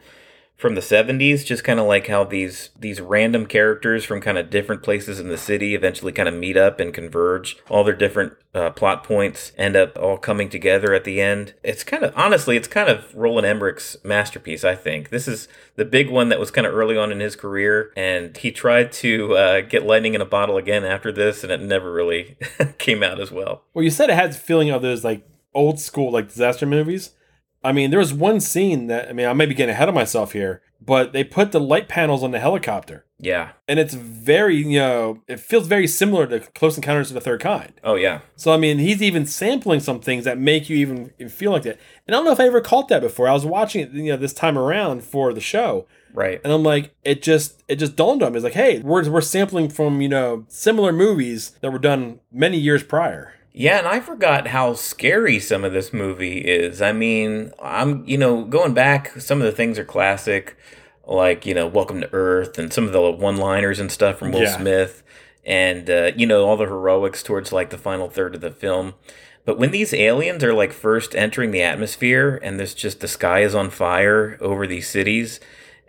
from 0.60 0.76
the 0.76 0.82
70s 0.82 1.46
just 1.46 1.64
kind 1.64 1.80
of 1.80 1.86
like 1.86 2.08
how 2.08 2.26
these 2.26 2.72
these 2.78 3.00
random 3.00 3.46
characters 3.46 4.04
from 4.04 4.20
kind 4.20 4.38
of 4.38 4.50
different 4.50 4.84
places 4.84 5.18
in 5.18 5.30
the 5.30 5.38
city 5.38 5.74
eventually 5.74 6.12
kind 6.12 6.28
of 6.28 6.36
meet 6.36 6.58
up 6.58 6.82
and 6.82 6.94
converge. 6.94 7.58
All 7.70 7.86
their 7.86 7.96
different 7.96 8.34
uh, 8.54 8.72
plot 8.72 9.06
points 9.06 9.54
end 9.58 9.78
up 9.78 9.98
all 9.98 10.18
coming 10.18 10.50
together 10.50 10.94
at 10.94 11.06
the 11.06 11.22
end. 11.22 11.54
It's 11.64 11.86
kind 11.86 12.04
of 12.04 12.14
honestly 12.18 12.58
it's 12.58 12.68
kind 12.68 12.90
of 12.90 13.16
roland 13.16 13.48
emmerich's 13.48 13.96
masterpiece 14.04 14.66
i 14.66 14.76
think. 14.76 15.10
This 15.10 15.30
is 15.30 15.48
the 15.78 15.86
big 15.86 16.10
one 16.10 16.28
that 16.28 16.42
was 16.42 16.52
kind 16.52 16.68
of 16.68 16.76
early 16.76 16.98
on 16.98 17.10
in 17.14 17.22
his 17.22 17.38
career 17.38 17.94
and 17.96 18.36
he 18.36 18.52
tried 18.52 18.92
to 18.92 19.38
uh, 19.38 19.62
get 19.62 19.86
lightning 19.86 20.14
in 20.14 20.20
a 20.20 20.26
bottle 20.26 20.58
again 20.58 20.84
after 20.84 21.10
this 21.10 21.42
and 21.42 21.54
it 21.54 21.62
never 21.62 21.90
really 21.90 22.36
came 22.78 23.02
out 23.02 23.22
as 23.22 23.32
well. 23.32 23.64
Well 23.74 23.84
you 23.84 23.92
said 23.92 24.10
it 24.10 24.16
had 24.16 24.36
feeling 24.36 24.72
of 24.72 24.82
those 24.82 25.06
like 25.06 25.26
old 25.54 25.80
school 25.80 26.12
like 26.12 26.28
disaster 26.28 26.66
movies 26.66 27.12
I 27.64 27.72
mean, 27.72 27.90
there 27.90 28.00
was 28.00 28.14
one 28.14 28.40
scene 28.40 28.88
that 28.88 29.10
I 29.10 29.14
mean, 29.14 29.28
I 29.28 29.34
may 29.34 29.46
be 29.46 29.54
getting 29.54 29.74
ahead 29.74 29.90
of 29.90 29.96
myself 29.96 30.32
here, 30.34 30.62
but 30.82 31.12
they 31.14 31.24
put 31.24 31.52
the 31.52 31.60
light 31.60 31.88
panels 31.88 32.24
on 32.24 32.32
the 32.32 32.40
helicopter. 32.40 33.06
Yeah. 33.20 33.52
And 33.68 33.80
it's 33.80 33.94
very, 33.94 34.56
you 34.56 34.80
know, 34.80 35.22
it 35.28 35.42
feels 35.42 35.68
very 35.68 35.88
similar 35.88 36.26
to 36.28 36.40
Close 36.40 36.78
Encounters 36.78 37.10
of 37.10 37.16
the 37.16 37.22
Third 37.22 37.42
Kind. 37.42 37.74
Oh 37.84 37.96
yeah. 37.96 38.22
So 38.38 38.54
I 38.54 38.58
mean, 38.58 38.78
he's 38.78 39.02
even 39.02 39.26
sampling 39.26 39.82
some 39.82 40.00
things 40.00 40.24
that 40.24 40.38
make 40.38 40.70
you 40.70 40.78
even 40.78 41.10
feel 41.30 41.52
like 41.52 41.64
that. 41.64 41.80
And 42.08 42.16
I 42.16 42.18
don't 42.18 42.26
know 42.26 42.32
if 42.32 42.40
I 42.40 42.48
ever 42.48 42.62
caught 42.62 42.88
that 42.88 43.02
before. 43.02 43.28
I 43.28 43.34
was 43.34 43.46
watching 43.46 43.82
it, 43.82 43.92
you 43.92 44.12
know, 44.12 44.18
this 44.18 44.34
time 44.34 44.58
around 44.58 45.04
for 45.04 45.34
the 45.34 45.42
show. 45.42 45.86
Right. 46.14 46.40
And 46.44 46.52
I'm 46.54 46.64
like, 46.64 46.96
it 47.04 47.22
just 47.22 47.64
it 47.68 47.76
just 47.76 47.96
dawned 47.96 48.24
on 48.24 48.32
me. 48.32 48.38
It's 48.38 48.44
like, 48.44 48.54
hey, 48.54 48.80
we're 48.80 49.08
we're 49.10 49.22
sampling 49.22 49.70
from, 49.70 50.02
you 50.02 50.10
know, 50.10 50.46
similar 50.48 50.92
movies 50.94 51.52
that 51.62 51.72
were 51.72 51.80
done 51.80 52.20
many 52.32 52.58
years 52.58 52.84
prior. 52.84 53.34
Yeah, 53.60 53.78
and 53.80 53.88
I 53.90 54.00
forgot 54.00 54.48
how 54.48 54.74
scary 54.74 55.38
some 55.38 55.66
of 55.66 55.74
this 55.74 55.92
movie 55.92 56.38
is. 56.38 56.82
I 56.82 56.94
mean, 56.94 57.52
I'm, 57.62 58.06
you 58.08 58.18
know, 58.18 58.46
going 58.46 58.74
back, 58.74 59.20
some 59.20 59.42
of 59.42 59.46
the 59.46 59.52
things 59.52 59.78
are 59.78 59.84
classic, 59.84 60.56
like, 61.06 61.46
you 61.46 61.54
know, 61.54 61.68
Welcome 61.68 62.00
to 62.00 62.10
Earth 62.14 62.58
and 62.58 62.72
some 62.72 62.86
of 62.86 62.94
the 62.94 63.12
one 63.12 63.36
liners 63.36 63.78
and 63.78 63.92
stuff 63.92 64.18
from 64.20 64.32
Will 64.32 64.44
Yeah. 64.44 64.56
Smith 64.56 65.04
and, 65.46 65.90
uh, 65.90 66.12
you 66.16 66.26
know, 66.26 66.46
all 66.46 66.56
the 66.56 66.68
heroics 66.68 67.22
towards 67.22 67.52
like 67.52 67.70
the 67.70 67.78
final 67.78 68.10
third 68.10 68.34
of 68.34 68.40
the 68.40 68.50
film. 68.50 68.94
But 69.44 69.60
when 69.60 69.72
these 69.72 69.94
aliens 69.94 70.42
are 70.42 70.54
like 70.54 70.72
first 70.72 71.14
entering 71.14 71.52
the 71.52 71.62
atmosphere 71.62 72.40
and 72.42 72.58
there's 72.58 72.74
just 72.74 73.02
the 73.02 73.10
sky 73.10 73.42
is 73.42 73.54
on 73.54 73.72
fire 73.72 74.38
over 74.40 74.68
these 74.68 74.88
cities 74.88 75.42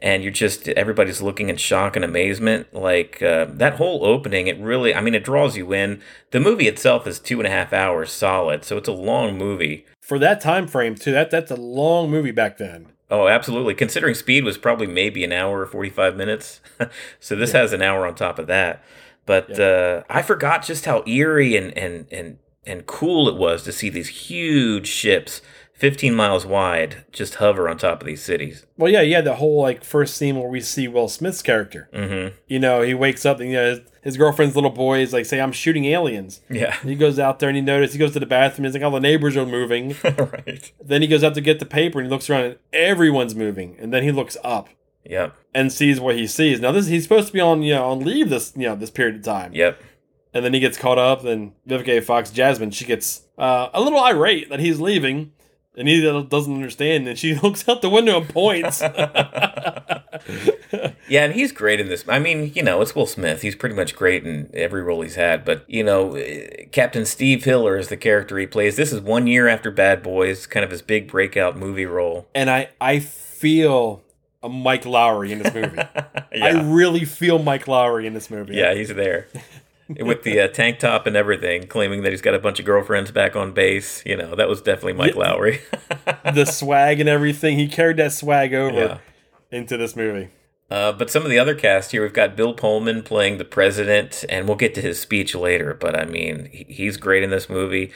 and 0.02 0.22
you're 0.22 0.32
just 0.32 0.68
everybody's 0.68 1.20
looking 1.22 1.48
in 1.48 1.56
shock 1.56 1.94
and 1.96 2.04
amazement 2.04 2.72
like 2.72 3.22
uh, 3.22 3.46
that 3.48 3.74
whole 3.74 4.04
opening 4.04 4.46
it 4.46 4.58
really 4.58 4.94
i 4.94 5.00
mean 5.00 5.14
it 5.14 5.24
draws 5.24 5.56
you 5.56 5.72
in. 5.72 6.00
The 6.30 6.40
movie 6.40 6.68
itself 6.68 7.06
is 7.06 7.18
two 7.18 7.38
and 7.40 7.46
a 7.46 7.50
half 7.50 7.72
hours 7.72 8.10
solid 8.10 8.64
so 8.64 8.76
it's 8.76 8.88
a 8.88 8.92
long 8.92 9.36
movie. 9.36 9.86
For 10.00 10.18
that 10.18 10.40
time 10.40 10.66
frame 10.66 10.94
too, 10.94 11.12
that 11.12 11.30
that's 11.30 11.50
a 11.50 11.56
long 11.56 12.10
movie 12.10 12.32
back 12.32 12.58
then. 12.58 12.88
oh 13.10 13.28
absolutely. 13.28 13.74
Considering 13.74 14.14
speed 14.14 14.44
was 14.44 14.58
probably 14.58 14.86
maybe 14.86 15.22
an 15.24 15.32
hour 15.32 15.60
or 15.60 15.66
45 15.66 16.16
minutes. 16.16 16.60
So 17.20 17.36
this 17.36 17.52
has 17.52 17.72
an 17.72 17.82
hour 17.82 18.06
on 18.06 18.14
top 18.14 18.38
of 18.38 18.46
that. 18.46 18.82
But 19.26 19.60
uh, 19.60 20.02
i 20.08 20.22
forgot 20.22 20.64
just 20.64 20.86
how 20.86 21.04
eerie 21.06 21.56
and, 21.56 21.76
and 21.76 22.06
and 22.10 22.38
and 22.66 22.86
cool 22.86 23.28
it 23.28 23.36
was 23.36 23.62
to 23.64 23.72
see 23.72 23.88
these 23.90 24.08
huge 24.08 24.86
ships 24.86 25.40
15 25.80 26.14
miles 26.14 26.44
wide 26.44 27.04
just 27.10 27.36
hover 27.36 27.68
on 27.68 27.78
top 27.78 28.02
of 28.02 28.06
these 28.06 28.22
cities 28.22 28.66
Well, 28.76 28.92
yeah, 28.92 29.00
yeah, 29.00 29.22
the 29.22 29.36
whole 29.36 29.60
like 29.62 29.82
first 29.82 30.16
scene 30.16 30.38
where 30.38 30.48
we 30.48 30.60
see 30.60 30.86
Will 30.88 31.08
Smith's 31.08 31.42
character. 31.42 31.88
mm-hmm 31.92 32.36
You 32.46 32.58
know, 32.58 32.82
he 32.82 32.94
wakes 32.94 33.24
up 33.26 33.40
and 33.40 33.48
you 33.50 33.56
know 33.56 33.70
his, 33.70 33.80
his 34.02 34.16
girlfriend's 34.16 34.54
little 34.54 34.70
boy 34.70 35.00
is 35.00 35.12
like, 35.12 35.26
"Say, 35.26 35.40
I'm 35.40 35.52
shooting 35.52 35.86
aliens." 35.86 36.40
yeah 36.50 36.76
And 36.80 36.90
he 36.90 36.96
goes 36.96 37.18
out 37.18 37.38
there 37.38 37.48
and 37.48 37.56
he 37.56 37.62
notices 37.62 37.94
he 37.94 37.98
goes 37.98 38.12
to 38.12 38.20
the 38.20 38.26
bathroom. 38.26 38.64
He's 38.66 38.74
like, 38.74 38.82
"All 38.82 38.90
the 38.90 39.00
neighbors 39.00 39.36
are 39.36 39.46
moving." 39.46 39.96
right 40.04 40.72
then 40.82 41.02
he 41.02 41.08
goes 41.08 41.24
out 41.24 41.34
to 41.34 41.40
get 41.40 41.58
the 41.58 41.66
paper 41.66 41.98
and 41.98 42.06
he 42.06 42.10
looks 42.10 42.28
around 42.30 42.44
and 42.44 42.56
everyone's 42.72 43.34
moving. 43.34 43.76
And 43.78 43.92
then 43.92 44.02
he 44.02 44.12
looks 44.12 44.36
up 44.44 44.68
yep 45.04 45.34
and 45.54 45.72
sees 45.72 45.98
what 45.98 46.16
he 46.16 46.26
sees. 46.26 46.60
Now 46.60 46.72
this 46.72 46.86
he's 46.88 47.02
supposed 47.04 47.28
to 47.28 47.32
be 47.32 47.40
on 47.40 47.62
you 47.62 47.74
know 47.74 47.90
on 47.90 48.00
leave 48.00 48.28
this 48.28 48.52
you 48.54 48.68
know 48.68 48.76
this 48.76 48.90
period 48.90 49.16
of 49.16 49.22
time. 49.22 49.52
yep 49.54 49.80
And 50.34 50.44
then 50.44 50.52
he 50.54 50.60
gets 50.60 50.76
caught 50.78 50.98
up. 50.98 51.22
Then 51.22 51.52
Vivica 51.66 52.02
Fox, 52.02 52.30
Jasmine, 52.30 52.70
she 52.70 52.84
gets 52.84 53.22
uh, 53.38 53.68
a 53.72 53.80
little 53.80 54.00
irate 54.00 54.48
that 54.50 54.60
he's 54.60 54.78
leaving. 54.80 55.32
And 55.76 55.86
he 55.88 56.00
doesn't 56.02 56.54
understand, 56.54 57.06
and 57.08 57.18
she 57.18 57.34
looks 57.42 57.68
out 57.68 57.80
the 57.80 57.88
window 57.90 58.20
and 58.20 58.28
points. 58.28 58.82
Yeah, 61.08 61.24
and 61.24 61.34
he's 61.34 61.50
great 61.50 61.80
in 61.80 61.88
this. 61.88 62.04
I 62.06 62.20
mean, 62.20 62.52
you 62.54 62.62
know, 62.62 62.80
it's 62.80 62.94
Will 62.94 63.06
Smith. 63.06 63.42
He's 63.42 63.56
pretty 63.56 63.74
much 63.74 63.96
great 63.96 64.24
in 64.24 64.48
every 64.54 64.80
role 64.80 65.00
he's 65.00 65.16
had. 65.16 65.44
But, 65.44 65.64
you 65.68 65.82
know, 65.82 66.14
eh, 66.14 66.66
Captain 66.70 67.04
Steve 67.04 67.42
Hiller 67.42 67.76
is 67.76 67.88
the 67.88 67.96
character 67.96 68.38
he 68.38 68.46
plays. 68.46 68.76
This 68.76 68.92
is 68.92 69.00
one 69.00 69.26
year 69.26 69.48
after 69.48 69.72
Bad 69.72 70.04
Boys, 70.04 70.46
kind 70.46 70.62
of 70.62 70.70
his 70.70 70.82
big 70.82 71.08
breakout 71.08 71.56
movie 71.56 71.86
role. 71.86 72.28
and 72.32 72.48
I 72.48 72.68
I 72.80 73.00
feel 73.00 74.02
a 74.40 74.48
Mike 74.48 74.84
Lowrey 74.84 75.30
in 75.30 75.40
this 75.42 75.52
movie. 75.52 75.76
yeah. 76.32 76.44
I 76.44 76.62
really 76.62 77.04
feel 77.04 77.40
Mike 77.42 77.64
Lowrey 77.64 78.04
in 78.04 78.14
this 78.14 78.30
movie. 78.30 78.54
yeah, 78.54 78.72
he's 78.74 78.94
there. 78.94 79.26
With 79.98 80.22
the 80.22 80.40
uh, 80.40 80.48
tank 80.48 80.78
top 80.78 81.06
and 81.06 81.16
everything, 81.16 81.66
claiming 81.66 82.02
that 82.02 82.12
he's 82.12 82.20
got 82.20 82.34
a 82.34 82.38
bunch 82.38 82.60
of 82.60 82.66
girlfriends 82.66 83.10
back 83.10 83.34
on 83.34 83.52
base. 83.52 84.02
You 84.06 84.16
know, 84.16 84.34
that 84.36 84.48
was 84.48 84.62
definitely 84.62 84.92
Mike 84.94 85.14
Yeah. 85.16 85.22
Lowrey. 85.24 85.60
the 86.34 86.44
swag 86.44 87.00
and 87.00 87.08
everything. 87.08 87.58
He 87.58 87.66
carried 87.66 87.96
that 87.96 88.12
swag 88.12 88.54
over 88.54 88.76
Yeah. 88.78 88.98
into 89.50 89.76
this 89.76 89.96
movie. 89.96 90.28
Uh, 90.70 90.92
but 90.92 91.10
some 91.10 91.24
of 91.24 91.30
the 91.30 91.38
other 91.38 91.56
cast 91.56 91.90
here, 91.90 92.02
we've 92.02 92.12
got 92.12 92.36
Bill 92.36 92.54
Pullman 92.54 93.02
playing 93.02 93.38
the 93.38 93.44
president, 93.44 94.24
and 94.28 94.46
we'll 94.46 94.56
get 94.56 94.72
to 94.76 94.80
his 94.80 95.00
speech 95.00 95.34
later. 95.34 95.74
But 95.74 95.98
I 95.98 96.04
mean, 96.04 96.48
he- 96.52 96.66
he's 96.72 96.96
great 96.96 97.24
in 97.24 97.30
this 97.30 97.48
movie. 97.50 97.90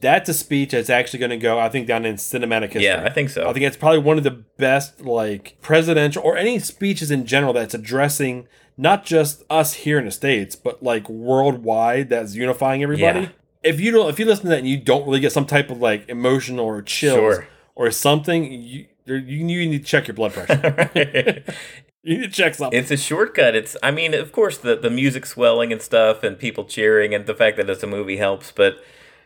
That's 0.00 0.28
a 0.28 0.34
speech 0.34 0.70
that's 0.70 0.88
actually 0.88 1.18
going 1.18 1.30
to 1.30 1.36
go, 1.36 1.58
I 1.58 1.68
think, 1.68 1.88
down 1.88 2.04
in 2.06 2.14
cinematic 2.14 2.66
history. 2.74 2.84
Yeah, 2.84 3.02
I 3.04 3.10
think 3.10 3.30
so. 3.30 3.48
I 3.48 3.52
think 3.52 3.64
it's 3.66 3.76
probably 3.76 3.98
one 3.98 4.18
of 4.18 4.22
the 4.22 4.30
best, 4.30 5.00
like, 5.00 5.56
presidential 5.60 6.22
or 6.22 6.36
any 6.36 6.60
speeches 6.60 7.10
in 7.10 7.26
general 7.26 7.52
that's 7.52 7.74
addressing 7.74 8.46
not 8.76 9.04
just 9.04 9.42
us 9.48 9.74
here 9.74 9.98
in 9.98 10.04
the 10.04 10.10
States, 10.10 10.54
but 10.56 10.82
like 10.82 11.08
worldwide 11.08 12.08
that's 12.10 12.34
unifying 12.34 12.82
everybody. 12.82 13.20
Yeah. 13.20 13.28
if 13.62 13.80
you 13.80 13.90
don't, 13.90 14.08
if 14.10 14.18
you 14.18 14.26
listen 14.26 14.44
to 14.44 14.48
that 14.50 14.58
and 14.58 14.68
you 14.68 14.78
don't 14.78 15.06
really 15.06 15.20
get 15.20 15.32
some 15.32 15.46
type 15.46 15.70
of 15.70 15.78
like 15.80 16.08
emotional 16.08 16.64
or 16.64 16.82
chills 16.82 17.16
Sure. 17.16 17.48
or 17.74 17.90
something, 17.90 18.52
you 18.52 18.86
you, 19.06 19.14
you 19.16 19.44
need 19.44 19.78
to 19.78 19.84
check 19.84 20.08
your 20.08 20.14
blood 20.14 20.32
pressure. 20.32 20.90
you 22.02 22.18
need 22.18 22.24
to 22.24 22.28
check 22.30 22.54
something. 22.54 22.78
It's 22.78 22.90
a 22.90 22.96
shortcut. 22.96 23.54
It's 23.54 23.76
I 23.82 23.90
mean, 23.90 24.14
of 24.14 24.32
course 24.32 24.58
the 24.58 24.76
the 24.76 24.90
music 24.90 25.26
swelling 25.26 25.72
and 25.72 25.80
stuff 25.80 26.22
and 26.22 26.38
people 26.38 26.64
cheering 26.64 27.14
and 27.14 27.26
the 27.26 27.34
fact 27.34 27.56
that 27.56 27.70
it's 27.70 27.82
a 27.82 27.86
movie 27.86 28.16
helps, 28.18 28.50
but 28.52 28.74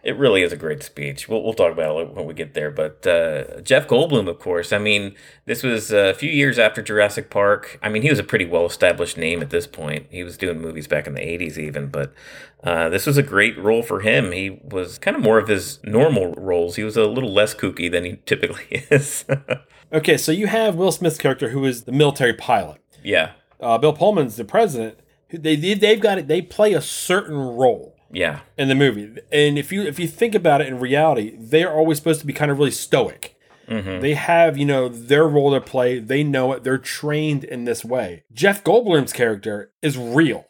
it 0.03 0.17
really 0.17 0.43
is 0.43 0.53
a 0.53 0.57
great 0.57 0.83
speech. 0.83 1.29
We'll, 1.29 1.43
we'll 1.43 1.53
talk 1.55 1.73
about 1.73 2.01
it 2.01 2.15
when 2.15 2.27
we 2.27 2.35
get 2.35 2.55
there. 2.55 2.71
But 2.71 3.07
uh, 3.07 3.61
Jeff 3.61 3.87
Goldblum, 3.87 4.29
of 4.29 4.39
course. 4.39 4.73
I 4.73 4.79
mean, 4.79 5.15
this 5.47 5.63
was 5.63 5.93
a 5.93 6.15
few 6.15 6.31
years 6.31 6.59
after 6.59 6.81
Jurassic 6.83 7.31
Park. 7.31 7.79
I 7.83 7.89
mean, 7.89 8.03
he 8.03 8.11
was 8.11 8.19
a 8.19 8.25
pretty 8.25 8.47
well 8.47 8.67
established 8.67 9.17
name 9.19 9.43
at 9.43 9.51
this 9.51 9.67
point. 9.67 10.07
He 10.11 10.25
was 10.25 10.37
doing 10.39 10.61
movies 10.61 10.87
back 10.87 11.07
in 11.07 11.15
the 11.15 11.21
80s, 11.21 11.59
even. 11.59 11.89
But 11.89 12.13
uh, 12.65 12.89
this 12.89 13.07
was 13.07 13.17
a 13.19 13.23
great 13.23 13.59
role 13.59 13.83
for 13.83 14.01
him. 14.01 14.33
He 14.33 14.61
was 14.63 14.99
kind 14.99 15.17
of 15.17 15.23
more 15.23 15.39
of 15.39 15.49
his 15.49 15.79
normal 15.85 16.33
roles. 16.35 16.77
He 16.77 16.85
was 16.85 16.97
a 16.97 17.05
little 17.07 17.33
less 17.33 17.55
kooky 17.55 17.91
than 17.91 18.05
he 18.05 18.17
typically 18.27 18.87
is. 18.91 19.25
okay, 19.93 20.17
so 20.17 20.33
you 20.33 20.47
have 20.47 20.75
Will 20.77 20.93
Smith's 20.93 21.19
character 21.19 21.51
who 21.51 21.65
is 21.65 21.85
the 21.85 21.93
military 21.93 22.35
pilot. 22.35 22.81
yeah. 23.03 23.33
Uh, 23.63 23.77
Bill 23.77 23.93
Pullman's 23.93 24.37
the 24.37 24.45
president. 24.47 24.99
They 25.31 25.55
they- 25.55 25.75
they've 25.75 26.01
got 26.01 26.17
it. 26.17 26.29
They 26.29 26.41
play 26.41 26.73
a 26.73 26.81
certain 26.81 27.37
role 27.37 27.95
Yeah. 28.13 28.41
in 28.59 28.69
the 28.69 28.75
movie, 28.75 29.21
and 29.31 29.59
if 29.59 29.71
you 29.73 29.83
if 29.83 29.99
you 29.99 30.09
think 30.09 30.35
about 30.35 30.61
it 30.61 30.67
in 30.69 30.79
reality, 30.81 31.37
they 31.39 31.63
are 31.65 31.73
always 31.73 31.99
supposed 31.99 32.21
to 32.21 32.27
be 32.27 32.33
kind 32.33 32.51
of 32.51 32.59
really 32.59 32.71
stoic. 32.71 33.37
hmm 33.69 34.01
They 34.01 34.15
have, 34.15 34.59
you 34.59 34.65
know, 34.67 34.89
their 34.89 35.29
role 35.29 35.53
to 35.53 35.61
play. 35.61 35.99
They 36.01 36.25
know 36.25 36.53
it. 36.53 36.65
They're 36.65 36.79
trained 36.79 37.45
in 37.45 37.65
this 37.65 37.85
way. 37.85 38.25
Jeff 38.33 38.65
Goldblum's 38.65 39.13
character 39.13 39.71
is 39.83 39.97
real. 39.97 40.47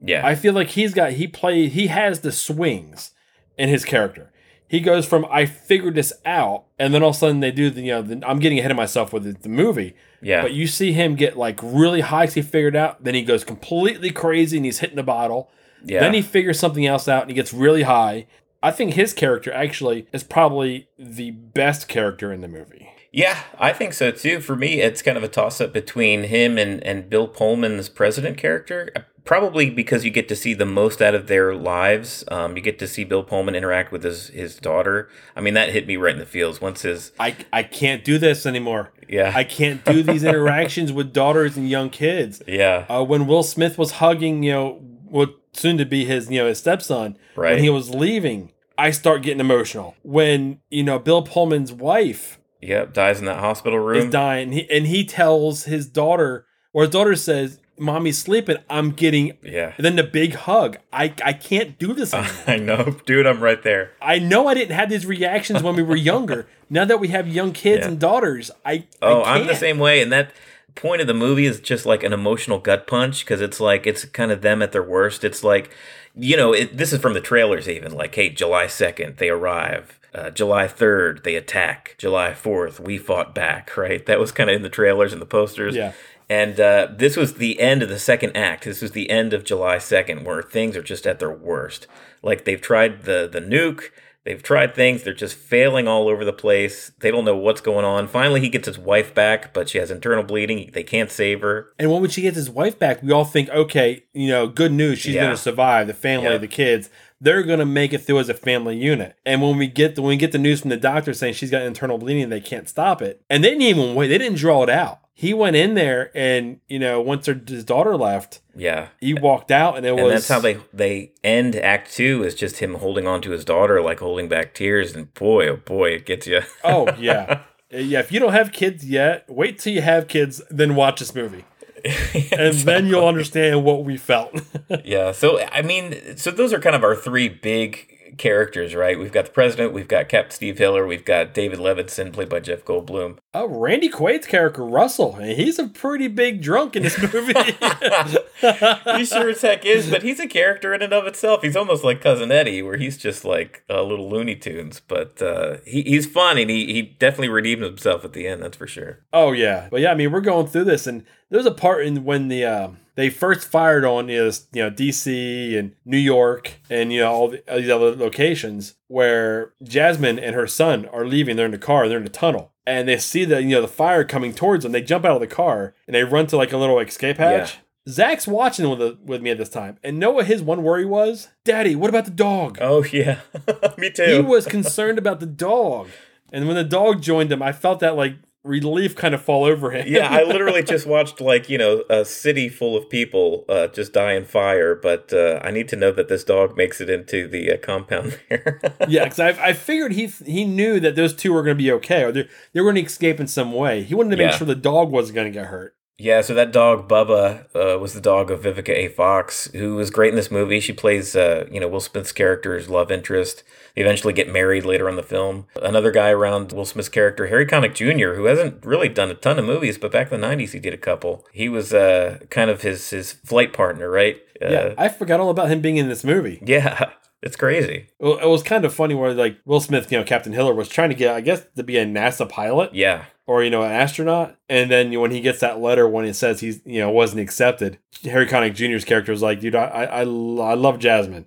Yeah. 0.00 0.26
I 0.26 0.34
feel 0.34 0.54
like 0.54 0.68
he's 0.68 0.94
got 0.94 1.12
he 1.12 1.26
play 1.26 1.68
he 1.68 1.88
has 1.88 2.20
the 2.20 2.32
swings 2.32 3.10
in 3.58 3.68
his 3.68 3.84
character. 3.84 4.32
He 4.68 4.78
goes 4.80 5.04
from 5.04 5.26
I 5.28 5.46
figured 5.46 5.96
this 5.96 6.12
out, 6.24 6.66
and 6.78 6.94
then 6.94 7.02
all 7.02 7.10
of 7.10 7.16
a 7.16 7.18
sudden 7.18 7.40
they 7.40 7.50
do 7.50 7.70
the 7.70 7.82
you 7.82 7.90
know 7.92 8.02
the, 8.02 8.22
I'm 8.26 8.38
getting 8.38 8.58
ahead 8.60 8.70
of 8.70 8.76
myself 8.76 9.12
with 9.12 9.24
the, 9.24 9.32
the 9.32 9.48
movie. 9.48 9.94
yeah. 10.22 10.42
But 10.42 10.52
you 10.52 10.68
see 10.68 10.92
him 10.92 11.16
get 11.16 11.36
like 11.36 11.58
really 11.62 12.02
high 12.02 12.26
he 12.26 12.40
figured 12.40 12.76
out. 12.76 13.02
Then 13.02 13.14
he 13.14 13.22
goes 13.22 13.42
completely 13.42 14.10
crazy 14.10 14.56
and 14.58 14.64
he's 14.64 14.78
hitting 14.78 14.96
the 14.96 15.02
bottle. 15.02 15.50
Yeah. 15.84 16.00
Then 16.00 16.14
he 16.14 16.22
figures 16.22 16.58
something 16.58 16.86
else 16.86 17.08
out 17.08 17.22
and 17.22 17.30
he 17.30 17.34
gets 17.34 17.52
really 17.52 17.82
high. 17.82 18.26
I 18.62 18.70
think 18.70 18.94
his 18.94 19.14
character 19.14 19.52
actually 19.52 20.06
is 20.12 20.22
probably 20.22 20.88
the 20.98 21.30
best 21.30 21.88
character 21.88 22.32
in 22.32 22.40
the 22.42 22.48
movie. 22.48 22.90
Yeah, 23.12 23.40
I 23.58 23.72
think 23.72 23.92
so 23.92 24.10
too. 24.12 24.40
For 24.40 24.54
me, 24.54 24.80
it's 24.80 25.02
kind 25.02 25.16
of 25.16 25.24
a 25.24 25.28
toss 25.28 25.60
up 25.60 25.72
between 25.72 26.24
him 26.24 26.58
and, 26.58 26.80
and 26.84 27.08
Bill 27.10 27.26
Pullman's 27.26 27.88
president 27.88 28.36
character. 28.38 28.90
Uh, 28.94 29.00
Probably 29.22 29.68
because 29.68 30.02
you 30.04 30.10
get 30.10 30.28
to 30.28 30.34
see 30.36 30.54
the 30.54 30.64
most 30.64 31.02
out 31.02 31.14
of 31.14 31.26
their 31.26 31.54
lives. 31.54 32.24
Um, 32.28 32.56
you 32.56 32.62
get 32.62 32.78
to 32.78 32.88
see 32.88 33.04
Bill 33.04 33.22
Pullman 33.22 33.54
interact 33.54 33.92
with 33.92 34.02
his, 34.02 34.28
his 34.28 34.56
daughter. 34.56 35.10
I 35.36 35.40
mean, 35.42 35.52
that 35.54 35.68
hit 35.70 35.86
me 35.86 35.96
right 35.98 36.14
in 36.14 36.18
the 36.18 36.24
feels. 36.26 36.60
Once 36.60 36.82
his, 36.82 37.12
I, 37.20 37.36
I 37.52 37.62
can't 37.62 38.02
do 38.02 38.16
this 38.16 38.46
anymore. 38.46 38.92
yeah, 39.08 39.30
I 39.34 39.44
can't 39.44 39.84
do 39.84 40.02
these 40.02 40.24
interactions 40.24 40.90
with 40.90 41.12
daughters 41.12 41.56
and 41.58 41.68
young 41.68 41.90
kids. 41.90 42.42
yeah, 42.46 42.86
Uh, 42.88 43.04
when 43.04 43.26
Will 43.26 43.42
Smith 43.42 43.76
was 43.76 43.92
hugging, 43.92 44.42
you 44.42 44.52
know, 44.52 44.72
what 45.04 45.34
soon 45.52 45.78
to 45.78 45.84
be 45.84 46.04
his, 46.04 46.30
you 46.30 46.38
know, 46.40 46.46
his 46.48 46.58
stepson, 46.58 47.16
right. 47.36 47.54
when 47.54 47.62
he 47.62 47.70
was 47.70 47.90
leaving, 47.90 48.52
I 48.78 48.90
start 48.90 49.22
getting 49.22 49.40
emotional. 49.40 49.94
When 50.02 50.60
you 50.70 50.82
know 50.82 50.98
Bill 50.98 51.22
Pullman's 51.22 51.72
wife 51.72 52.38
yep, 52.60 52.92
dies 52.92 53.18
in 53.18 53.24
that 53.26 53.40
hospital 53.40 53.78
room. 53.78 54.06
is 54.06 54.10
dying, 54.12 54.44
and 54.44 54.52
he, 54.54 54.70
and 54.70 54.86
he 54.86 55.04
tells 55.04 55.64
his 55.64 55.86
daughter, 55.86 56.46
or 56.72 56.82
his 56.84 56.90
daughter 56.90 57.14
says, 57.16 57.58
"Mommy's 57.78 58.16
sleeping." 58.18 58.56
I'm 58.70 58.92
getting. 58.92 59.36
yeah, 59.42 59.74
And 59.76 59.84
then 59.84 59.96
the 59.96 60.02
big 60.04 60.34
hug. 60.34 60.78
I 60.92 61.12
I 61.24 61.32
can't 61.34 61.78
do 61.78 61.92
this 61.92 62.14
anymore. 62.14 62.32
I 62.46 62.56
know, 62.56 62.96
dude. 63.06 63.26
I'm 63.26 63.42
right 63.42 63.62
there. 63.62 63.92
I 64.00 64.18
know 64.18 64.48
I 64.48 64.54
didn't 64.54 64.74
have 64.76 64.88
these 64.88 65.04
reactions 65.06 65.62
when 65.62 65.76
we 65.76 65.82
were 65.82 65.96
younger. 65.96 66.46
Now 66.72 66.84
that 66.84 67.00
we 67.00 67.08
have 67.08 67.26
young 67.26 67.52
kids 67.52 67.80
Yeah. 67.82 67.88
and 67.88 67.98
daughters, 67.98 68.48
I 68.64 68.84
Oh, 69.02 69.22
I 69.22 69.38
I'm 69.38 69.48
the 69.48 69.56
same 69.56 69.80
way, 69.80 70.00
and 70.02 70.12
that 70.12 70.30
point 70.74 71.00
of 71.00 71.06
the 71.06 71.14
movie 71.14 71.46
is 71.46 71.60
just 71.60 71.86
like 71.86 72.02
an 72.02 72.12
emotional 72.12 72.58
gut 72.58 72.86
punch 72.86 73.24
because 73.24 73.40
it's 73.40 73.60
like 73.60 73.86
it's 73.86 74.04
kind 74.04 74.30
of 74.30 74.42
them 74.42 74.62
at 74.62 74.72
their 74.72 74.82
worst. 74.82 75.24
It's 75.24 75.44
like, 75.44 75.70
you 76.14 76.36
know, 76.36 76.52
it, 76.52 76.76
this 76.76 76.92
is 76.92 77.00
from 77.00 77.14
the 77.14 77.20
trailers 77.20 77.68
even. 77.68 77.92
Like, 77.92 78.14
hey, 78.14 78.30
July 78.30 78.66
second, 78.66 79.16
they 79.16 79.28
arrive. 79.28 79.98
Uh, 80.12 80.30
July 80.30 80.66
3rd, 80.66 81.22
they 81.22 81.36
attack. 81.36 81.94
July 81.96 82.32
4th, 82.32 82.80
we 82.80 82.98
fought 82.98 83.34
back, 83.34 83.76
right? 83.76 84.04
That 84.06 84.18
was 84.18 84.32
kind 84.32 84.50
of 84.50 84.56
in 84.56 84.62
the 84.62 84.68
trailers 84.68 85.12
and 85.12 85.22
the 85.22 85.26
posters. 85.26 85.76
Yeah. 85.76 85.92
And 86.28 86.60
uh, 86.60 86.88
this 86.90 87.16
was 87.16 87.34
the 87.34 87.60
end 87.60 87.82
of 87.82 87.88
the 87.88 87.98
second 87.98 88.36
act. 88.36 88.64
This 88.64 88.82
was 88.82 88.92
the 88.92 89.10
end 89.10 89.32
of 89.32 89.44
July 89.44 89.76
2nd, 89.76 90.24
where 90.24 90.42
things 90.42 90.76
are 90.76 90.82
just 90.82 91.06
at 91.06 91.18
their 91.18 91.30
worst. 91.30 91.86
Like 92.22 92.44
they've 92.44 92.60
tried 92.60 93.02
the 93.02 93.28
the 93.30 93.40
nuke, 93.40 93.90
they've 94.24 94.42
tried 94.42 94.74
things, 94.74 95.02
they're 95.02 95.14
just 95.14 95.36
failing 95.36 95.88
all 95.88 96.08
over 96.08 96.24
the 96.24 96.32
place. 96.32 96.92
They 97.00 97.10
don't 97.10 97.24
know 97.24 97.36
what's 97.36 97.60
going 97.60 97.84
on. 97.84 98.06
Finally, 98.08 98.40
he 98.40 98.48
gets 98.48 98.66
his 98.66 98.78
wife 98.78 99.14
back, 99.14 99.52
but 99.54 99.68
she 99.68 99.78
has 99.78 99.90
internal 99.90 100.22
bleeding. 100.24 100.70
They 100.72 100.82
can't 100.82 101.10
save 101.10 101.40
her. 101.40 101.72
And 101.78 101.90
when 101.90 102.08
she 102.10 102.22
gets 102.22 102.36
his 102.36 102.50
wife 102.50 102.78
back, 102.78 103.02
we 103.02 103.12
all 103.12 103.24
think, 103.24 103.48
okay, 103.50 104.04
you 104.12 104.28
know, 104.28 104.46
good 104.46 104.72
news. 104.72 104.98
She's 104.98 105.14
Yeah. 105.14 105.22
going 105.22 105.36
to 105.36 105.40
survive. 105.40 105.86
The 105.86 105.94
family, 105.94 106.28
Yeah. 106.30 106.38
the 106.38 106.48
kids, 106.48 106.90
they're 107.20 107.42
going 107.42 107.58
to 107.58 107.66
make 107.66 107.92
it 107.92 107.98
through 107.98 108.18
as 108.20 108.28
a 108.28 108.34
family 108.34 108.76
unit. 108.76 109.14
And 109.26 109.42
when 109.42 109.58
we 109.58 109.66
get 109.66 109.94
the, 109.94 110.02
when 110.02 110.10
we 110.10 110.16
get 110.16 110.32
the 110.32 110.38
news 110.38 110.60
from 110.60 110.70
the 110.70 110.76
doctor 110.76 111.12
saying 111.12 111.34
she's 111.34 111.50
got 111.50 111.62
internal 111.62 111.98
bleeding 111.98 112.22
and 112.22 112.32
they 112.32 112.40
can't 112.40 112.68
stop 112.68 113.02
it, 113.02 113.22
and 113.28 113.44
they 113.44 113.50
didn't 113.50 113.62
even 113.62 113.94
wait. 113.94 114.08
They 114.08 114.18
didn't 114.18 114.38
draw 114.38 114.62
it 114.62 114.70
out. 114.70 115.00
He 115.20 115.34
went 115.34 115.54
in 115.54 115.74
there, 115.74 116.10
and 116.14 116.60
you 116.66 116.78
know, 116.78 116.98
once 117.02 117.26
her, 117.26 117.38
his 117.46 117.62
daughter 117.62 117.94
left, 117.94 118.40
Yeah. 118.56 118.88
he 119.02 119.12
walked 119.12 119.50
out, 119.50 119.76
and 119.76 119.84
it 119.84 119.90
And 119.90 120.02
was 120.02 120.12
that's 120.14 120.28
how 120.28 120.40
they 120.40 120.56
they 120.72 121.12
end 121.22 121.56
Act 121.56 121.92
Two 121.92 122.24
is 122.24 122.34
just 122.34 122.56
him 122.60 122.76
holding 122.76 123.06
on 123.06 123.20
to 123.20 123.30
his 123.32 123.44
daughter, 123.44 123.82
like 123.82 124.00
holding 124.00 124.28
back 124.28 124.54
tears, 124.54 124.96
and 124.96 125.12
boy, 125.12 125.46
oh 125.48 125.56
boy, 125.56 125.90
it 125.90 126.06
gets 126.06 126.26
you. 126.26 126.40
Oh 126.64 126.88
yeah, 126.98 127.40
yeah. 127.70 127.98
If 128.00 128.10
you 128.10 128.18
don't 128.18 128.32
have 128.32 128.50
kids 128.50 128.82
yet, 128.88 129.26
wait 129.28 129.58
till 129.58 129.74
you 129.74 129.82
have 129.82 130.08
kids, 130.08 130.40
then 130.50 130.74
watch 130.74 131.00
this 131.00 131.14
movie, 131.14 131.44
and 132.32 132.54
then 132.54 132.86
you'll 132.86 133.06
understand 133.06 133.62
what 133.62 133.84
we 133.84 133.98
felt. 133.98 134.40
Yeah. 134.86 135.12
So 135.12 135.38
I 135.52 135.60
mean, 135.60 136.16
so 136.16 136.30
those 136.30 136.54
are 136.54 136.60
kind 136.60 136.74
of 136.74 136.82
our 136.82 136.96
three 136.96 137.28
big 137.28 137.94
characters, 138.18 138.74
right? 138.74 138.98
We've 138.98 139.12
got 139.12 139.26
the 139.26 139.30
president, 139.32 139.72
we've 139.72 139.88
got 139.88 140.08
Captain 140.08 140.32
Steve 140.32 140.58
Hiller, 140.58 140.86
we've 140.86 141.04
got 141.04 141.34
David 141.34 141.58
Levinson, 141.58 142.12
played 142.12 142.28
by 142.28 142.40
Jeff 142.40 142.64
Goldblum. 142.64 143.18
Oh, 143.34 143.46
Randy 143.46 143.88
Quaid's 143.88 144.26
character 144.26 144.64
Russell, 144.64 145.12
he's 145.14 145.58
a 145.58 145.68
pretty 145.68 146.08
big 146.08 146.42
drunk 146.42 146.76
in 146.76 146.82
this 146.82 147.00
movie. 147.00 147.32
he 148.96 149.04
sure 149.04 149.30
as 149.30 149.42
heck 149.42 149.64
is, 149.64 149.90
but 149.90 150.02
he's 150.02 150.20
a 150.20 150.26
character 150.26 150.74
in 150.74 150.82
and 150.82 150.92
of 150.92 151.06
itself. 151.06 151.42
He's 151.42 151.56
almost 151.56 151.84
like 151.84 152.00
Cousin 152.00 152.32
Eddie, 152.32 152.62
where 152.62 152.76
he's 152.76 152.96
just 152.96 153.24
like 153.24 153.62
a 153.68 153.82
little 153.82 154.08
Looney 154.08 154.36
Tunes, 154.36 154.80
but 154.80 155.20
uh, 155.22 155.58
he, 155.64 155.82
he's 155.82 156.06
fun 156.06 156.38
and 156.38 156.50
he, 156.50 156.72
he 156.72 156.82
definitely 156.82 157.28
redeemed 157.28 157.62
himself 157.62 158.04
at 158.04 158.12
the 158.12 158.26
end, 158.26 158.42
that's 158.42 158.56
for 158.56 158.66
sure. 158.66 159.00
oh 159.12 159.32
yeah, 159.32 159.68
but 159.70 159.80
yeah, 159.80 159.92
I 159.92 159.94
mean 159.94 160.10
we're 160.12 160.20
going 160.20 160.46
through 160.46 160.64
this, 160.64 160.86
and 160.86 161.04
there's 161.30 161.46
a 161.46 161.50
part 161.50 161.86
in 161.86 162.04
when 162.04 162.28
the 162.28 162.44
um, 162.44 162.78
they 162.96 163.08
first 163.08 163.48
fired 163.48 163.84
on 163.84 164.10
is 164.10 164.46
you 164.52 164.62
know 164.62 164.70
DC 164.70 165.58
and 165.58 165.74
New 165.84 165.98
York 165.98 166.54
and 166.68 166.92
you 166.92 167.00
know 167.00 167.10
all, 167.10 167.28
the, 167.28 167.42
all 167.50 167.58
these 167.58 167.70
other 167.70 167.94
locations 167.94 168.74
where 168.88 169.52
Jasmine 169.62 170.18
and 170.18 170.34
her 170.34 170.46
son 170.46 170.86
are 170.86 171.06
leaving. 171.06 171.36
They're 171.36 171.46
in 171.46 171.52
the 171.52 171.58
car. 171.58 171.88
They're 171.88 171.98
in 171.98 172.04
the 172.04 172.10
tunnel. 172.10 172.52
And 172.66 172.88
they 172.88 172.98
see 172.98 173.24
the 173.24 173.42
you 173.42 173.50
know 173.50 173.62
the 173.62 173.68
fire 173.68 174.04
coming 174.04 174.34
towards 174.34 174.64
them. 174.64 174.72
They 174.72 174.82
jump 174.82 175.04
out 175.04 175.14
of 175.14 175.20
the 175.20 175.26
car 175.26 175.74
and 175.86 175.94
they 175.94 176.04
run 176.04 176.26
to 176.28 176.36
like 176.36 176.52
a 176.52 176.58
little 176.58 176.78
escape 176.78 177.16
hatch. 177.16 177.58
Zach's 177.88 178.28
watching 178.28 178.68
with 178.68 178.78
the, 178.78 178.98
with 179.02 179.22
me 179.22 179.30
at 179.30 179.38
this 179.38 179.48
time, 179.48 179.78
and 179.82 179.98
know 179.98 180.10
what 180.10 180.26
his 180.26 180.42
one 180.42 180.62
worry 180.62 180.84
was? 180.84 181.28
Daddy, 181.44 181.74
what 181.74 181.88
about 181.88 182.04
the 182.04 182.10
dog? 182.10 182.58
Oh, 182.60 182.84
yeah. 182.84 183.20
Me 183.78 183.90
too. 183.90 184.04
he 184.04 184.20
was 184.20 184.46
concerned 184.58 184.98
about 184.98 185.18
the 185.18 185.26
dog. 185.26 185.88
And 186.32 186.46
when 186.46 186.56
the 186.56 186.64
dog 186.64 187.02
joined 187.02 187.32
him, 187.32 187.42
I 187.42 187.52
felt 187.52 187.80
that 187.80 187.96
like 187.96 188.16
relief 188.42 188.96
kind 188.96 189.14
of 189.14 189.22
fall 189.22 189.44
over 189.44 189.70
him. 189.70 189.86
yeah, 189.88 190.08
I 190.10 190.22
literally 190.32 190.62
just 190.62 190.86
watched 190.86 191.20
like 191.20 191.48
you 191.48 191.58
know 191.58 191.84
a 191.90 192.04
city 192.04 192.48
full 192.48 192.76
of 192.76 192.88
people 192.88 193.44
uh, 193.48 193.66
just 193.68 193.92
die 193.92 194.12
in 194.14 194.24
fire, 194.24 194.74
but 194.74 195.12
uh, 195.12 195.40
I 195.42 195.50
need 195.50 195.68
to 195.68 195.76
know 195.76 195.92
that 195.92 196.08
this 196.08 196.24
dog 196.24 196.56
makes 196.56 196.80
it 196.80 196.88
into 196.88 197.28
the 197.28 197.52
uh, 197.52 197.56
compound 197.58 198.18
there. 198.28 198.60
yeah, 198.88 199.04
because 199.04 199.20
I, 199.20 199.28
I 199.48 199.52
figured 199.52 199.92
he 199.92 200.06
he 200.06 200.44
knew 200.44 200.80
that 200.80 200.96
those 200.96 201.14
two 201.14 201.32
were 201.32 201.42
going 201.42 201.56
to 201.56 201.62
be 201.62 201.70
okay, 201.72 202.02
or 202.04 202.12
they 202.12 202.28
they 202.52 202.60
were 202.60 202.72
going 202.72 202.82
to 202.82 202.88
escape 202.88 203.20
in 203.20 203.26
some 203.26 203.52
way. 203.52 203.82
He 203.82 203.94
wanted 203.94 204.10
to 204.10 204.16
make 204.16 204.30
Yeah. 204.32 204.36
sure 204.38 204.46
the 204.46 204.54
dog 204.54 204.90
wasn't 204.90 205.16
going 205.16 205.26
to 205.32 205.38
get 205.38 205.46
hurt. 205.46 205.74
Yeah, 206.00 206.22
so 206.22 206.32
that 206.32 206.50
dog 206.50 206.88
Bubba 206.88 207.44
uh, 207.54 207.78
was 207.78 207.92
the 207.92 208.00
dog 208.00 208.30
of 208.30 208.40
Vivica 208.40 208.70
A. 208.70 208.88
Fox, 208.88 209.50
who 209.52 209.76
was 209.76 209.90
great 209.90 210.08
in 210.08 210.16
this 210.16 210.30
movie. 210.30 210.58
She 210.58 210.72
plays 210.72 211.14
uh, 211.14 211.46
you 211.52 211.60
know 211.60 211.68
Will 211.68 211.80
Smith's 211.80 212.12
character's 212.12 212.70
love 212.70 212.90
interest. 212.90 213.42
They 213.74 213.82
eventually 213.82 214.14
get 214.14 214.32
married 214.32 214.64
later 214.64 214.88
on 214.88 214.96
the 214.96 215.02
film. 215.02 215.46
Another 215.62 215.90
guy 215.90 216.08
around 216.08 216.52
Will 216.52 216.64
Smith's 216.64 216.88
character, 216.88 217.26
Harry 217.26 217.46
Connick 217.46 217.74
Jr., 217.74 218.14
who 218.14 218.24
hasn't 218.24 218.64
really 218.64 218.88
done 218.88 219.10
a 219.10 219.14
ton 219.14 219.38
of 219.38 219.44
movies, 219.44 219.76
but 219.76 219.92
back 219.92 220.10
in 220.10 220.20
the 220.20 220.26
'90s 220.26 220.52
he 220.52 220.58
did 220.58 220.72
a 220.72 220.78
couple. 220.78 221.26
He 221.32 221.48
was 221.50 221.74
uh, 221.74 222.18
kind 222.30 222.48
of 222.50 222.62
his 222.62 222.88
his 222.90 223.12
flight 223.12 223.52
partner, 223.52 223.90
right? 223.90 224.16
Uh, 224.42 224.48
yeah, 224.48 224.74
I 224.78 224.88
forgot 224.88 225.20
all 225.20 225.30
about 225.30 225.50
him 225.50 225.60
being 225.60 225.76
in 225.76 225.88
this 225.88 226.02
movie. 226.02 226.42
yeah, 226.44 226.90
it's 227.22 227.36
crazy. 227.36 227.86
Well, 227.98 228.18
it 228.18 228.26
was 228.26 228.42
kind 228.42 228.64
of 228.64 228.72
funny 228.74 228.94
where 228.94 229.12
like 229.14 229.38
Will 229.44 229.60
Smith, 229.60 229.90
you 229.92 229.98
know, 229.98 230.04
Captain 230.04 230.32
Hiller 230.32 230.54
was 230.54 230.68
trying 230.68 230.88
to 230.90 230.94
get, 230.94 231.14
I 231.14 231.20
guess, 231.20 231.44
to 231.56 231.62
be 231.62 231.76
a 231.78 231.84
NASA 231.86 232.28
pilot 232.28 232.74
Yeah, 232.74 233.04
or 233.26 233.44
you 233.44 233.50
know 233.50 233.62
an 233.62 233.72
astronaut, 233.72 234.36
and 234.48 234.70
then 234.70 234.98
when 235.00 235.10
he 235.10 235.20
gets 235.20 235.40
that 235.40 235.60
letter 235.60 235.88
when 235.88 236.04
it 236.04 236.14
says 236.14 236.40
he's 236.40 236.60
you 236.64 236.80
know 236.80 236.90
wasn't 236.90 237.20
accepted, 237.20 237.78
Harry 238.04 238.26
Connick 238.26 238.54
Jr.'s 238.54 238.84
character 238.84 239.12
was 239.12 239.22
like, 239.22 239.40
dude, 239.40 239.54
I 239.54 239.64
I, 239.64 239.84
I 239.84 240.00
I 240.00 240.54
love 240.54 240.78
Jasmine. 240.78 241.26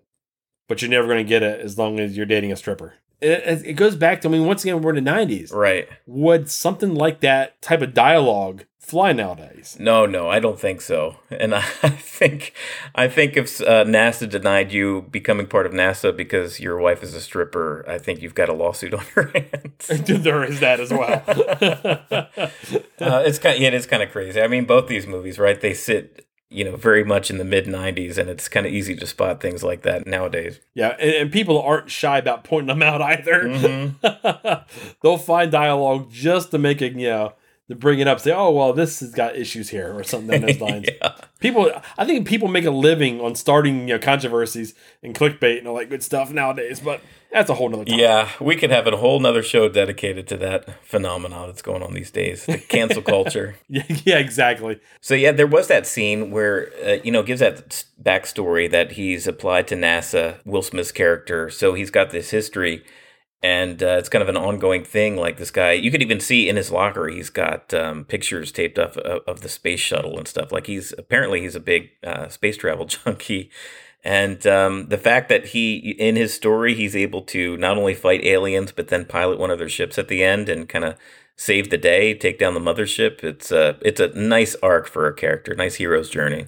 but 0.67 0.81
you're 0.81 0.89
never 0.91 1.07
going 1.07 1.23
to 1.23 1.29
get 1.29 1.43
it 1.43 1.59
as 1.61 1.77
long 1.77 1.99
as 1.99 2.15
you're 2.17 2.25
dating 2.25 2.51
a 2.51 2.55
stripper. 2.55 2.93
It, 3.23 3.65
it 3.65 3.73
goes 3.73 3.95
back 3.95 4.21
to, 4.21 4.27
I 4.27 4.31
mean, 4.31 4.45
once 4.45 4.63
again, 4.63 4.81
we're 4.81 4.95
in 4.95 5.03
the 5.03 5.11
90s. 5.11 5.53
Right. 5.53 5.87
Would 6.05 6.49
something 6.49 6.93
like 6.93 7.21
that 7.21 7.61
type 7.61 7.81
of 7.81 7.93
dialogue 7.93 8.65
fly 8.79 9.13
nowadays? 9.13 9.77
No, 9.79 10.05
no, 10.05 10.29
I 10.29 10.39
don't 10.39 10.59
think 10.59 10.81
so. 10.81 11.17
And 11.31 11.55
I 11.55 11.61
think, 11.61 12.53
I 12.93 13.07
think 13.07 13.37
if 13.37 13.61
uh, 13.61 13.85
NASA 13.85 14.29
denied 14.29 14.71
you 14.71 15.07
becoming 15.09 15.47
part 15.47 15.65
of 15.65 15.71
NASA 15.71 16.15
because 16.15 16.59
your 16.59 16.77
wife 16.77 17.01
is 17.01 17.13
a 17.13 17.21
stripper, 17.21 17.85
I 17.87 17.97
think 17.97 18.21
you've 18.21 18.35
got 18.35 18.49
a 18.49 18.53
lawsuit 18.53 18.93
on 18.99 19.05
your 19.15 19.27
hands. 19.29 19.87
there 19.87 20.43
is 20.43 20.59
that 20.59 20.79
as 20.79 20.91
well. 20.91 21.23
uh, 21.27 23.23
it's 23.25 23.39
kind, 23.39 23.55
of, 23.55 23.61
yeah, 23.61 23.69
it's 23.69 23.85
kind 23.85 24.03
of 24.03 24.11
crazy. 24.11 24.41
I 24.41 24.47
mean, 24.47 24.65
both 24.65 24.87
these 24.87 25.07
movies, 25.07 25.39
right? 25.39 25.59
They 25.59 25.73
sit 25.73 26.27
you 26.53 26.63
know, 26.63 26.75
very 26.75 27.03
much 27.03 27.29
in 27.29 27.37
the 27.37 27.43
mid 27.43 27.65
90s, 27.65 28.17
and 28.17 28.29
it's 28.29 28.47
kind 28.47 28.65
of 28.65 28.71
easy 28.71 28.95
to 28.95 29.05
spot 29.05 29.41
things 29.41 29.63
like 29.63 29.81
that 29.81 30.05
nowadays. 30.05 30.59
Yeah, 30.73 30.95
and, 30.99 31.11
and 31.13 31.31
people 31.31 31.61
aren't 31.61 31.89
shy 31.89 32.17
about 32.17 32.43
pointing 32.43 32.67
them 32.67 32.81
out 32.81 33.01
either. 33.01 33.43
Mm-hmm. 33.43 34.93
They'll 35.01 35.17
find 35.17 35.51
dialogue 35.51 36.11
just 36.11 36.51
to 36.51 36.57
make 36.57 36.81
it, 36.81 36.93
you 36.93 37.09
know, 37.09 37.33
to 37.69 37.75
bring 37.75 37.99
it 37.99 38.07
up, 38.07 38.19
say, 38.19 38.31
oh, 38.31 38.51
well, 38.51 38.73
this 38.73 38.99
has 38.99 39.13
got 39.13 39.35
issues 39.35 39.69
here, 39.69 39.97
or 39.97 40.03
something 40.03 40.29
along 40.29 40.47
those 40.47 40.61
lines. 40.69 40.85
yeah. 41.01 41.15
People, 41.39 41.71
I 41.97 42.05
think 42.05 42.27
people 42.27 42.47
make 42.47 42.65
a 42.65 42.71
living 42.71 43.21
on 43.21 43.35
starting, 43.35 43.87
you 43.87 43.95
know, 43.95 43.99
controversies 43.99 44.73
and 45.01 45.15
clickbait 45.15 45.59
and 45.59 45.67
all 45.67 45.77
that 45.77 45.89
good 45.89 46.03
stuff 46.03 46.31
nowadays, 46.31 46.79
but 46.79 47.01
that's 47.33 47.49
a 47.49 47.55
whole 47.55 47.67
nother 47.67 47.83
topic. 47.83 47.99
Yeah, 47.99 48.29
we 48.39 48.55
could 48.55 48.69
have 48.69 48.85
a 48.85 48.95
whole 48.95 49.19
nother 49.19 49.41
show 49.41 49.67
dedicated 49.67 50.27
to 50.27 50.37
that 50.37 50.83
phenomenon 50.85 51.47
that's 51.47 51.63
going 51.63 51.81
on 51.81 51.93
these 51.93 52.11
days, 52.11 52.45
the 52.45 52.59
cancel 52.59 53.01
culture. 53.01 53.55
yeah, 53.67 53.83
yeah, 54.05 54.17
exactly. 54.19 54.79
So 55.01 55.15
yeah, 55.15 55.31
there 55.31 55.47
was 55.47 55.67
that 55.67 55.87
scene 55.87 56.29
where 56.29 56.69
uh, 56.85 56.97
you 57.03 57.11
know 57.11 57.23
gives 57.23 57.39
that 57.39 57.85
backstory 58.01 58.69
that 58.69 58.91
he's 58.91 59.25
applied 59.25 59.67
to 59.69 59.75
NASA, 59.75 60.37
Will 60.45 60.61
Smith's 60.61 60.91
character. 60.91 61.49
So 61.49 61.73
he's 61.73 61.89
got 61.89 62.11
this 62.11 62.29
history, 62.29 62.83
and 63.43 63.83
uh, 63.83 63.97
it's 63.99 64.09
kind 64.09 64.23
of 64.23 64.29
an 64.29 64.37
ongoing 64.37 64.83
thing. 64.83 65.17
Like 65.17 65.37
this 65.37 65.51
guy, 65.51 65.73
you 65.73 65.91
could 65.91 66.01
even 66.01 66.19
see 66.19 66.49
in 66.49 66.55
his 66.55 66.71
locker, 66.71 67.09
he's 67.09 67.29
got 67.29 67.73
um, 67.73 68.05
pictures 68.05 68.51
taped 68.51 68.79
up 68.79 68.97
of, 68.97 69.21
of, 69.27 69.41
the 69.41 69.49
space 69.49 69.81
shuttle 69.81 70.17
and 70.17 70.27
stuff. 70.27 70.51
Like 70.51 70.65
he's 70.65 70.93
apparently 70.97 71.41
he's 71.41 71.55
a 71.55 71.59
big 71.59 71.89
uh, 72.03 72.29
space 72.29 72.57
travel 72.57 72.85
junkie 72.87 73.51
and 74.03 74.45
um, 74.45 74.87
the 74.87 74.97
fact 74.97 75.29
that 75.29 75.47
he, 75.47 75.77
in 75.77 76.17
his 76.17 76.33
story, 76.33 76.75
he's 76.75 76.95
able 76.95 77.21
to 77.23 77.55
not 77.57 77.77
only 77.77 77.93
fight 77.93 78.23
aliens, 78.25 78.73
but 78.73 78.89
then 78.89 79.05
pilot 79.05 79.39
one 79.39 79.49
of 79.49 79.59
their 79.59 79.69
ships 79.69 79.97
at 79.97 80.09
the 80.09 80.23
end 80.23 80.49
and 80.49 80.67
kind 80.67 80.83
of 80.83 80.95
save 81.37 81.69
the 81.69 81.77
day, 81.77 82.13
take 82.13 82.37
down 82.37 82.53
the 82.53 82.59
mothership. 82.59 83.23
It's 83.23 83.51
a, 83.51 83.77
it's 83.81 84.01
a 84.01 84.07
nice 84.09 84.55
arc 84.61 84.87
for 84.87 85.07
a 85.07 85.15
character, 85.15 85.55
nice 85.55 85.75
hero's 85.75 86.09
journey. 86.09 86.47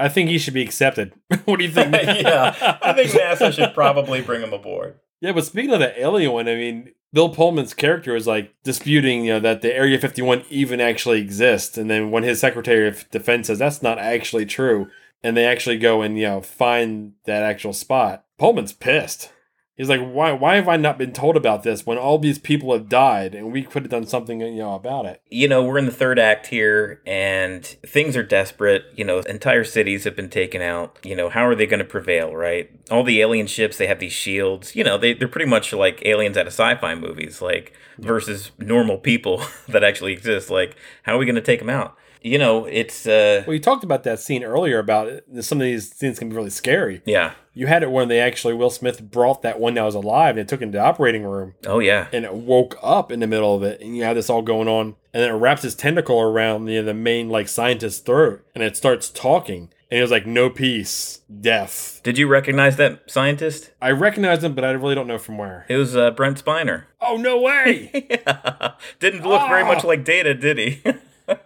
I 0.00 0.08
think 0.08 0.28
he 0.28 0.38
should 0.38 0.54
be 0.54 0.62
accepted. 0.62 1.12
what 1.44 1.60
do 1.60 1.64
you 1.64 1.70
think? 1.70 1.92
yeah, 2.22 2.78
I 2.82 2.92
think 2.92 3.12
NASA 3.12 3.52
should 3.52 3.72
probably 3.72 4.20
bring 4.20 4.42
him 4.42 4.52
aboard. 4.52 4.98
Yeah, 5.24 5.32
but 5.32 5.46
speaking 5.46 5.72
of 5.72 5.80
the 5.80 5.98
alien 5.98 6.32
one, 6.32 6.48
I 6.48 6.54
mean, 6.54 6.92
Bill 7.14 7.30
Pullman's 7.30 7.72
character 7.72 8.14
is 8.14 8.26
like 8.26 8.54
disputing, 8.62 9.24
you 9.24 9.32
know, 9.32 9.40
that 9.40 9.62
the 9.62 9.74
Area 9.74 9.98
51 9.98 10.44
even 10.50 10.82
actually 10.82 11.18
exists. 11.18 11.78
And 11.78 11.88
then 11.88 12.10
when 12.10 12.24
his 12.24 12.38
Secretary 12.38 12.86
of 12.86 13.10
Defense 13.10 13.46
says 13.46 13.58
that's 13.58 13.82
not 13.82 13.98
actually 13.98 14.44
true, 14.44 14.90
and 15.22 15.34
they 15.34 15.46
actually 15.46 15.78
go 15.78 16.02
and 16.02 16.18
you 16.18 16.26
know 16.26 16.42
find 16.42 17.14
that 17.24 17.42
actual 17.42 17.72
spot. 17.72 18.26
Pullman's 18.36 18.74
pissed. 18.74 19.32
He's 19.76 19.88
like, 19.88 20.00
why? 20.00 20.30
Why 20.30 20.54
have 20.54 20.68
I 20.68 20.76
not 20.76 20.98
been 20.98 21.12
told 21.12 21.36
about 21.36 21.64
this 21.64 21.84
when 21.84 21.98
all 21.98 22.18
these 22.18 22.38
people 22.38 22.72
have 22.72 22.88
died 22.88 23.34
and 23.34 23.52
we 23.52 23.62
could 23.62 23.82
have 23.82 23.90
done 23.90 24.06
something, 24.06 24.40
you 24.40 24.58
know, 24.58 24.74
about 24.74 25.04
it? 25.04 25.20
You 25.30 25.48
know, 25.48 25.64
we're 25.64 25.78
in 25.78 25.86
the 25.86 25.90
third 25.90 26.16
act 26.16 26.46
here, 26.46 27.02
and 27.04 27.64
things 27.64 28.16
are 28.16 28.22
desperate. 28.22 28.84
You 28.94 29.04
know, 29.04 29.18
entire 29.20 29.64
cities 29.64 30.04
have 30.04 30.14
been 30.14 30.30
taken 30.30 30.62
out. 30.62 30.98
You 31.02 31.16
know, 31.16 31.28
how 31.28 31.44
are 31.44 31.56
they 31.56 31.66
going 31.66 31.78
to 31.80 31.84
prevail? 31.84 32.36
Right? 32.36 32.70
All 32.88 33.02
the 33.02 33.20
alien 33.20 33.48
ships, 33.48 33.76
they 33.76 33.88
have 33.88 33.98
these 33.98 34.12
shields. 34.12 34.76
You 34.76 34.84
know, 34.84 34.96
they 34.96 35.12
they're 35.12 35.26
pretty 35.26 35.50
much 35.50 35.72
like 35.72 36.06
aliens 36.06 36.36
out 36.36 36.46
of 36.46 36.52
sci-fi 36.52 36.94
movies, 36.94 37.42
like 37.42 37.72
versus 37.98 38.52
normal 38.58 38.98
people 38.98 39.42
that 39.68 39.82
actually 39.82 40.12
exist. 40.12 40.50
Like, 40.50 40.76
how 41.02 41.16
are 41.16 41.18
we 41.18 41.26
going 41.26 41.34
to 41.34 41.40
take 41.40 41.58
them 41.58 41.70
out? 41.70 41.96
You 42.24 42.38
know, 42.38 42.64
it's. 42.64 43.06
Uh, 43.06 43.44
well, 43.46 43.52
you 43.52 43.60
talked 43.60 43.84
about 43.84 44.02
that 44.04 44.18
scene 44.18 44.42
earlier 44.42 44.78
about 44.78 45.08
it. 45.08 45.44
some 45.44 45.60
of 45.60 45.64
these 45.66 45.92
scenes 45.94 46.18
can 46.18 46.30
be 46.30 46.34
really 46.34 46.50
scary. 46.50 47.02
Yeah. 47.04 47.34
You 47.52 47.66
had 47.66 47.82
it 47.82 47.90
when 47.90 48.08
they 48.08 48.18
actually 48.18 48.54
Will 48.54 48.70
Smith 48.70 49.10
brought 49.10 49.42
that 49.42 49.60
one 49.60 49.74
that 49.74 49.82
was 49.82 49.94
alive 49.94 50.30
and 50.30 50.40
it 50.40 50.48
took 50.48 50.60
it 50.60 50.64
into 50.64 50.78
the 50.78 50.84
operating 50.84 51.22
room. 51.22 51.54
Oh 51.66 51.78
yeah. 51.78 52.08
And 52.12 52.24
it 52.24 52.34
woke 52.34 52.76
up 52.82 53.12
in 53.12 53.20
the 53.20 53.26
middle 53.26 53.54
of 53.54 53.62
it, 53.62 53.80
and 53.80 53.94
you 53.96 54.02
had 54.04 54.16
this 54.16 54.30
all 54.30 54.42
going 54.42 54.68
on, 54.68 54.96
and 55.12 55.22
then 55.22 55.30
it 55.30 55.38
wraps 55.38 55.62
his 55.62 55.74
tentacle 55.74 56.20
around 56.20 56.66
you 56.66 56.80
know, 56.80 56.86
the 56.86 56.94
main 56.94 57.28
like 57.28 57.46
scientist's 57.46 58.00
throat, 58.00 58.44
and 58.54 58.64
it 58.64 58.76
starts 58.76 59.10
talking. 59.10 59.70
And 59.90 59.98
he 59.98 60.00
was 60.00 60.10
like, 60.10 60.26
"No 60.26 60.48
peace, 60.48 61.20
death." 61.42 62.00
Did 62.02 62.16
you 62.16 62.26
recognize 62.26 62.76
that 62.78 63.08
scientist? 63.08 63.70
I 63.80 63.90
recognize 63.90 64.42
him, 64.42 64.54
but 64.54 64.64
I 64.64 64.70
really 64.70 64.94
don't 64.94 65.06
know 65.06 65.18
from 65.18 65.36
where. 65.36 65.66
It 65.68 65.76
was 65.76 65.94
uh, 65.94 66.10
Brent 66.10 66.42
Spiner. 66.42 66.84
Oh 67.02 67.18
no 67.18 67.38
way! 67.38 67.90
yeah. 68.10 68.72
Didn't 68.98 69.22
look 69.24 69.42
oh. 69.42 69.48
very 69.48 69.62
much 69.62 69.84
ah. 69.84 69.88
like 69.88 70.04
Data, 70.04 70.34
did 70.34 70.58
he? 70.58 70.82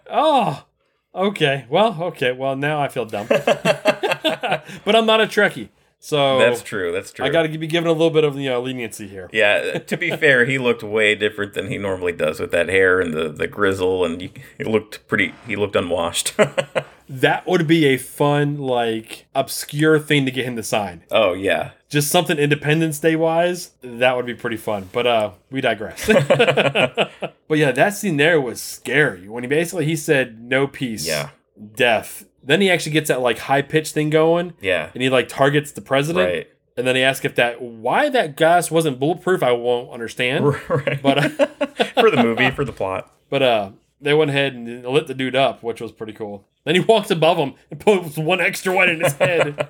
oh, 0.09 0.65
Okay. 1.13 1.65
Well, 1.69 1.97
okay. 2.03 2.31
Well, 2.31 2.55
now 2.55 2.81
I 2.81 2.87
feel 2.87 3.05
dumb. 3.05 3.27
but 3.29 4.95
I'm 4.95 5.05
not 5.05 5.21
a 5.21 5.25
Trekkie. 5.25 5.69
So 6.01 6.39
that's 6.39 6.63
true. 6.63 6.93
That's 6.93 7.11
true. 7.11 7.25
I 7.25 7.29
got 7.29 7.43
to 7.43 7.57
be 7.57 7.67
given 7.67 7.89
a 7.89 7.91
little 7.91 8.09
bit 8.09 8.23
of 8.23 8.37
you 8.37 8.49
know, 8.49 8.61
leniency 8.61 9.07
here. 9.07 9.29
Yeah. 9.33 9.79
To 9.79 9.97
be 9.97 10.11
fair, 10.11 10.45
he 10.45 10.57
looked 10.57 10.81
way 10.81 11.13
different 11.13 11.53
than 11.53 11.67
he 11.67 11.77
normally 11.77 12.13
does 12.13 12.39
with 12.39 12.51
that 12.51 12.69
hair 12.69 13.01
and 13.01 13.13
the 13.13 13.29
the 13.29 13.47
grizzle, 13.47 14.05
and 14.05 14.21
he, 14.21 14.31
he 14.57 14.63
looked 14.63 15.05
pretty. 15.07 15.33
He 15.45 15.57
looked 15.57 15.75
unwashed. 15.75 16.37
that 17.09 17.45
would 17.45 17.67
be 17.67 17.85
a 17.85 17.97
fun, 17.97 18.57
like 18.57 19.27
obscure 19.35 19.99
thing 19.99 20.25
to 20.25 20.31
get 20.31 20.45
him 20.45 20.55
to 20.55 20.63
sign. 20.63 21.03
Oh 21.11 21.33
yeah. 21.33 21.71
Just 21.89 22.11
something 22.11 22.37
Independence 22.37 22.99
Day 22.99 23.15
wise, 23.15 23.71
that 23.81 24.15
would 24.15 24.27
be 24.27 24.35
pretty 24.35 24.57
fun. 24.57 24.89
But 24.91 25.07
uh, 25.07 25.31
we 25.49 25.59
digress. 25.59 26.05
but 26.07 27.57
yeah, 27.57 27.71
that 27.71 27.95
scene 27.95 28.17
there 28.17 28.39
was 28.39 28.61
scary 28.61 29.27
when 29.27 29.43
he 29.43 29.47
basically 29.47 29.85
he 29.85 29.95
said 29.95 30.39
no 30.39 30.67
peace. 30.67 31.07
Yeah. 31.07 31.31
Death 31.75 32.25
then 32.43 32.61
he 32.61 32.69
actually 32.69 32.93
gets 32.93 33.09
that 33.09 33.21
like 33.21 33.37
high 33.37 33.61
pitch 33.61 33.91
thing 33.91 34.09
going. 34.09 34.53
Yeah. 34.61 34.89
And 34.93 35.03
he 35.03 35.09
like 35.09 35.27
targets 35.27 35.71
the 35.71 35.81
president. 35.81 36.25
Right. 36.25 36.47
And 36.77 36.87
then 36.87 36.95
he 36.95 37.03
asks 37.03 37.25
if 37.25 37.35
that 37.35 37.61
why 37.61 38.09
that 38.09 38.37
gas 38.37 38.71
wasn't 38.71 38.99
bulletproof. 38.99 39.43
I 39.43 39.51
won't 39.51 39.91
understand. 39.91 40.45
Right. 40.69 41.01
But 41.01 41.17
uh, 41.17 41.29
for 41.99 42.09
the 42.09 42.23
movie, 42.23 42.51
for 42.51 42.63
the 42.63 42.71
plot. 42.71 43.11
But 43.29 43.43
uh, 43.43 43.71
they 44.01 44.13
went 44.13 44.31
ahead 44.31 44.53
and 44.53 44.85
lit 44.85 45.07
the 45.07 45.13
dude 45.13 45.35
up, 45.35 45.61
which 45.61 45.81
was 45.81 45.91
pretty 45.91 46.13
cool. 46.13 46.45
Then 46.65 46.75
he 46.75 46.81
walks 46.81 47.09
above 47.09 47.37
him 47.37 47.53
and 47.71 47.79
puts 47.79 48.17
one 48.17 48.41
extra 48.41 48.75
one 48.75 48.89
in 48.89 49.01
his 49.01 49.13
head, 49.13 49.67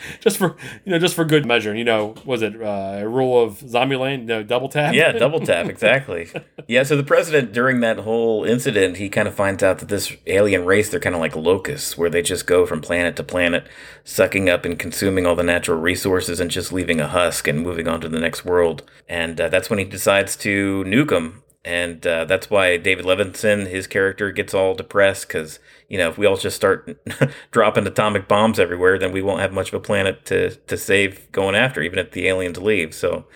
just 0.20 0.38
for 0.38 0.56
you 0.84 0.92
know, 0.92 0.98
just 0.98 1.14
for 1.14 1.24
good 1.24 1.46
measure. 1.46 1.76
You 1.76 1.84
know, 1.84 2.14
was 2.24 2.42
it 2.42 2.60
uh, 2.60 2.98
a 3.00 3.08
rule 3.08 3.42
of 3.42 3.58
Zombieland? 3.60 4.24
No, 4.24 4.42
double 4.42 4.68
tap. 4.68 4.94
Yeah, 4.94 5.12
double 5.12 5.38
tap 5.40 5.66
exactly. 5.70 6.28
yeah, 6.66 6.82
so 6.82 6.96
the 6.96 7.04
president 7.04 7.52
during 7.52 7.80
that 7.80 7.98
whole 7.98 8.44
incident, 8.44 8.96
he 8.96 9.08
kind 9.08 9.28
of 9.28 9.34
finds 9.34 9.62
out 9.62 9.78
that 9.78 9.88
this 9.90 10.16
alien 10.26 10.64
race, 10.64 10.88
they're 10.88 10.98
kind 10.98 11.14
of 11.14 11.20
like 11.20 11.36
locusts, 11.36 11.96
where 11.96 12.10
they 12.10 12.22
just 12.22 12.46
go 12.46 12.64
from 12.64 12.80
planet 12.80 13.14
to 13.16 13.22
planet, 13.22 13.66
sucking 14.02 14.48
up 14.48 14.64
and 14.64 14.78
consuming 14.78 15.26
all 15.26 15.36
the 15.36 15.42
natural 15.42 15.78
resources 15.78 16.40
and 16.40 16.50
just 16.50 16.72
leaving 16.72 17.00
a 17.00 17.06
husk 17.06 17.46
and 17.46 17.60
moving 17.60 17.86
on 17.86 18.00
to 18.00 18.08
the 18.08 18.18
next 18.18 18.44
world. 18.44 18.82
And 19.08 19.40
uh, 19.40 19.48
that's 19.50 19.68
when 19.68 19.78
he 19.78 19.84
decides 19.84 20.36
to 20.38 20.84
nuke 20.84 21.10
them 21.10 21.42
and 21.68 22.06
uh, 22.06 22.24
that's 22.24 22.48
why 22.48 22.78
David 22.78 23.04
Levinson, 23.04 23.66
his 23.66 23.86
character, 23.86 24.32
gets 24.32 24.54
all 24.54 24.74
depressed 24.74 25.28
because 25.28 25.58
you 25.86 25.98
know 25.98 26.08
if 26.08 26.16
we 26.16 26.24
all 26.24 26.38
just 26.38 26.56
start 26.56 26.98
dropping 27.50 27.86
atomic 27.86 28.26
bombs 28.26 28.58
everywhere, 28.58 28.98
then 28.98 29.12
we 29.12 29.20
won't 29.20 29.42
have 29.42 29.52
much 29.52 29.68
of 29.68 29.74
a 29.74 29.80
planet 29.80 30.24
to 30.24 30.54
to 30.54 30.78
save 30.78 31.30
going 31.30 31.54
after, 31.54 31.82
even 31.82 31.98
if 31.98 32.12
the 32.12 32.26
aliens 32.26 32.58
leave. 32.58 32.94
So. 32.94 33.26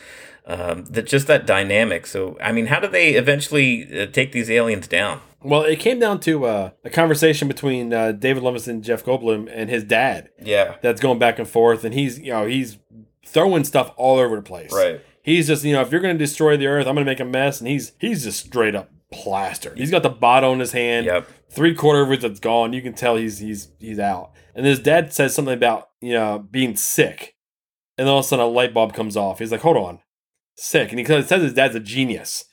Um, 0.45 0.87
that 0.87 1.07
just 1.07 1.29
that 1.29 1.47
dynamic. 1.47 2.05
So, 2.05 2.37
I 2.41 2.51
mean, 2.51 2.67
how 2.67 2.81
do 2.81 2.89
they 2.89 3.11
eventually 3.11 3.87
uh, 3.97 4.07
take 4.07 4.33
these 4.33 4.51
aliens 4.51 4.89
down? 4.89 5.21
Well, 5.41 5.63
it 5.63 5.79
came 5.79 6.01
down 6.01 6.19
to 6.21 6.47
uh, 6.47 6.71
a 6.85 6.91
conversation 6.91 7.47
between 7.47 7.95
uh, 7.95 8.11
David 8.11 8.43
Levinson, 8.43 8.81
Jeff 8.81 9.05
Goldblum, 9.05 9.49
and 9.55 9.71
his 9.71 9.85
dad. 9.85 10.31
Yeah, 10.43 10.79
that's 10.83 11.01
going 11.01 11.21
back 11.21 11.39
and 11.39 11.47
forth, 11.47 11.85
and 11.85 11.95
he's 11.95 12.19
you 12.19 12.33
know 12.33 12.47
he's 12.47 12.79
throwing 13.25 13.63
stuff 13.63 13.93
all 13.97 14.19
over 14.19 14.35
the 14.35 14.43
place. 14.43 14.73
Right 14.73 15.01
he's 15.23 15.47
just 15.47 15.65
you 15.65 15.73
know 15.73 15.81
if 15.81 15.91
you're 15.91 16.01
going 16.01 16.15
to 16.15 16.25
destroy 16.25 16.57
the 16.57 16.67
earth, 16.67 16.87
I'm 16.87 16.95
going 16.95 17.07
to 17.07 17.11
make 17.11 17.21
a 17.21 17.25
mess, 17.25 17.61
and 17.61 17.69
he's 17.69 17.93
he's 17.99 18.25
just 18.25 18.47
straight 18.47 18.75
up 18.75 18.91
plastered. 19.13 19.79
He's 19.79 19.91
got 19.91 20.03
the 20.03 20.11
bottle 20.11 20.53
in 20.53 20.61
his 20.61 20.73
hand. 20.73 21.07
Yep. 21.07 21.29
Three 21.51 21.75
quarter 21.75 22.03
of 22.03 22.25
it's 22.25 22.41
gone. 22.41 22.73
You 22.73 22.83
can 22.83 22.95
tell 22.95 23.17
he's 23.17 23.39
he's 23.39 23.69
he's 23.79 23.99
out. 23.99 24.33
And 24.55 24.67
his 24.67 24.79
dad 24.79 25.13
says 25.13 25.35
something 25.35 25.55
about 25.55 25.91
you 26.01 26.13
know 26.13 26.39
being 26.39 26.77
sick, 26.77 27.37
and 27.97 28.07
then 28.07 28.13
all 28.13 28.21
of 28.21 28.25
a 28.25 28.29
sudden 28.29 28.45
a 28.45 28.49
light 28.49 28.75
bulb 28.75 28.95
comes 28.95 29.17
off. 29.17 29.39
He's 29.39 29.53
like, 29.53 29.61
"Hold 29.61 29.77
on, 29.77 30.01
sick," 30.57 30.91
and 30.91 30.99
he 30.99 31.05
says 31.05 31.29
his 31.29 31.55
dad's 31.55 31.75
a 31.75 31.81
genius, 31.81 32.45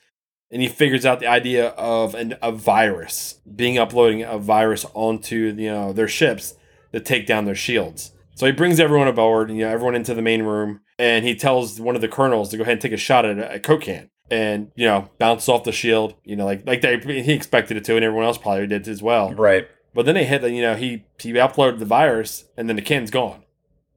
and 0.51 0.61
he 0.61 0.67
figures 0.67 1.05
out 1.05 1.19
the 1.19 1.27
idea 1.27 1.69
of 1.69 2.13
an, 2.13 2.35
a 2.41 2.51
virus 2.51 3.39
being 3.55 3.77
uploading 3.77 4.23
a 4.23 4.37
virus 4.37 4.85
onto 4.93 5.55
you 5.57 5.71
know 5.71 5.93
their 5.93 6.07
ships 6.07 6.55
to 6.93 6.99
take 6.99 7.25
down 7.25 7.45
their 7.45 7.55
shields. 7.55 8.11
So 8.35 8.45
he 8.45 8.51
brings 8.53 8.79
everyone 8.79 9.09
aboard, 9.09 9.49
you 9.49 9.57
know, 9.57 9.69
everyone 9.69 9.95
into 9.95 10.13
the 10.13 10.21
main 10.21 10.43
room, 10.43 10.79
and 10.99 11.25
he 11.25 11.33
tells 11.33 11.79
one 11.79 11.95
of 11.95 12.01
the 12.01 12.07
colonels 12.07 12.49
to 12.49 12.57
go 12.57 12.63
ahead 12.63 12.73
and 12.73 12.81
take 12.81 12.91
a 12.91 12.97
shot 12.97 13.25
at 13.25 13.39
a, 13.39 13.55
a 13.55 13.59
coke 13.59 13.81
can, 13.81 14.09
and 14.29 14.71
you 14.75 14.85
know, 14.85 15.09
bounce 15.17 15.49
off 15.49 15.63
the 15.63 15.71
shield, 15.71 16.13
you 16.23 16.35
know, 16.35 16.45
like 16.45 16.67
like 16.67 16.81
they, 16.81 16.99
he 16.99 17.33
expected 17.33 17.77
it 17.77 17.85
to, 17.85 17.95
and 17.95 18.05
everyone 18.05 18.25
else 18.25 18.37
probably 18.37 18.67
did 18.67 18.87
as 18.87 19.01
well. 19.01 19.33
Right. 19.33 19.67
But 19.95 20.05
then 20.05 20.15
they 20.15 20.25
hit 20.25 20.41
that, 20.43 20.51
you 20.51 20.61
know, 20.61 20.75
he 20.75 21.05
he 21.19 21.31
uploaded 21.33 21.79
the 21.79 21.85
virus, 21.85 22.45
and 22.55 22.69
then 22.69 22.75
the 22.75 22.81
can's 22.81 23.09
gone, 23.09 23.43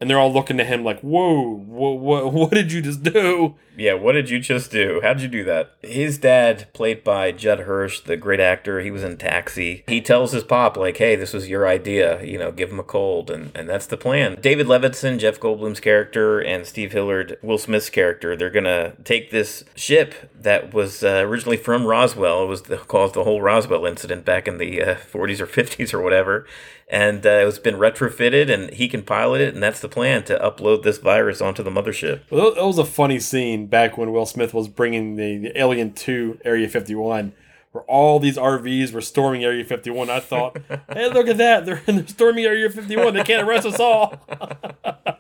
and 0.03 0.11
they're 0.11 0.19
all 0.19 0.33
looking 0.33 0.59
at 0.59 0.67
him 0.67 0.83
like, 0.83 1.01
"Whoa, 1.01 1.41
what, 1.41 2.01
what, 2.01 2.33
what 2.33 2.51
did 2.51 2.73
you 2.73 2.83
just 2.83 3.05
do?" 3.05 3.55
Yeah, 3.77 3.95
what 3.95 4.13
did 4.13 4.29
you 4.29 4.39
just 4.39 4.71
do? 4.71 5.01
How 5.03 5.15
did 5.15 5.23
you 5.23 5.29
do 5.29 5.45
that? 5.45 5.75
His 5.81 6.19
dad, 6.19 6.67
played 6.75 7.03
by 7.03 7.33
Judd 7.33 7.61
Hirsch, 7.61 8.01
the 8.01 8.17
great 8.17 8.41
actor, 8.41 8.81
he 8.81 8.91
was 8.91 9.03
in 9.03 9.17
Taxi. 9.17 9.83
He 9.87 10.01
tells 10.01 10.33
his 10.33 10.45
pop, 10.45 10.77
like, 10.77 10.99
hey, 10.99 11.17
this 11.17 11.33
was 11.33 11.49
your 11.49 11.67
idea, 11.67 12.23
you 12.23 12.39
know, 12.39 12.53
give 12.53 12.71
him 12.71 12.79
a 12.79 12.85
cold, 12.85 13.31
and, 13.31 13.51
and 13.55 13.69
that's 13.69 13.87
the 13.87 13.97
plan. 13.97 14.39
David 14.41 14.67
Levinson, 14.67 15.19
Jeff 15.19 15.41
Goldblum's 15.41 15.81
character, 15.81 16.39
and 16.39 16.67
Steve 16.67 16.93
Hillard, 16.93 17.39
Will 17.43 17.59
Smith's 17.59 17.89
character, 17.89 18.37
they're 18.37 18.51
gonna 18.51 18.93
take 19.05 19.31
this 19.31 19.65
ship 19.75 20.31
that 20.35 20.75
was 20.75 21.03
uh, 21.03 21.23
originally 21.25 21.57
from 21.57 21.87
Roswell. 21.87 22.45
It 22.45 22.49
was 22.49 22.63
the, 22.63 22.77
caused 22.77 23.15
the 23.15 23.25
whole 23.25 23.41
Roswell 23.41 23.87
incident 23.87 24.25
back 24.25 24.47
in 24.47 24.59
the 24.59 24.83
uh, 24.83 24.95
40s 24.97 25.41
or 25.41 25.47
50s 25.47 25.95
or 25.95 26.03
whatever. 26.03 26.47
And 26.93 27.25
uh, 27.25 27.47
it's 27.49 27.59
been 27.59 27.77
retrofitted, 27.77 28.53
and 28.53 28.71
he 28.71 28.87
can 28.87 29.03
pilot 29.03 29.41
it, 29.41 29.55
and 29.55 29.63
that's 29.63 29.81
the 29.81 29.89
plan 29.89 30.25
to 30.25 30.39
upload 30.39 30.83
this 30.83 30.99
virus 30.99 31.41
onto 31.41 31.63
the 31.63 31.71
mothership. 31.71 32.21
Well, 32.29 32.55
that 32.55 32.63
was 32.63 32.77
a 32.77 32.85
funny 32.85 33.19
scene 33.19 33.67
back 33.67 33.97
when 33.97 34.13
Will 34.13 34.27
Smith 34.27 34.53
was 34.53 34.69
bringing 34.69 35.17
the, 35.17 35.39
the 35.39 35.59
Alien 35.59 35.95
to 35.95 36.39
Area 36.45 36.69
51, 36.69 37.33
where 37.71 37.85
all 37.85 38.21
these 38.21 38.37
RVs 38.37 38.93
were 38.93 39.01
storming 39.01 39.43
Area 39.43 39.65
51. 39.65 40.11
I 40.11 40.21
thought, 40.21 40.59
hey, 40.93 41.09
look 41.09 41.29
at 41.29 41.39
that. 41.39 41.65
They're, 41.65 41.81
they're 41.87 42.07
storming 42.07 42.45
Area 42.45 42.69
51. 42.69 43.15
They 43.15 43.25
can't 43.25 43.49
arrest 43.49 43.67
us 43.67 43.81
all. 43.81 44.21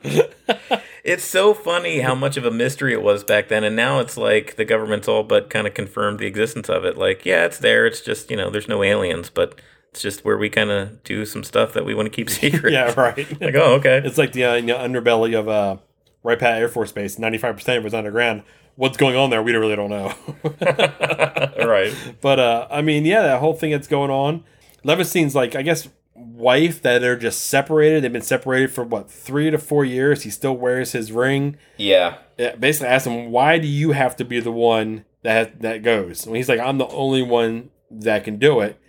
it's 1.02 1.24
so 1.24 1.54
funny 1.54 2.00
how 2.00 2.14
much 2.14 2.36
of 2.36 2.44
a 2.44 2.50
mystery 2.50 2.92
it 2.92 3.00
was 3.00 3.24
back 3.24 3.48
then. 3.48 3.64
And 3.64 3.74
now 3.74 3.98
it's 3.98 4.18
like 4.18 4.56
the 4.56 4.66
government's 4.66 5.08
all 5.08 5.22
but 5.22 5.48
kind 5.48 5.66
of 5.66 5.72
confirmed 5.72 6.18
the 6.18 6.26
existence 6.26 6.68
of 6.68 6.84
it. 6.84 6.98
Like, 6.98 7.24
yeah, 7.24 7.46
it's 7.46 7.56
there. 7.56 7.86
It's 7.86 8.02
just, 8.02 8.30
you 8.30 8.36
know, 8.36 8.50
there's 8.50 8.68
no 8.68 8.82
aliens, 8.82 9.30
but 9.30 9.58
it's 9.92 10.00
just 10.00 10.24
where 10.24 10.38
we 10.38 10.48
kind 10.48 10.70
of 10.70 11.04
do 11.04 11.26
some 11.26 11.44
stuff 11.44 11.74
that 11.74 11.84
we 11.84 11.94
want 11.94 12.06
to 12.06 12.10
keep 12.10 12.30
secret. 12.30 12.72
yeah, 12.72 12.98
right. 12.98 13.18
like, 13.40 13.54
oh, 13.54 13.74
okay. 13.74 14.00
It's 14.02 14.18
like 14.18 14.32
the 14.32 14.44
uh, 14.44 14.54
underbelly 14.54 15.38
of 15.38 15.48
uh, 15.48 15.76
Wright 16.22 16.38
Pat 16.38 16.60
Air 16.60 16.68
Force 16.68 16.92
Base. 16.92 17.16
95% 17.16 17.76
of 17.78 17.84
it's 17.84 17.94
underground. 17.94 18.42
What's 18.76 18.96
going 18.96 19.16
on 19.16 19.28
there, 19.28 19.42
we 19.42 19.52
really 19.52 19.76
don't 19.76 19.90
know. 19.90 20.14
right. 21.66 21.94
But, 22.22 22.40
uh, 22.40 22.68
I 22.70 22.80
mean, 22.80 23.04
yeah, 23.04 23.20
that 23.22 23.40
whole 23.40 23.52
thing 23.52 23.70
that's 23.70 23.86
going 23.86 24.10
on. 24.10 24.44
Levinstein's 24.82 25.34
like, 25.34 25.54
I 25.54 25.60
guess, 25.60 25.90
wife 26.14 26.80
that 26.80 27.00
they're 27.00 27.16
just 27.16 27.44
separated. 27.44 28.02
They've 28.02 28.10
been 28.10 28.22
separated 28.22 28.72
for, 28.72 28.84
what, 28.84 29.10
three 29.10 29.50
to 29.50 29.58
four 29.58 29.84
years. 29.84 30.22
He 30.22 30.30
still 30.30 30.56
wears 30.56 30.92
his 30.92 31.12
ring. 31.12 31.58
Yeah. 31.76 32.16
It 32.38 32.60
basically 32.60 32.88
asked 32.88 33.06
him, 33.06 33.30
why 33.30 33.58
do 33.58 33.66
you 33.66 33.92
have 33.92 34.16
to 34.16 34.24
be 34.24 34.40
the 34.40 34.50
one 34.50 35.04
that 35.22 35.60
that 35.60 35.82
goes? 35.82 36.26
And 36.26 36.34
he's 36.34 36.48
like, 36.48 36.58
I'm 36.58 36.78
the 36.78 36.88
only 36.88 37.22
one 37.22 37.68
that 37.90 38.24
can 38.24 38.38
do 38.38 38.60
it 38.60 38.80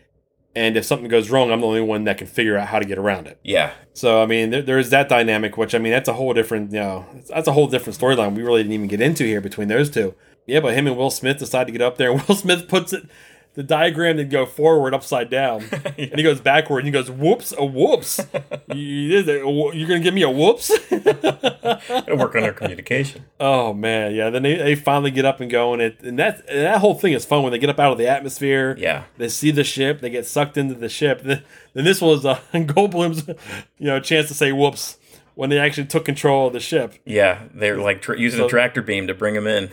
and 0.56 0.78
if 0.78 0.86
something 0.86 1.08
goes 1.08 1.30
wrong, 1.30 1.52
I'm 1.52 1.62
the 1.62 1.68
only 1.68 1.82
one 1.82 2.04
that 2.04 2.18
can 2.18 2.28
figure 2.28 2.58
out 2.58 2.68
how 2.68 2.80
to 2.80 2.86
get 2.86 2.98
around 2.98 3.28
it. 3.28 3.40
Yeah. 3.44 3.74
So 3.94 4.22
I 4.22 4.26
mean, 4.26 4.50
there, 4.52 4.62
there's 4.62 4.90
that 4.92 5.10
dynamic, 5.10 5.58
which 5.58 5.74
I 5.74 5.80
mean, 5.80 5.92
that's 5.92 6.10
a 6.10 6.14
whole 6.14 6.34
different, 6.34 6.72
you 6.72 6.80
know, 6.80 7.06
that's 7.30 7.48
a 7.48 7.54
whole 7.54 7.68
different 7.68 7.98
storyline. 8.00 8.36
We 8.36 8.44
really 8.44 8.64
didn't 8.64 8.74
even 8.74 8.88
get 8.88 9.02
into 9.02 9.24
here 9.24 9.42
between 9.42 9.68
those 9.68 9.90
two. 9.90 10.16
Yeah, 10.46 10.60
but 10.60 10.74
him 10.74 10.88
and 10.88 10.98
Will 10.98 11.10
Smith 11.10 11.38
decide 11.40 11.68
to 11.68 11.72
get 11.72 11.82
up 11.82 11.98
there, 11.98 12.12
and 12.12 12.22
Will 12.28 12.36
Smith 12.36 12.68
puts 12.68 12.94
it 12.94 13.08
the 13.56 13.64
diagram 13.64 14.18
did 14.18 14.32
go 14.32 14.46
forward 14.46 14.94
upside 14.94 15.30
down, 15.30 15.64
yeah. 15.72 15.80
and 15.98 16.16
he 16.16 16.24
goes 16.24 16.42
backward, 16.42 16.80
and 16.80 16.88
he 16.88 16.92
goes, 16.92 17.10
"Whoops, 17.10 17.54
a 17.58 17.64
whoops! 17.64 18.20
you, 18.74 19.20
are 19.20 19.88
gonna 19.88 20.00
give 20.00 20.14
me 20.14 20.24
a 20.24 20.30
whoops?" 20.30 20.72
It 22.06 22.18
work 22.18 22.36
on 22.36 22.44
our 22.44 22.54
communication. 22.54 23.26
Oh 23.40 23.74
man, 23.74 24.14
yeah. 24.14 24.30
Then 24.30 24.44
they, 24.44 24.56
they 24.56 24.76
finally 24.76 25.12
get 25.12 25.26
up 25.26 25.40
and 25.40 25.50
go, 25.50 25.74
and 25.74 25.82
it 25.82 26.02
and 26.02 26.18
that 26.18 26.40
and 26.50 26.66
that 26.66 26.80
whole 26.80 26.96
thing 26.96 27.14
is 27.14 27.26
fun 27.26 27.44
when 27.44 27.52
they 27.52 27.60
get 27.60 27.70
up 27.70 27.80
out 27.80 27.92
of 27.92 27.98
the 27.98 28.08
atmosphere. 28.08 28.76
Yeah, 28.78 29.04
they 29.18 29.30
see 29.30 29.52
the 29.52 29.64
ship, 29.64 30.02
they 30.02 30.10
get 30.10 30.26
sucked 30.26 30.58
into 30.58 30.74
the 30.74 30.90
ship. 30.90 31.22
Then, 31.22 31.44
then 31.74 31.86
this 31.86 32.02
was 32.02 32.26
uh, 32.26 32.40
Goldblum's, 32.54 33.28
you 33.78 33.88
know, 33.88 34.00
chance 34.00 34.28
to 34.30 34.34
say 34.34 34.52
"whoops." 34.52 34.98
When 35.36 35.50
they 35.50 35.58
actually 35.58 35.88
took 35.88 36.06
control 36.06 36.46
of 36.46 36.54
the 36.54 36.60
ship. 36.60 36.94
Yeah, 37.06 37.46
they're 37.52 37.80
like 37.80 38.04
tra- 38.04 38.20
using 38.20 38.42
so, 38.42 38.46
a 38.46 38.50
tractor 38.50 38.84
beam 38.84 39.08
to 39.08 39.16
bring 39.16 39.36
him 39.36 39.48
in 39.48 39.72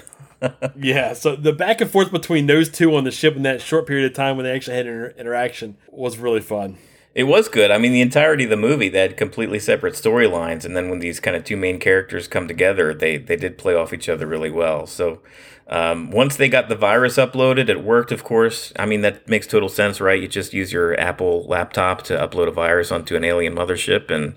yeah, 0.76 1.12
so 1.12 1.36
the 1.36 1.52
back 1.52 1.80
and 1.80 1.90
forth 1.90 2.10
between 2.10 2.46
those 2.46 2.68
two 2.68 2.94
on 2.94 3.04
the 3.04 3.10
ship 3.10 3.36
in 3.36 3.42
that 3.42 3.60
short 3.60 3.86
period 3.86 4.10
of 4.10 4.14
time 4.14 4.36
when 4.36 4.44
they 4.44 4.52
actually 4.52 4.76
had 4.76 4.86
an 4.86 5.12
interaction 5.18 5.76
was 5.90 6.18
really 6.18 6.40
fun. 6.40 6.78
It 7.14 7.24
was 7.24 7.48
good. 7.48 7.72
I 7.72 7.78
mean, 7.78 7.92
the 7.92 8.00
entirety 8.00 8.44
of 8.44 8.50
the 8.50 8.56
movie, 8.56 8.88
they 8.88 9.00
had 9.00 9.16
completely 9.16 9.58
separate 9.58 9.94
storylines, 9.94 10.64
and 10.64 10.76
then 10.76 10.88
when 10.88 11.00
these 11.00 11.18
kind 11.18 11.36
of 11.36 11.44
two 11.44 11.56
main 11.56 11.80
characters 11.80 12.28
come 12.28 12.46
together, 12.46 12.94
they 12.94 13.16
they 13.16 13.36
did 13.36 13.58
play 13.58 13.74
off 13.74 13.92
each 13.92 14.08
other 14.08 14.26
really 14.26 14.50
well. 14.50 14.86
So 14.86 15.20
um, 15.66 16.12
once 16.12 16.36
they 16.36 16.48
got 16.48 16.68
the 16.68 16.76
virus 16.76 17.16
uploaded, 17.16 17.68
it 17.68 17.82
worked. 17.82 18.12
Of 18.12 18.22
course, 18.22 18.72
I 18.78 18.86
mean 18.86 19.00
that 19.00 19.28
makes 19.28 19.48
total 19.48 19.68
sense, 19.68 20.00
right? 20.00 20.22
You 20.22 20.28
just 20.28 20.52
use 20.52 20.72
your 20.72 20.98
Apple 21.00 21.44
laptop 21.48 22.02
to 22.04 22.14
upload 22.16 22.46
a 22.46 22.52
virus 22.52 22.92
onto 22.92 23.16
an 23.16 23.24
alien 23.24 23.56
mothership, 23.56 24.08
and 24.08 24.34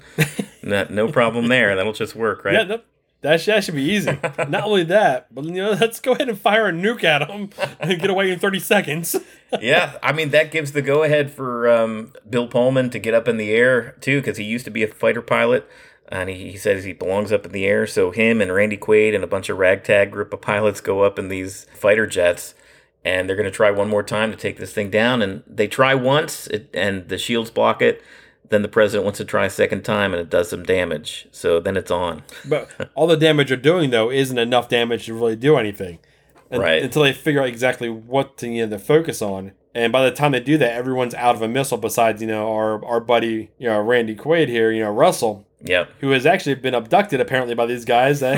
no, 0.64 0.88
no 0.90 1.12
problem 1.12 1.50
there. 1.50 1.76
That'll 1.76 1.94
just 1.94 2.16
work, 2.16 2.44
right? 2.44 2.56
Yeah, 2.56 2.64
that, 2.64 2.86
should, 3.40 3.54
that 3.54 3.64
should 3.64 3.76
be 3.76 3.84
easy. 3.84 4.12
Not 4.50 4.64
only 4.64 4.84
that, 4.84 5.34
but 5.34 5.46
you 5.46 5.52
know, 5.52 5.72
let's 5.80 6.00
go 6.00 6.12
ahead 6.12 6.30
and 6.30 6.38
fire 6.38 6.68
a 6.68 6.72
nuke 6.72 7.04
at 7.04 7.28
them 7.28 7.50
and 7.80 8.00
get 8.00 8.10
away 8.10 8.32
in 8.32 8.40
30 8.40 8.60
seconds. 8.60 9.16
yeah, 9.62 9.98
I 10.04 10.12
mean 10.12 10.30
that 10.32 10.52
gives 10.52 10.74
the 10.74 10.82
go 10.82 11.04
ahead 11.04 11.32
for 11.32 11.70
um, 11.70 12.14
Bill 12.30 12.48
Pullman 12.48 12.90
to 12.92 13.00
get 13.00 13.14
up 13.14 13.28
in 13.28 13.38
the 13.38 13.52
air 13.52 13.92
too, 14.02 14.20
because 14.20 14.38
he 14.38 14.44
used 14.44 14.66
to 14.66 14.72
be 14.72 14.84
a 14.84 14.88
fighter 14.88 15.22
pilot, 15.22 15.68
and 16.10 16.30
he, 16.30 16.52
he 16.52 16.58
says 16.58 16.84
he 16.84 16.94
belongs 16.94 17.32
up 17.32 17.46
in 17.46 17.52
the 17.52 17.66
air. 17.66 17.88
So 17.88 18.12
him 18.12 18.42
and 18.42 18.54
Randy 18.54 18.78
Quaid 18.78 19.16
and 19.16 19.24
a 19.24 19.28
bunch 19.28 19.50
of 19.50 19.58
ragtag 19.58 20.12
group 20.12 20.34
of 20.34 20.42
pilots 20.42 20.82
go 20.82 21.02
up 21.02 21.18
in 21.18 21.30
these 21.30 21.66
fighter 21.74 22.06
jets, 22.06 22.56
and 23.06 23.28
they're 23.28 23.38
going 23.38 23.50
to 23.50 23.52
try 23.52 23.72
one 23.72 23.90
more 23.90 24.04
time 24.04 24.32
to 24.32 24.38
take 24.38 24.58
this 24.58 24.74
thing 24.74 24.90
down. 24.90 25.22
And 25.22 25.44
they 25.48 25.68
try 25.68 25.96
once, 25.96 26.48
it, 26.48 26.70
and 26.74 27.08
the 27.08 27.18
shields 27.18 27.52
block 27.52 27.82
it 27.82 28.04
then 28.50 28.62
the 28.62 28.68
president 28.68 29.06
wants 29.06 29.18
to 29.18 29.26
try 29.26 29.46
a 29.46 29.50
second 29.50 29.84
time 29.84 30.14
and 30.14 30.22
it 30.22 30.30
does 30.30 30.50
some 30.50 30.64
damage. 30.64 31.28
So 31.32 31.60
then 31.60 31.78
it's 31.78 31.92
on. 31.92 32.24
but 32.46 32.70
all 32.96 33.08
the 33.08 33.18
damage 33.18 33.50
they're 33.50 33.58
doing 33.58 33.90
though 33.90 34.12
isn't 34.12 34.38
enough 34.38 34.70
damage 34.70 35.06
to 35.06 35.14
really 35.14 35.36
do 35.36 35.58
anything. 35.58 36.00
And, 36.50 36.62
right. 36.62 36.84
Until 36.84 37.04
they 37.04 37.14
figure 37.14 37.42
out 37.42 37.48
exactly 37.48 37.90
what 37.90 38.38
to 38.38 38.48
you 38.48 38.66
know, 38.66 38.78
to 38.78 38.84
focus 38.84 39.22
on. 39.22 39.54
And 39.76 39.92
by 39.92 40.08
the 40.08 40.16
time 40.16 40.34
they 40.34 40.40
do 40.40 40.58
that, 40.60 40.74
everyone's 40.74 41.16
out 41.16 41.36
of 41.36 41.42
a 41.42 41.48
missile 41.48 41.80
besides, 41.80 42.22
you 42.22 42.28
know, 42.28 42.54
our 42.54 42.86
our 42.86 43.00
buddy, 43.00 43.50
you 43.58 43.68
know, 43.68 43.82
Randy 43.82 44.16
Quaid 44.16 44.50
here, 44.50 44.72
you 44.72 44.84
know, 44.84 44.92
Russell. 44.92 45.48
Yep. 45.66 45.90
Who 46.02 46.12
has 46.12 46.26
actually 46.26 46.56
been 46.56 46.76
abducted 46.76 47.22
apparently 47.22 47.56
by 47.56 47.66
these 47.66 47.86
guys. 47.86 48.20
so 48.20 48.36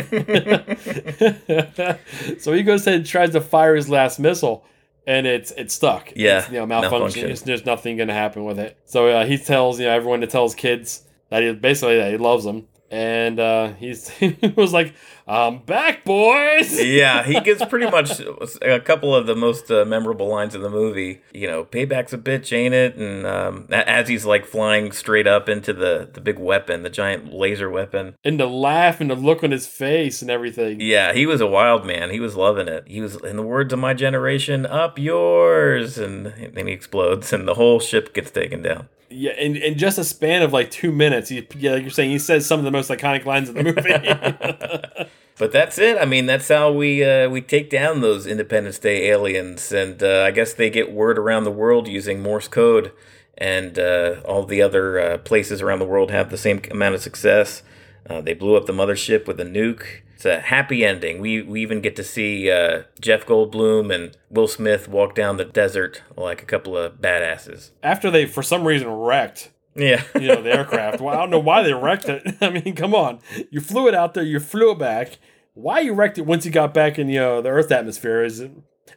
he 2.53 2.61
goes 2.63 2.85
ahead 2.85 2.99
and 2.99 3.05
tries 3.05 3.31
to 3.31 3.41
fire 3.41 3.75
his 3.75 3.89
last 3.89 4.19
missile 4.19 4.63
and 5.07 5.27
it's 5.27 5.51
it's 5.51 5.73
stuck. 5.73 6.11
Yeah, 6.15 6.39
it's, 6.39 6.49
you 6.49 6.59
know, 6.59 6.65
malfunction. 6.65 7.29
It's, 7.29 7.41
there's 7.41 7.65
nothing 7.65 7.97
going 7.97 8.07
to 8.07 8.13
happen 8.13 8.43
with 8.43 8.59
it. 8.59 8.77
So 8.85 9.07
uh, 9.07 9.25
he 9.25 9.37
tells 9.37 9.79
you 9.79 9.85
know 9.85 9.91
everyone 9.91 10.21
to 10.21 10.27
tell 10.27 10.43
his 10.43 10.55
kids 10.55 11.03
that 11.29 11.43
he 11.43 11.53
basically 11.53 11.97
that 11.97 12.11
he 12.11 12.17
loves 12.17 12.43
them, 12.43 12.67
and 12.91 13.39
uh, 13.39 13.73
he's 13.73 14.09
he 14.09 14.35
was 14.55 14.73
like, 14.73 14.93
"I'm 15.27 15.59
back, 15.59 16.03
boys." 16.05 16.81
yeah, 16.81 17.23
he 17.23 17.39
gets 17.41 17.63
pretty 17.65 17.89
much 17.89 18.19
a 18.61 18.79
couple 18.79 19.15
of 19.15 19.25
the 19.27 19.35
most 19.35 19.71
uh, 19.71 19.85
memorable 19.85 20.27
lines 20.27 20.55
in 20.55 20.61
the 20.61 20.69
movie. 20.69 21.21
You 21.33 21.47
know, 21.47 21.65
payback's 21.65 22.13
a 22.13 22.17
bitch, 22.17 22.55
ain't 22.55 22.73
it? 22.73 22.95
And 22.95 23.25
um, 23.25 23.67
as 23.71 24.07
he's 24.07 24.25
like 24.25 24.45
flying 24.45 24.91
straight 24.91 25.27
up 25.27 25.49
into 25.49 25.73
the 25.73 26.09
the 26.11 26.21
big 26.21 26.39
weapon, 26.39 26.83
the 26.83 26.89
giant 26.89 27.33
laser 27.33 27.69
weapon, 27.69 28.15
and 28.23 28.39
the 28.39 28.47
laugh 28.47 29.01
and 29.01 29.09
the 29.09 29.15
look 29.15 29.43
on 29.43 29.51
his 29.51 29.67
face 29.67 30.21
and 30.21 30.29
everything. 30.29 30.79
Yeah, 30.79 31.13
he 31.13 31.25
was 31.25 31.41
a 31.41 31.47
wild 31.47 31.85
man. 31.85 32.11
He 32.11 32.19
was 32.19 32.35
loving 32.35 32.67
it. 32.67 32.87
He 32.87 33.01
was, 33.01 33.15
in 33.15 33.37
the 33.37 33.43
words 33.43 33.73
of 33.73 33.79
my 33.79 33.93
generation, 33.93 34.65
"Up 34.65 34.99
yours," 34.99 35.97
and 35.97 36.27
then 36.53 36.67
he 36.67 36.73
explodes, 36.73 37.33
and 37.33 37.47
the 37.47 37.55
whole 37.55 37.79
ship 37.79 38.13
gets 38.13 38.31
taken 38.31 38.61
down. 38.61 38.89
Yeah, 39.15 39.31
in, 39.37 39.55
in 39.55 39.77
just 39.77 39.97
a 39.97 40.03
span 40.03 40.41
of 40.41 40.51
like 40.51 40.69
two 40.69 40.91
minutes, 40.91 41.29
he, 41.29 41.47
yeah, 41.57 41.71
like 41.71 41.83
you're 41.83 41.89
saying, 41.89 42.11
he 42.11 42.19
says 42.19 42.45
some 42.45 42.59
of 42.59 42.65
the 42.65 42.71
most 42.71 42.89
iconic 42.89 43.23
lines 43.23 43.47
of 43.47 43.55
the 43.55 43.63
movie. 43.63 45.09
but 45.37 45.53
that's 45.53 45.77
it. 45.77 45.97
I 45.97 46.03
mean, 46.03 46.25
that's 46.25 46.49
how 46.49 46.71
we 46.71 47.01
uh, 47.01 47.29
we 47.29 47.39
take 47.39 47.69
down 47.69 48.01
those 48.01 48.27
Independence 48.27 48.77
Day 48.77 49.09
aliens, 49.09 49.71
and 49.71 50.03
uh, 50.03 50.23
I 50.23 50.31
guess 50.31 50.53
they 50.53 50.69
get 50.69 50.91
word 50.91 51.17
around 51.17 51.45
the 51.45 51.51
world 51.51 51.87
using 51.87 52.21
Morse 52.21 52.49
code, 52.49 52.91
and 53.37 53.79
uh, 53.79 54.21
all 54.25 54.43
the 54.43 54.61
other 54.61 54.99
uh, 54.99 55.17
places 55.19 55.61
around 55.61 55.79
the 55.79 55.85
world 55.85 56.11
have 56.11 56.29
the 56.29 56.37
same 56.37 56.61
amount 56.69 56.95
of 56.95 57.01
success. 57.01 57.63
Uh, 58.09 58.19
they 58.19 58.33
blew 58.33 58.57
up 58.57 58.65
the 58.65 58.73
mothership 58.73 59.27
with 59.27 59.39
a 59.39 59.45
nuke. 59.45 60.01
It's 60.15 60.25
a 60.25 60.39
happy 60.39 60.85
ending. 60.85 61.19
We 61.19 61.41
we 61.41 61.61
even 61.61 61.81
get 61.81 61.95
to 61.97 62.03
see 62.03 62.49
uh, 62.49 62.83
Jeff 63.01 63.25
Goldblum 63.25 63.93
and 63.93 64.17
Will 64.29 64.47
Smith 64.47 64.87
walk 64.87 65.13
down 65.13 65.35
the 65.37 65.45
desert 65.45 66.01
like 66.15 66.41
a 66.41 66.45
couple 66.45 66.77
of 66.77 67.01
badasses. 67.01 67.71
After 67.83 68.09
they, 68.09 68.25
for 68.25 68.41
some 68.41 68.65
reason, 68.65 68.89
wrecked. 68.89 69.51
Yeah, 69.75 70.03
you 70.15 70.29
know 70.29 70.41
the 70.41 70.55
aircraft. 70.55 71.01
Well, 71.01 71.13
I 71.13 71.17
don't 71.17 71.31
know 71.31 71.39
why 71.39 71.63
they 71.63 71.73
wrecked 71.73 72.07
it. 72.07 72.37
I 72.41 72.49
mean, 72.49 72.75
come 72.75 72.95
on, 72.95 73.19
you 73.51 73.59
flew 73.59 73.89
it 73.89 73.93
out 73.93 74.13
there, 74.13 74.23
you 74.23 74.39
flew 74.39 74.71
it 74.71 74.79
back. 74.79 75.17
Why 75.53 75.81
you 75.81 75.93
wrecked 75.93 76.17
it 76.17 76.25
once 76.25 76.45
you 76.45 76.51
got 76.51 76.73
back 76.73 76.97
in 76.97 77.09
you 77.09 77.19
know, 77.19 77.41
the 77.41 77.49
Earth 77.49 77.71
atmosphere 77.71 78.23
is 78.23 78.45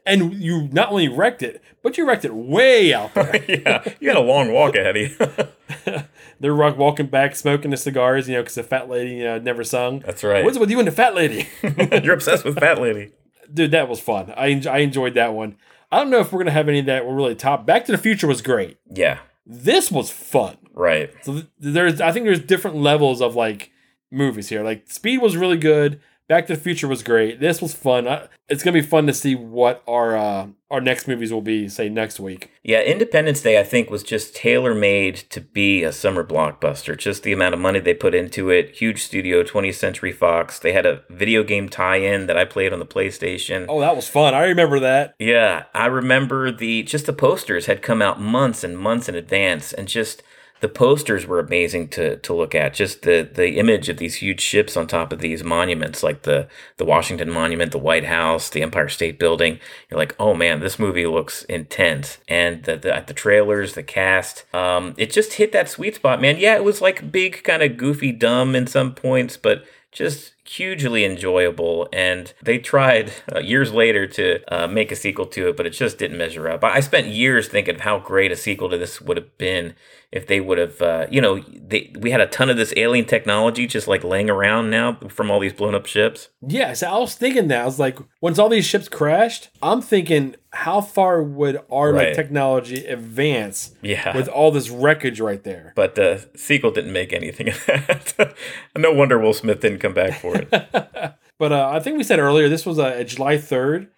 and 0.06 0.34
you 0.34 0.68
not 0.72 0.90
only 0.90 1.08
wrecked 1.08 1.42
it, 1.42 1.62
but 1.82 1.98
you 1.98 2.06
wrecked 2.06 2.24
it 2.24 2.34
way 2.34 2.94
out 2.94 3.14
there. 3.14 3.44
yeah, 3.48 3.94
you 4.00 4.08
had 4.08 4.16
a 4.16 4.22
long 4.22 4.52
walk 4.52 4.74
ahead 4.74 4.96
of 4.96 5.02
you. 5.02 5.48
They're 6.40 6.54
walking 6.54 7.06
back, 7.06 7.36
smoking 7.36 7.70
the 7.70 7.76
cigars, 7.76 8.28
you 8.28 8.34
know, 8.34 8.42
because 8.42 8.54
the 8.54 8.62
fat 8.62 8.88
lady 8.88 9.16
you 9.16 9.24
know, 9.24 9.38
never 9.38 9.64
sung. 9.64 10.00
That's 10.00 10.24
right. 10.24 10.44
What's 10.44 10.58
with 10.58 10.70
you 10.70 10.78
and 10.78 10.88
the 10.88 10.92
fat 10.92 11.14
lady? 11.14 11.48
You're 12.02 12.14
obsessed 12.14 12.44
with 12.44 12.58
fat 12.58 12.80
lady. 12.80 13.12
Dude, 13.52 13.70
that 13.70 13.88
was 13.88 14.00
fun. 14.00 14.32
I, 14.36 14.50
en- 14.50 14.66
I 14.66 14.78
enjoyed 14.78 15.14
that 15.14 15.34
one. 15.34 15.56
I 15.90 15.98
don't 15.98 16.10
know 16.10 16.20
if 16.20 16.32
we're 16.32 16.40
gonna 16.40 16.50
have 16.50 16.68
any 16.68 16.82
that 16.82 17.06
were 17.06 17.14
really 17.14 17.34
top. 17.34 17.64
Back 17.66 17.86
to 17.86 17.92
the 17.92 17.98
Future 17.98 18.26
was 18.26 18.42
great. 18.42 18.78
Yeah. 18.92 19.20
This 19.46 19.90
was 19.90 20.10
fun. 20.10 20.58
Right. 20.74 21.12
So 21.22 21.32
th- 21.32 21.46
there's, 21.58 22.00
I 22.00 22.12
think 22.12 22.26
there's 22.26 22.40
different 22.40 22.76
levels 22.76 23.22
of 23.22 23.34
like 23.34 23.70
movies 24.10 24.48
here. 24.48 24.62
Like 24.62 24.90
Speed 24.90 25.18
was 25.18 25.36
really 25.36 25.56
good. 25.56 26.00
Back 26.28 26.46
to 26.48 26.54
the 26.54 26.60
Future 26.60 26.86
was 26.86 27.02
great. 27.02 27.40
This 27.40 27.62
was 27.62 27.72
fun. 27.72 28.06
I, 28.06 28.28
it's 28.50 28.62
gonna 28.62 28.74
be 28.74 28.82
fun 28.82 29.06
to 29.06 29.14
see 29.14 29.34
what 29.34 29.82
our 29.88 30.14
uh, 30.14 30.48
our 30.70 30.80
next 30.82 31.08
movies 31.08 31.32
will 31.32 31.40
be. 31.40 31.70
Say 31.70 31.88
next 31.88 32.20
week. 32.20 32.50
Yeah, 32.62 32.82
Independence 32.82 33.40
Day 33.40 33.58
I 33.58 33.62
think 33.62 33.88
was 33.88 34.02
just 34.02 34.36
tailor 34.36 34.74
made 34.74 35.16
to 35.30 35.40
be 35.40 35.82
a 35.84 35.90
summer 35.90 36.22
blockbuster. 36.22 36.98
Just 36.98 37.22
the 37.22 37.32
amount 37.32 37.54
of 37.54 37.60
money 37.60 37.80
they 37.80 37.94
put 37.94 38.14
into 38.14 38.50
it. 38.50 38.76
Huge 38.76 39.02
studio, 39.02 39.42
20th 39.42 39.76
Century 39.76 40.12
Fox. 40.12 40.58
They 40.58 40.74
had 40.74 40.84
a 40.84 41.02
video 41.08 41.42
game 41.42 41.70
tie-in 41.70 42.26
that 42.26 42.36
I 42.36 42.44
played 42.44 42.74
on 42.74 42.78
the 42.78 42.84
PlayStation. 42.84 43.64
Oh, 43.66 43.80
that 43.80 43.96
was 43.96 44.06
fun. 44.06 44.34
I 44.34 44.44
remember 44.44 44.78
that. 44.80 45.14
Yeah, 45.18 45.64
I 45.72 45.86
remember 45.86 46.52
the 46.52 46.82
just 46.82 47.06
the 47.06 47.14
posters 47.14 47.64
had 47.64 47.80
come 47.80 48.02
out 48.02 48.20
months 48.20 48.62
and 48.62 48.78
months 48.78 49.08
in 49.08 49.14
advance, 49.14 49.72
and 49.72 49.88
just 49.88 50.22
the 50.60 50.68
posters 50.68 51.26
were 51.26 51.38
amazing 51.38 51.88
to 51.88 52.16
to 52.16 52.34
look 52.34 52.54
at. 52.54 52.74
Just 52.74 53.02
the 53.02 53.28
the 53.32 53.58
image 53.58 53.88
of 53.88 53.98
these 53.98 54.16
huge 54.16 54.40
ships 54.40 54.76
on 54.76 54.86
top 54.86 55.12
of 55.12 55.20
these 55.20 55.44
monuments, 55.44 56.02
like 56.02 56.22
the 56.22 56.48
the 56.76 56.84
Washington 56.84 57.30
Monument, 57.30 57.72
the 57.72 57.78
White 57.78 58.04
House, 58.04 58.50
the 58.50 58.62
Empire 58.62 58.88
State 58.88 59.18
Building. 59.18 59.58
You're 59.90 59.98
like, 59.98 60.16
oh 60.18 60.34
man, 60.34 60.60
this 60.60 60.78
movie 60.78 61.06
looks 61.06 61.44
intense. 61.44 62.18
And 62.28 62.64
the 62.64 62.76
the, 62.76 63.04
the 63.06 63.14
trailers, 63.14 63.74
the 63.74 63.82
cast, 63.82 64.44
um, 64.54 64.94
it 64.96 65.10
just 65.10 65.34
hit 65.34 65.52
that 65.52 65.68
sweet 65.68 65.96
spot, 65.96 66.20
man. 66.20 66.38
Yeah, 66.38 66.56
it 66.56 66.64
was 66.64 66.80
like 66.80 67.12
big, 67.12 67.42
kind 67.44 67.62
of 67.62 67.76
goofy, 67.76 68.12
dumb 68.12 68.54
in 68.54 68.66
some 68.66 68.94
points, 68.94 69.36
but 69.36 69.64
just 69.92 70.34
hugely 70.48 71.04
enjoyable 71.04 71.88
and 71.92 72.32
they 72.42 72.58
tried 72.58 73.12
uh, 73.34 73.40
years 73.40 73.72
later 73.72 74.06
to 74.06 74.40
uh, 74.52 74.66
make 74.66 74.90
a 74.90 74.96
sequel 74.96 75.26
to 75.26 75.48
it 75.48 75.56
but 75.56 75.66
it 75.66 75.70
just 75.70 75.98
didn't 75.98 76.18
measure 76.18 76.48
up. 76.48 76.64
I 76.64 76.80
spent 76.80 77.08
years 77.08 77.48
thinking 77.48 77.76
of 77.76 77.80
how 77.82 77.98
great 77.98 78.32
a 78.32 78.36
sequel 78.36 78.70
to 78.70 78.78
this 78.78 79.00
would 79.00 79.16
have 79.16 79.36
been 79.38 79.74
if 80.10 80.26
they 80.26 80.40
would 80.40 80.58
have 80.58 80.80
uh, 80.80 81.06
you 81.10 81.20
know 81.20 81.40
they, 81.40 81.92
we 81.98 82.10
had 82.10 82.20
a 82.20 82.26
ton 82.26 82.48
of 82.48 82.56
this 82.56 82.72
alien 82.76 83.04
technology 83.04 83.66
just 83.66 83.86
like 83.86 84.02
laying 84.02 84.30
around 84.30 84.70
now 84.70 84.98
from 85.08 85.30
all 85.30 85.40
these 85.40 85.52
blown 85.52 85.74
up 85.74 85.86
ships. 85.86 86.28
Yeah, 86.46 86.72
so 86.72 86.88
I 86.88 86.98
was 86.98 87.14
thinking 87.14 87.48
that. 87.48 87.62
I 87.62 87.64
was 87.64 87.78
like, 87.78 87.98
once 88.20 88.38
all 88.38 88.48
these 88.48 88.64
ships 88.64 88.88
crashed, 88.88 89.50
I'm 89.62 89.82
thinking, 89.82 90.36
how 90.50 90.80
far 90.80 91.22
would 91.22 91.60
our 91.70 91.92
like 91.92 92.14
technology 92.14 92.86
advance 92.86 93.74
yeah. 93.82 94.16
with 94.16 94.28
all 94.28 94.50
this 94.50 94.70
wreckage 94.70 95.20
right 95.20 95.44
there? 95.44 95.72
but 95.76 95.94
the 95.94 96.28
sequel 96.34 96.70
didn't 96.70 96.92
make 96.92 97.12
anything 97.12 97.48
of 97.48 97.66
that. 97.66 98.34
No 98.76 98.92
wonder 98.92 99.18
will 99.18 99.34
smith 99.34 99.60
didn't 99.60 99.80
come 99.80 99.92
back 99.92 100.20
for 100.20 100.37
it 100.40 101.14
But 101.38 101.52
uh, 101.52 101.70
I 101.72 101.80
think 101.80 101.96
we 101.96 102.02
said 102.02 102.18
earlier 102.18 102.48
this 102.48 102.66
was 102.66 102.78
a, 102.78 103.04
July 103.04 103.36
3rd 103.36 103.88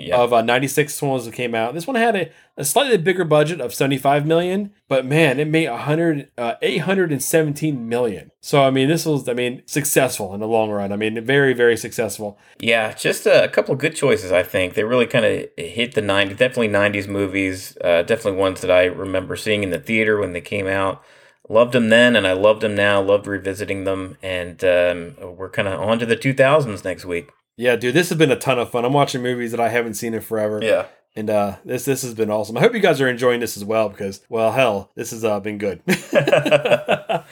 yeah 0.00 0.16
of 0.16 0.32
uh, 0.32 0.42
96 0.42 0.94
when 0.94 1.26
that 1.26 1.34
came 1.34 1.54
out. 1.54 1.74
This 1.74 1.86
one 1.86 1.96
had 1.96 2.16
a, 2.16 2.30
a 2.56 2.64
slightly 2.64 2.96
bigger 2.96 3.24
budget 3.24 3.60
of 3.60 3.74
75 3.74 4.26
million, 4.26 4.72
but 4.88 5.04
man, 5.04 5.38
it 5.38 5.48
made 5.48 5.68
100 5.68 6.30
uh, 6.38 6.54
817 6.62 7.88
million. 7.88 8.30
So 8.40 8.62
I 8.62 8.70
mean, 8.70 8.88
this 8.88 9.06
was 9.06 9.28
I 9.28 9.34
mean 9.34 9.62
successful 9.66 10.34
in 10.34 10.40
the 10.40 10.48
long 10.48 10.70
run. 10.70 10.92
I 10.92 10.96
mean, 10.96 11.22
very 11.24 11.52
very 11.52 11.76
successful. 11.76 12.38
Yeah, 12.58 12.92
just 12.92 13.26
a, 13.26 13.44
a 13.44 13.48
couple 13.48 13.74
of 13.74 13.80
good 13.80 13.94
choices, 13.94 14.32
I 14.32 14.42
think. 14.42 14.74
They 14.74 14.84
really 14.84 15.06
kind 15.06 15.24
of 15.24 15.48
hit 15.56 15.94
the 15.94 16.02
90s, 16.02 16.36
definitely 16.36 16.68
90s 16.68 17.08
movies, 17.08 17.76
uh, 17.82 18.02
definitely 18.02 18.40
ones 18.40 18.60
that 18.62 18.70
I 18.70 18.84
remember 18.84 19.36
seeing 19.36 19.62
in 19.62 19.70
the 19.70 19.78
theater 19.78 20.18
when 20.18 20.32
they 20.32 20.40
came 20.40 20.66
out. 20.66 21.02
Loved 21.50 21.72
them 21.72 21.88
then, 21.88 22.14
and 22.14 22.28
I 22.28 22.32
loved 22.32 22.60
them 22.60 22.76
now, 22.76 23.02
loved 23.02 23.26
revisiting 23.26 23.82
them, 23.82 24.16
and 24.22 24.62
um, 24.62 25.16
we're 25.36 25.50
kind 25.50 25.66
of 25.66 25.80
on 25.80 25.98
to 25.98 26.06
the 26.06 26.16
2000s 26.16 26.84
next 26.84 27.04
week. 27.04 27.30
Yeah, 27.56 27.74
dude, 27.74 27.92
this 27.92 28.08
has 28.10 28.16
been 28.16 28.30
a 28.30 28.36
ton 28.36 28.60
of 28.60 28.70
fun. 28.70 28.84
I'm 28.84 28.92
watching 28.92 29.20
movies 29.20 29.50
that 29.50 29.58
I 29.58 29.68
haven't 29.68 29.94
seen 29.94 30.14
in 30.14 30.20
forever. 30.20 30.60
Yeah. 30.62 30.86
And 31.16 31.28
uh, 31.28 31.56
this 31.64 31.84
this 31.84 32.02
has 32.02 32.14
been 32.14 32.30
awesome. 32.30 32.56
I 32.56 32.60
hope 32.60 32.72
you 32.72 32.78
guys 32.78 33.00
are 33.00 33.08
enjoying 33.08 33.40
this 33.40 33.56
as 33.56 33.64
well 33.64 33.88
because, 33.88 34.24
well, 34.28 34.52
hell, 34.52 34.92
this 34.94 35.10
has 35.10 35.24
uh, 35.24 35.40
been 35.40 35.58
good. 35.58 35.82
but 35.86 37.24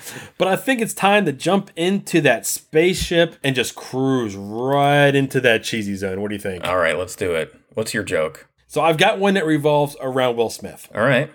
I 0.48 0.56
think 0.56 0.80
it's 0.80 0.94
time 0.94 1.24
to 1.26 1.32
jump 1.32 1.70
into 1.76 2.20
that 2.22 2.44
spaceship 2.44 3.36
and 3.44 3.54
just 3.54 3.76
cruise 3.76 4.34
right 4.34 5.14
into 5.14 5.40
that 5.42 5.62
cheesy 5.62 5.94
zone. 5.94 6.20
What 6.20 6.30
do 6.30 6.34
you 6.34 6.40
think? 6.40 6.64
All 6.64 6.78
right, 6.78 6.98
let's 6.98 7.14
do 7.14 7.36
it. 7.36 7.54
What's 7.74 7.94
your 7.94 8.02
joke? 8.02 8.48
So 8.66 8.80
I've 8.80 8.98
got 8.98 9.20
one 9.20 9.34
that 9.34 9.46
revolves 9.46 9.96
around 10.00 10.36
Will 10.36 10.50
Smith. 10.50 10.88
All 10.92 11.02
right. 11.02 11.30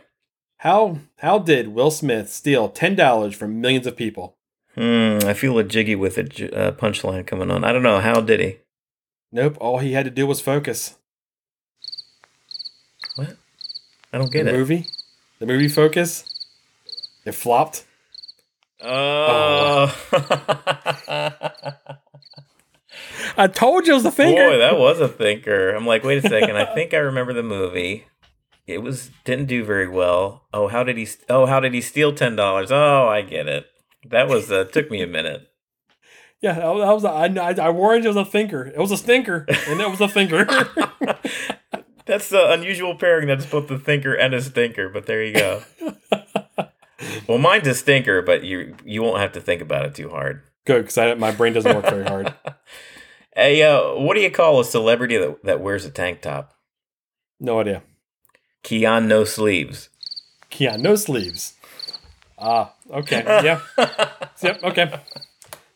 How 0.63 0.99
how 1.17 1.39
did 1.39 1.67
Will 1.75 1.91
Smith 1.91 2.31
steal 2.31 2.69
ten 2.69 2.95
dollars 2.95 3.35
from 3.35 3.59
millions 3.59 3.85
of 3.85 3.97
people? 3.97 4.37
Hmm, 4.75 5.19
I 5.25 5.33
feel 5.33 5.59
a 5.59 5.63
jiggy 5.65 5.93
with 5.93 6.17
a 6.17 6.23
j- 6.23 6.49
uh, 6.51 6.71
punchline 6.71 7.27
coming 7.27 7.51
on. 7.51 7.65
I 7.65 7.73
don't 7.73 7.83
know. 7.83 7.99
How 7.99 8.21
did 8.21 8.39
he? 8.39 8.59
Nope. 9.29 9.57
All 9.59 9.79
he 9.79 9.91
had 9.91 10.05
to 10.05 10.09
do 10.09 10.25
was 10.25 10.39
focus. 10.39 10.95
What? 13.15 13.35
I 14.13 14.17
don't 14.17 14.31
get 14.31 14.43
it. 14.47 14.51
the 14.51 14.51
it. 14.51 14.57
movie, 14.57 14.85
the 15.39 15.45
movie 15.45 15.67
Focus. 15.67 16.29
It 17.25 17.33
flopped. 17.33 17.85
Oh. 18.81 19.93
I 23.35 23.47
told 23.47 23.85
you 23.85 23.91
it 23.91 23.95
was 23.95 24.03
the 24.03 24.11
finger. 24.13 24.49
Boy, 24.49 24.59
that 24.59 24.77
was 24.77 25.01
a 25.01 25.09
thinker. 25.09 25.71
I'm 25.71 25.85
like, 25.85 26.05
wait 26.05 26.23
a 26.23 26.29
second. 26.29 26.55
I 26.55 26.73
think 26.73 26.93
I 26.93 26.99
remember 26.99 27.33
the 27.33 27.43
movie. 27.43 28.05
It 28.65 28.81
was 28.81 29.11
didn't 29.25 29.47
do 29.47 29.63
very 29.63 29.87
well. 29.87 30.45
Oh, 30.53 30.67
how 30.67 30.83
did 30.83 30.97
he? 30.97 31.07
Oh, 31.29 31.45
how 31.45 31.59
did 31.59 31.73
he 31.73 31.81
steal 31.81 32.13
ten 32.13 32.35
dollars? 32.35 32.71
Oh, 32.71 33.07
I 33.07 33.21
get 33.21 33.47
it. 33.47 33.65
That 34.09 34.27
was 34.27 34.51
uh, 34.51 34.65
took 34.65 34.89
me 34.89 35.01
a 35.01 35.07
minute. 35.07 35.47
Yeah, 36.41 36.55
that 36.55 36.75
was, 36.75 36.81
that 36.81 36.91
was 36.91 37.03
a, 37.05 37.41
I, 37.41 37.51
I, 37.51 37.67
I 37.67 37.69
warned 37.69 38.03
you 38.03 38.09
it 38.09 38.15
was 38.15 38.27
a 38.27 38.29
thinker. 38.29 38.65
It 38.65 38.77
was 38.77 38.91
a 38.91 38.97
stinker, 38.97 39.45
and 39.47 39.79
it 39.79 39.89
was 39.89 40.01
a 40.01 40.09
thinker. 40.09 40.43
That's 42.05 42.27
the 42.27 42.51
unusual 42.51 42.95
pairing. 42.95 43.29
That's 43.29 43.45
both 43.45 43.69
the 43.69 43.79
thinker 43.79 44.13
and 44.13 44.33
a 44.33 44.41
stinker. 44.41 44.89
But 44.89 45.05
there 45.05 45.23
you 45.23 45.33
go. 45.33 45.63
well, 47.29 47.37
mine's 47.37 47.65
a 47.69 47.73
stinker, 47.73 48.21
but 48.21 48.43
you 48.43 48.75
you 48.83 49.01
won't 49.01 49.21
have 49.21 49.31
to 49.31 49.39
think 49.39 49.61
about 49.61 49.85
it 49.85 49.95
too 49.95 50.09
hard. 50.09 50.41
Good, 50.65 50.85
because 50.85 51.17
my 51.17 51.31
brain 51.31 51.53
doesn't 51.53 51.73
work 51.73 51.85
very 51.85 52.03
hard. 52.03 52.33
Hey, 53.35 53.63
uh, 53.63 53.95
what 53.95 54.15
do 54.15 54.19
you 54.19 54.29
call 54.29 54.59
a 54.59 54.65
celebrity 54.65 55.17
that, 55.17 55.43
that 55.45 55.61
wears 55.61 55.85
a 55.85 55.89
tank 55.91 56.21
top? 56.21 56.53
No 57.39 57.61
idea. 57.61 57.83
Keanu 58.63 59.07
no 59.07 59.23
sleeves. 59.23 59.89
Yeah, 60.57 60.75
no 60.75 60.95
sleeves. 60.95 61.53
Ah, 62.37 62.73
okay. 62.91 63.23
Yeah. 63.25 63.61
yep, 64.41 64.63
okay. 64.63 64.99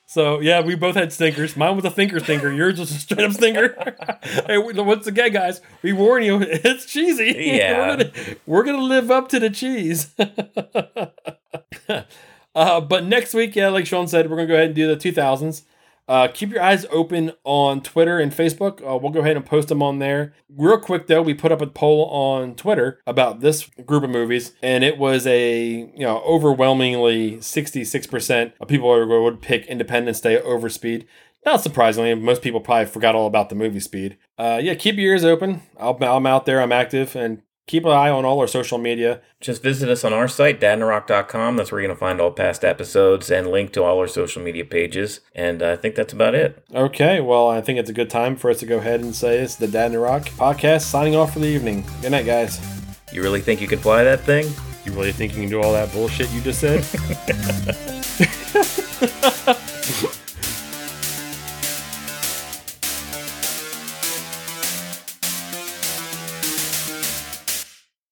So, 0.05 0.39
yeah, 0.39 0.61
we 0.61 0.75
both 0.75 0.95
had 0.95 1.11
stinkers. 1.11 1.57
Mine 1.57 1.75
was 1.75 1.83
a 1.85 1.91
thinker 1.91 2.19
stinker. 2.19 2.51
Yours 2.51 2.79
was 2.79 2.91
a 2.91 2.93
straight 2.95 3.25
up 3.25 3.33
stinker. 3.33 3.75
hey, 4.47 4.57
once 4.57 5.05
again, 5.05 5.31
guys, 5.33 5.61
we 5.81 5.91
warn 5.93 6.23
you, 6.23 6.39
it's 6.41 6.85
cheesy. 6.85 7.33
Yeah. 7.37 7.77
we're, 7.77 7.97
gonna, 7.97 8.11
we're 8.45 8.63
gonna 8.63 8.83
live 8.83 9.11
up 9.11 9.29
to 9.29 9.39
the 9.39 9.49
cheese. 9.49 10.11
uh, 12.55 12.81
but 12.81 13.03
next 13.03 13.33
week, 13.33 13.55
yeah, 13.55 13.67
like 13.67 13.85
Sean 13.85 14.07
said, 14.07 14.29
we're 14.29 14.37
gonna 14.37 14.47
go 14.47 14.55
ahead 14.55 14.67
and 14.67 14.75
do 14.75 14.87
the 14.87 14.95
2000s. 14.95 15.63
Uh, 16.07 16.27
keep 16.33 16.51
your 16.51 16.61
eyes 16.61 16.85
open 16.89 17.33
on 17.43 17.81
Twitter 17.81 18.19
and 18.19 18.31
Facebook. 18.31 18.81
Uh, 18.81 18.97
we'll 18.97 19.11
go 19.11 19.19
ahead 19.19 19.35
and 19.35 19.45
post 19.45 19.67
them 19.67 19.83
on 19.83 19.99
there. 19.99 20.33
Real 20.49 20.79
quick 20.79 21.07
though, 21.07 21.21
we 21.21 21.33
put 21.33 21.51
up 21.51 21.61
a 21.61 21.67
poll 21.67 22.05
on 22.05 22.55
Twitter 22.55 22.99
about 23.05 23.41
this 23.41 23.65
group 23.85 24.03
of 24.03 24.09
movies, 24.09 24.53
and 24.61 24.83
it 24.83 24.97
was 24.97 25.27
a 25.27 25.89
you 25.93 25.99
know 25.99 26.19
overwhelmingly 26.19 27.37
66% 27.37 28.53
of 28.59 28.67
people 28.67 29.23
would 29.23 29.41
pick 29.41 29.65
Independence 29.65 30.21
Day 30.21 30.39
over 30.41 30.69
Speed. 30.69 31.07
Not 31.45 31.61
surprisingly, 31.61 32.13
most 32.15 32.41
people 32.41 32.59
probably 32.59 32.87
forgot 32.87 33.15
all 33.15 33.27
about 33.27 33.49
the 33.49 33.55
movie 33.55 33.79
Speed. 33.79 34.17
Uh, 34.37 34.59
yeah, 34.61 34.73
keep 34.73 34.95
your 34.95 35.11
ears 35.11 35.23
open. 35.23 35.61
I'll, 35.79 35.97
I'm 36.03 36.25
out 36.25 36.45
there. 36.45 36.61
I'm 36.61 36.71
active, 36.71 37.15
and 37.15 37.41
keep 37.67 37.85
an 37.85 37.91
eye 37.91 38.09
on 38.09 38.25
all 38.25 38.39
our 38.39 38.47
social 38.47 38.77
media. 38.77 39.21
Just 39.39 39.61
visit 39.61 39.89
us 39.89 40.03
on 40.03 40.13
our 40.13 40.27
site, 40.27 40.59
dadnarock.com. 40.59 41.57
That's 41.57 41.71
where 41.71 41.79
you're 41.79 41.87
going 41.87 41.95
to 41.95 41.99
find 41.99 42.19
all 42.19 42.31
past 42.31 42.65
episodes 42.65 43.29
and 43.29 43.51
link 43.51 43.73
to 43.73 43.83
all 43.83 43.99
our 43.99 44.07
social 44.07 44.41
media 44.41 44.65
pages. 44.65 45.19
And 45.35 45.61
I 45.61 45.75
think 45.75 45.95
that's 45.95 46.13
about 46.13 46.33
it. 46.33 46.63
Okay, 46.73 47.21
well, 47.21 47.47
I 47.47 47.61
think 47.61 47.77
it's 47.77 47.89
a 47.89 47.93
good 47.93 48.09
time 48.09 48.35
for 48.35 48.49
us 48.49 48.59
to 48.61 48.65
go 48.65 48.77
ahead 48.77 49.01
and 49.01 49.13
say 49.13 49.39
it's 49.39 49.55
the 49.55 49.67
Dad 49.67 49.91
and 49.91 50.01
Rock 50.01 50.23
podcast 50.23 50.81
signing 50.83 51.15
off 51.15 51.33
for 51.33 51.39
the 51.39 51.47
evening. 51.47 51.85
Good 52.01 52.11
night, 52.11 52.25
guys. 52.25 52.59
You 53.11 53.21
really 53.21 53.41
think 53.41 53.61
you 53.61 53.67
can 53.67 53.79
fly 53.79 54.03
that 54.03 54.21
thing? 54.21 54.45
You 54.85 54.93
really 54.93 55.11
think 55.11 55.35
you 55.35 55.41
can 55.41 55.49
do 55.49 55.61
all 55.61 55.73
that 55.73 55.91
bullshit 55.91 56.31
you 56.31 56.41
just 56.41 56.61
said? 56.61 56.83